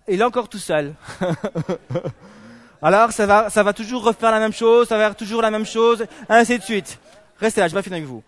Il 0.06 0.20
est 0.20 0.24
encore 0.24 0.48
tout 0.48 0.58
seul. 0.58 0.94
Alors 2.82 3.12
ça 3.12 3.26
va, 3.26 3.50
ça 3.50 3.62
va 3.62 3.72
toujours 3.72 4.04
refaire 4.04 4.30
la 4.30 4.38
même 4.38 4.52
chose, 4.52 4.88
ça 4.88 4.98
va 4.98 5.06
faire 5.06 5.16
toujours 5.16 5.40
la 5.42 5.50
même 5.50 5.64
chose, 5.64 6.06
ainsi 6.28 6.58
de 6.58 6.62
suite. 6.62 7.00
Restez 7.40 7.60
là, 7.60 7.68
je 7.68 7.74
vais 7.74 7.82
finir 7.82 7.96
avec 7.96 8.08
vous. 8.08 8.22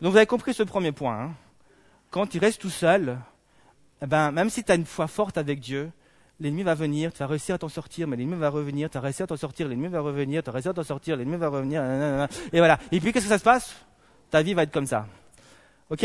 Donc 0.00 0.12
vous 0.12 0.16
avez 0.16 0.26
compris 0.26 0.52
ce 0.52 0.64
premier 0.64 0.92
point. 0.92 1.18
Hein. 1.18 1.30
Quand 2.10 2.34
il 2.34 2.40
reste 2.40 2.60
tout 2.60 2.70
seul, 2.70 3.16
eh 4.02 4.06
ben, 4.06 4.32
même 4.32 4.50
si 4.50 4.64
tu 4.64 4.72
as 4.72 4.74
une 4.74 4.84
foi 4.84 5.06
forte 5.06 5.38
avec 5.38 5.60
Dieu, 5.60 5.90
l'ennemi 6.40 6.62
va 6.62 6.74
venir, 6.74 7.12
tu 7.12 7.18
vas 7.18 7.26
réussir 7.26 7.54
à 7.54 7.58
t'en 7.58 7.68
sortir, 7.68 8.08
mais 8.08 8.16
l'ennemi 8.16 8.36
va 8.36 8.48
revenir, 8.48 8.90
tu 8.90 8.94
vas 8.94 9.02
réussir 9.02 9.24
à 9.24 9.26
t'en 9.26 9.36
sortir, 9.36 9.68
l'ennemi 9.68 9.88
va 9.88 10.00
revenir, 10.00 10.42
tu 10.42 10.46
vas 10.46 10.52
réussir 10.52 10.70
à 10.70 10.74
t'en 10.74 10.82
sortir, 10.82 11.16
l'ennemi 11.16 11.36
va 11.36 11.48
revenir, 11.48 11.82
et 12.52 12.58
voilà. 12.58 12.78
Et 12.90 13.00
puis 13.00 13.12
qu'est-ce 13.12 13.26
que 13.26 13.30
ça 13.30 13.38
se 13.38 13.44
passe? 13.44 13.74
Ta 14.30 14.42
vie 14.42 14.54
va 14.54 14.62
être 14.62 14.72
comme 14.72 14.86
ça. 14.86 15.06
Ok? 15.90 16.04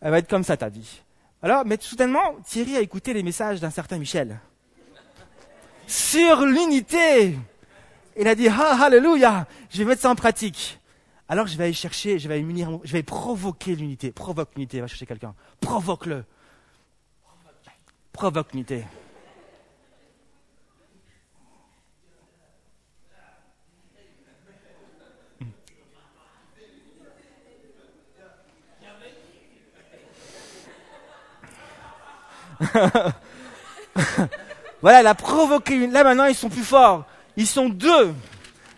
Elle 0.00 0.10
va 0.10 0.18
être 0.18 0.28
comme 0.28 0.44
ça 0.44 0.56
ta 0.56 0.68
vie. 0.68 1.00
Alors, 1.42 1.64
mais 1.64 1.78
soudainement, 1.80 2.36
Thierry 2.44 2.76
a 2.76 2.80
écouté 2.80 3.12
les 3.12 3.22
messages 3.22 3.60
d'un 3.60 3.70
certain 3.70 3.98
Michel 3.98 4.40
sur 5.86 6.44
l'unité. 6.46 7.36
Il 8.16 8.28
a 8.28 8.34
dit, 8.34 8.48
ah, 8.48 8.78
alléluia, 8.84 9.46
je 9.70 9.78
vais 9.78 9.84
mettre 9.84 10.02
ça 10.02 10.10
en 10.10 10.14
pratique. 10.14 10.80
Alors 11.28 11.46
je 11.46 11.56
vais 11.56 11.64
aller 11.64 11.72
chercher, 11.72 12.18
je 12.18 12.28
vais 12.28 12.34
aller 12.34 12.66
je 12.84 12.92
vais 12.92 13.02
provoquer 13.02 13.74
l'unité. 13.74 14.12
Provoque 14.12 14.50
l'unité, 14.54 14.80
va 14.80 14.86
chercher 14.86 15.06
quelqu'un. 15.06 15.34
Provoque-le. 15.60 16.24
Provoque 18.12 18.52
l'unité. 18.52 18.84
voilà, 34.82 35.00
il 35.00 35.06
a 35.06 35.14
provoqué. 35.14 35.86
Là 35.86 36.04
maintenant, 36.04 36.26
ils 36.26 36.34
sont 36.34 36.48
plus 36.48 36.64
forts. 36.64 37.04
Ils 37.36 37.46
sont 37.46 37.68
deux. 37.68 38.14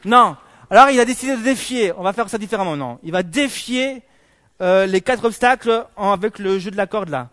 Non. 0.05 0.37
Alors 0.70 0.91
il 0.91 0.99
a 0.99 1.05
décidé 1.05 1.37
de 1.37 1.43
défier. 1.43 1.93
On 1.97 2.03
va 2.03 2.12
faire 2.12 2.29
ça 2.29 2.39
différemment. 2.39 2.77
Non. 2.77 2.99
Il 3.03 3.12
va 3.12 3.22
défier 3.22 4.03
euh, 4.61 4.87
les 4.87 5.01
quatre 5.01 5.24
obstacles 5.24 5.87
avec 5.97 6.39
le 6.39 6.59
jeu 6.59 6.70
de 6.70 6.77
la 6.77 6.87
corde 6.87 7.09
là. 7.09 7.29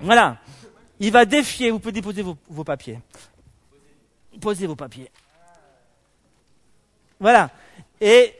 Voilà. 0.00 0.38
Il 0.98 1.12
va 1.12 1.24
défier. 1.24 1.70
Vous 1.70 1.78
pouvez 1.78 1.92
déposer 1.92 2.22
vos, 2.22 2.36
vos 2.48 2.64
papiers. 2.64 3.00
Posez 4.40 4.66
vos 4.66 4.76
papiers. 4.76 5.10
Voilà. 7.20 7.50
Et 8.00 8.34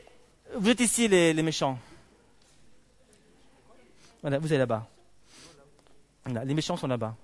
vous 0.55 0.69
êtes 0.69 0.79
ici 0.79 1.07
les, 1.07 1.33
les 1.33 1.43
méchants. 1.43 1.77
Voilà, 4.21 4.39
vous 4.39 4.51
êtes 4.51 4.59
là-bas. 4.59 4.87
Les 6.27 6.53
méchants 6.53 6.77
sont 6.77 6.87
là-bas. 6.87 7.15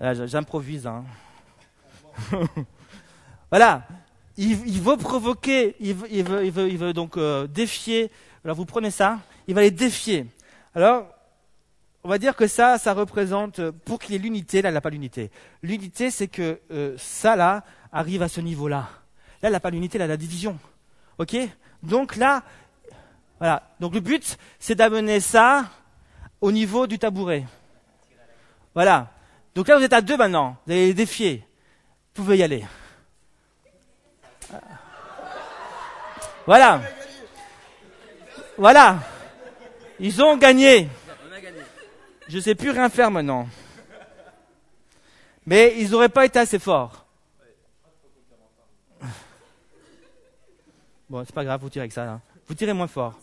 J'improvise. 0.00 0.86
Hein. 0.86 1.04
voilà. 3.50 3.86
Il, 4.36 4.80
veut 4.80 4.96
provoquer, 4.96 5.76
il 5.78 5.94
veut, 5.94 6.92
donc 6.92 7.16
euh, 7.16 7.46
défier. 7.46 8.10
Alors 8.44 8.56
vous 8.56 8.64
prenez 8.64 8.90
ça, 8.90 9.20
il 9.46 9.54
va 9.54 9.60
les 9.60 9.70
défier. 9.70 10.26
Alors, 10.74 11.06
on 12.02 12.08
va 12.08 12.18
dire 12.18 12.34
que 12.34 12.48
ça, 12.48 12.76
ça 12.78 12.92
représente, 12.92 13.70
pour 13.70 14.00
qu'il 14.00 14.12
y 14.12 14.16
ait 14.16 14.20
l'unité, 14.20 14.60
là, 14.60 14.70
il 14.70 14.74
n'a 14.74 14.80
pas 14.80 14.90
l'unité. 14.90 15.30
L'unité, 15.62 16.10
c'est 16.10 16.28
que 16.28 16.60
euh, 16.70 16.96
ça, 16.98 17.36
là, 17.36 17.64
arrive 17.92 18.22
à 18.22 18.28
ce 18.28 18.40
niveau-là. 18.40 18.90
Là, 19.40 19.48
il 19.48 19.52
n'a 19.52 19.60
pas 19.60 19.70
l'unité, 19.70 19.98
là, 19.98 20.06
la 20.06 20.16
division. 20.16 20.58
OK? 21.18 21.36
Donc 21.84 22.16
là, 22.16 22.42
voilà. 23.38 23.62
Donc 23.80 23.94
le 23.94 24.00
but, 24.00 24.38
c'est 24.58 24.74
d'amener 24.74 25.20
ça 25.20 25.66
au 26.40 26.50
niveau 26.52 26.86
du 26.86 26.98
tabouret. 26.98 27.44
Voilà. 28.74 29.08
Donc 29.54 29.68
là, 29.68 29.78
vous 29.78 29.84
êtes 29.84 29.92
à 29.92 30.00
deux 30.00 30.16
maintenant. 30.16 30.56
Vous 30.66 30.72
allez 30.72 30.86
les 30.86 30.94
défier. 30.94 31.46
Vous 32.14 32.22
pouvez 32.22 32.38
y 32.38 32.42
aller. 32.42 32.64
Voilà. 36.46 36.80
Voilà. 38.58 38.98
Ils 40.00 40.22
ont 40.22 40.36
gagné. 40.36 40.88
Je 42.28 42.36
ne 42.36 42.42
sais 42.42 42.54
plus 42.54 42.70
rien 42.70 42.88
faire 42.88 43.10
maintenant. 43.10 43.48
Mais 45.46 45.74
ils 45.78 45.90
n'auraient 45.90 46.08
pas 46.08 46.24
été 46.24 46.38
assez 46.38 46.58
forts. 46.58 47.03
Bon, 51.08 51.22
c'est 51.24 51.34
pas 51.34 51.44
grave, 51.44 51.60
vous 51.60 51.68
tirez 51.68 51.90
ça. 51.90 52.10
Hein. 52.10 52.20
Vous 52.46 52.54
tirez 52.54 52.72
moins 52.72 52.86
fort. 52.86 53.18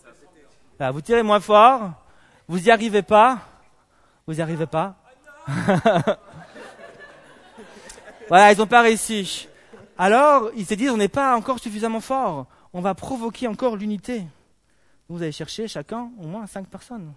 vous 0.78 1.00
tirez 1.00 1.22
moins 1.22 1.40
fort. 1.40 1.92
Vous 2.48 2.58
n'y 2.58 2.70
arrivez 2.70 3.02
pas. 3.02 3.38
Vous 4.26 4.34
n'y 4.34 4.40
arrivez 4.40 4.66
pas. 4.66 4.94
voilà, 8.28 8.52
ils 8.52 8.58
n'ont 8.58 8.66
pas 8.66 8.82
réussi. 8.82 9.48
Alors, 9.98 10.50
ils 10.56 10.66
se 10.66 10.74
disent, 10.74 10.90
on 10.90 10.96
n'est 10.96 11.08
pas 11.08 11.36
encore 11.36 11.58
suffisamment 11.58 12.00
fort. 12.00 12.46
On 12.72 12.80
va 12.80 12.94
provoquer 12.94 13.48
encore 13.48 13.76
l'unité. 13.76 14.24
Vous 15.08 15.20
allez 15.22 15.32
chercher 15.32 15.68
chacun 15.68 16.10
au 16.18 16.26
moins 16.26 16.46
cinq 16.46 16.66
personnes. 16.68 17.12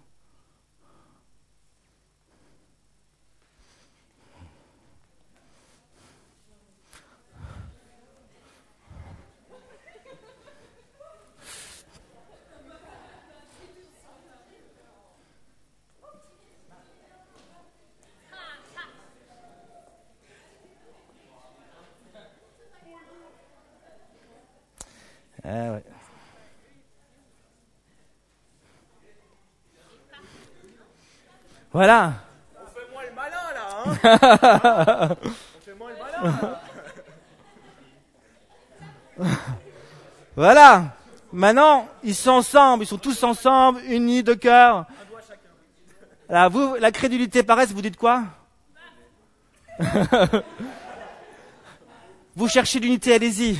Voilà. 31.76 32.14
On 32.56 32.64
fait 32.72 32.88
moins 32.90 33.04
le 33.04 33.12
malin 33.14 33.52
là, 33.52 33.84
hein 33.84 33.92
On 35.56 35.60
fait 35.60 35.74
moins 35.74 35.90
le 35.90 35.96
malin. 39.18 39.36
voilà. 40.36 40.96
Maintenant, 41.34 41.86
ils 42.02 42.14
sont 42.14 42.30
ensemble, 42.30 42.84
ils 42.84 42.86
sont 42.86 42.96
tous 42.96 43.22
ensemble, 43.24 43.82
unis 43.88 44.22
de 44.22 44.32
cœur. 44.32 44.86
Là, 46.30 46.48
vous, 46.48 46.76
la 46.76 46.90
crédulité 46.90 47.42
paraisse, 47.42 47.72
vous 47.72 47.82
dites 47.82 47.98
quoi? 47.98 48.22
Vous 52.36 52.48
cherchez 52.48 52.80
l'unité, 52.80 53.12
allez-y. 53.14 53.58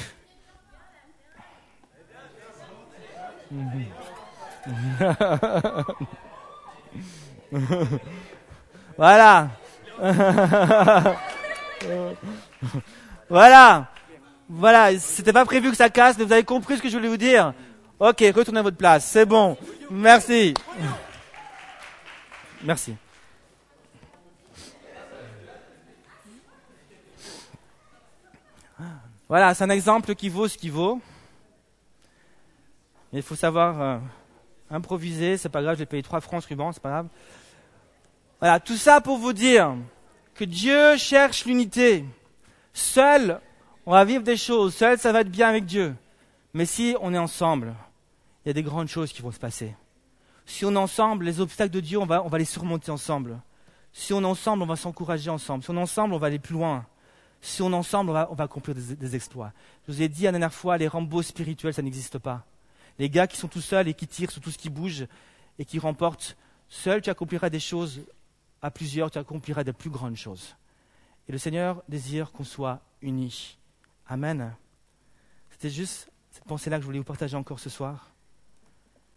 voilà. 8.96 9.50
voilà. 13.28 13.88
Voilà. 14.48 14.98
C'était 14.98 15.32
pas 15.32 15.44
prévu 15.44 15.70
que 15.70 15.76
ça 15.76 15.90
casse, 15.90 16.16
mais 16.18 16.24
vous 16.24 16.32
avez 16.32 16.44
compris 16.44 16.76
ce 16.76 16.82
que 16.82 16.88
je 16.88 16.96
voulais 16.96 17.08
vous 17.08 17.16
dire. 17.16 17.52
Ok, 17.98 18.22
retournez 18.34 18.60
à 18.60 18.62
votre 18.62 18.76
place. 18.76 19.04
C'est 19.06 19.26
bon. 19.26 19.56
Merci. 19.90 20.54
Merci. 22.62 22.96
Voilà, 29.28 29.54
c'est 29.54 29.64
un 29.64 29.70
exemple 29.70 30.14
qui 30.14 30.28
vaut 30.28 30.46
ce 30.46 30.56
qui 30.56 30.70
vaut 30.70 31.00
il 33.16 33.22
faut 33.22 33.34
savoir 33.34 33.80
euh, 33.80 33.98
improviser, 34.70 35.36
c'est 35.36 35.48
pas 35.48 35.62
grave, 35.62 35.78
j'ai 35.78 35.86
payé 35.86 36.02
3 36.02 36.20
francs 36.20 36.42
ce 36.42 36.48
ruban, 36.48 36.72
c'est 36.72 36.82
pas 36.82 36.90
grave. 36.90 37.08
Voilà, 38.40 38.60
tout 38.60 38.76
ça 38.76 39.00
pour 39.00 39.18
vous 39.18 39.32
dire 39.32 39.74
que 40.34 40.44
Dieu 40.44 40.96
cherche 40.96 41.46
l'unité. 41.46 42.04
Seul, 42.72 43.40
on 43.86 43.92
va 43.92 44.04
vivre 44.04 44.22
des 44.22 44.36
choses, 44.36 44.74
seul, 44.74 44.98
ça 44.98 45.12
va 45.12 45.22
être 45.22 45.30
bien 45.30 45.48
avec 45.48 45.64
Dieu. 45.64 45.94
Mais 46.52 46.66
si 46.66 46.96
on 47.00 47.14
est 47.14 47.18
ensemble, 47.18 47.74
il 48.44 48.48
y 48.48 48.50
a 48.50 48.52
des 48.52 48.62
grandes 48.62 48.88
choses 48.88 49.12
qui 49.12 49.22
vont 49.22 49.32
se 49.32 49.38
passer. 49.38 49.74
Si 50.44 50.64
on 50.64 50.72
est 50.72 50.78
ensemble, 50.78 51.24
les 51.24 51.40
obstacles 51.40 51.72
de 51.72 51.80
Dieu, 51.80 51.98
on 51.98 52.06
va, 52.06 52.22
les 52.38 52.44
surmonter 52.44 52.90
ensemble. 52.90 53.40
Si 53.92 54.12
on 54.12 54.20
est 54.20 54.26
ensemble, 54.26 54.62
on 54.62 54.66
va 54.66 54.76
s'encourager 54.76 55.30
ensemble. 55.30 55.64
Si 55.64 55.70
on 55.70 55.76
est 55.76 55.80
ensemble, 55.80 56.14
on 56.14 56.18
va 56.18 56.28
aller 56.28 56.38
plus 56.38 56.54
loin. 56.54 56.86
Si 57.40 57.62
on 57.62 57.70
est 57.70 57.74
ensemble, 57.74 58.10
on 58.10 58.12
va, 58.12 58.28
on 58.30 58.34
va 58.34 58.44
accomplir 58.44 58.74
des, 58.74 58.94
des 58.94 59.16
exploits. 59.16 59.52
Je 59.86 59.92
vous 59.92 60.02
ai 60.02 60.08
dit 60.08 60.24
la 60.24 60.32
dernière 60.32 60.52
fois, 60.52 60.76
les 60.78 60.88
rambos 60.88 61.22
spirituels, 61.22 61.74
ça 61.74 61.82
n'existe 61.82 62.18
pas. 62.18 62.44
Les 62.98 63.10
gars 63.10 63.26
qui 63.26 63.36
sont 63.36 63.48
tout 63.48 63.60
seuls 63.60 63.88
et 63.88 63.94
qui 63.94 64.06
tirent 64.06 64.30
sur 64.30 64.40
tout 64.40 64.50
ce 64.50 64.58
qui 64.58 64.70
bouge 64.70 65.06
et 65.58 65.64
qui 65.64 65.78
remportent, 65.78 66.36
seul 66.68 67.02
tu 67.02 67.10
accompliras 67.10 67.50
des 67.50 67.60
choses, 67.60 68.02
à 68.62 68.70
plusieurs 68.70 69.10
tu 69.10 69.18
accompliras 69.18 69.64
de 69.64 69.72
plus 69.72 69.90
grandes 69.90 70.16
choses. 70.16 70.56
Et 71.28 71.32
le 71.32 71.38
Seigneur 71.38 71.82
désire 71.88 72.32
qu'on 72.32 72.44
soit 72.44 72.80
unis. 73.02 73.58
Amen. 74.06 74.54
C'était 75.50 75.70
juste 75.70 76.10
cette 76.30 76.44
pensée-là 76.44 76.76
que 76.76 76.82
je 76.82 76.86
voulais 76.86 76.98
vous 76.98 77.04
partager 77.04 77.36
encore 77.36 77.60
ce 77.60 77.70
soir. 77.70 78.10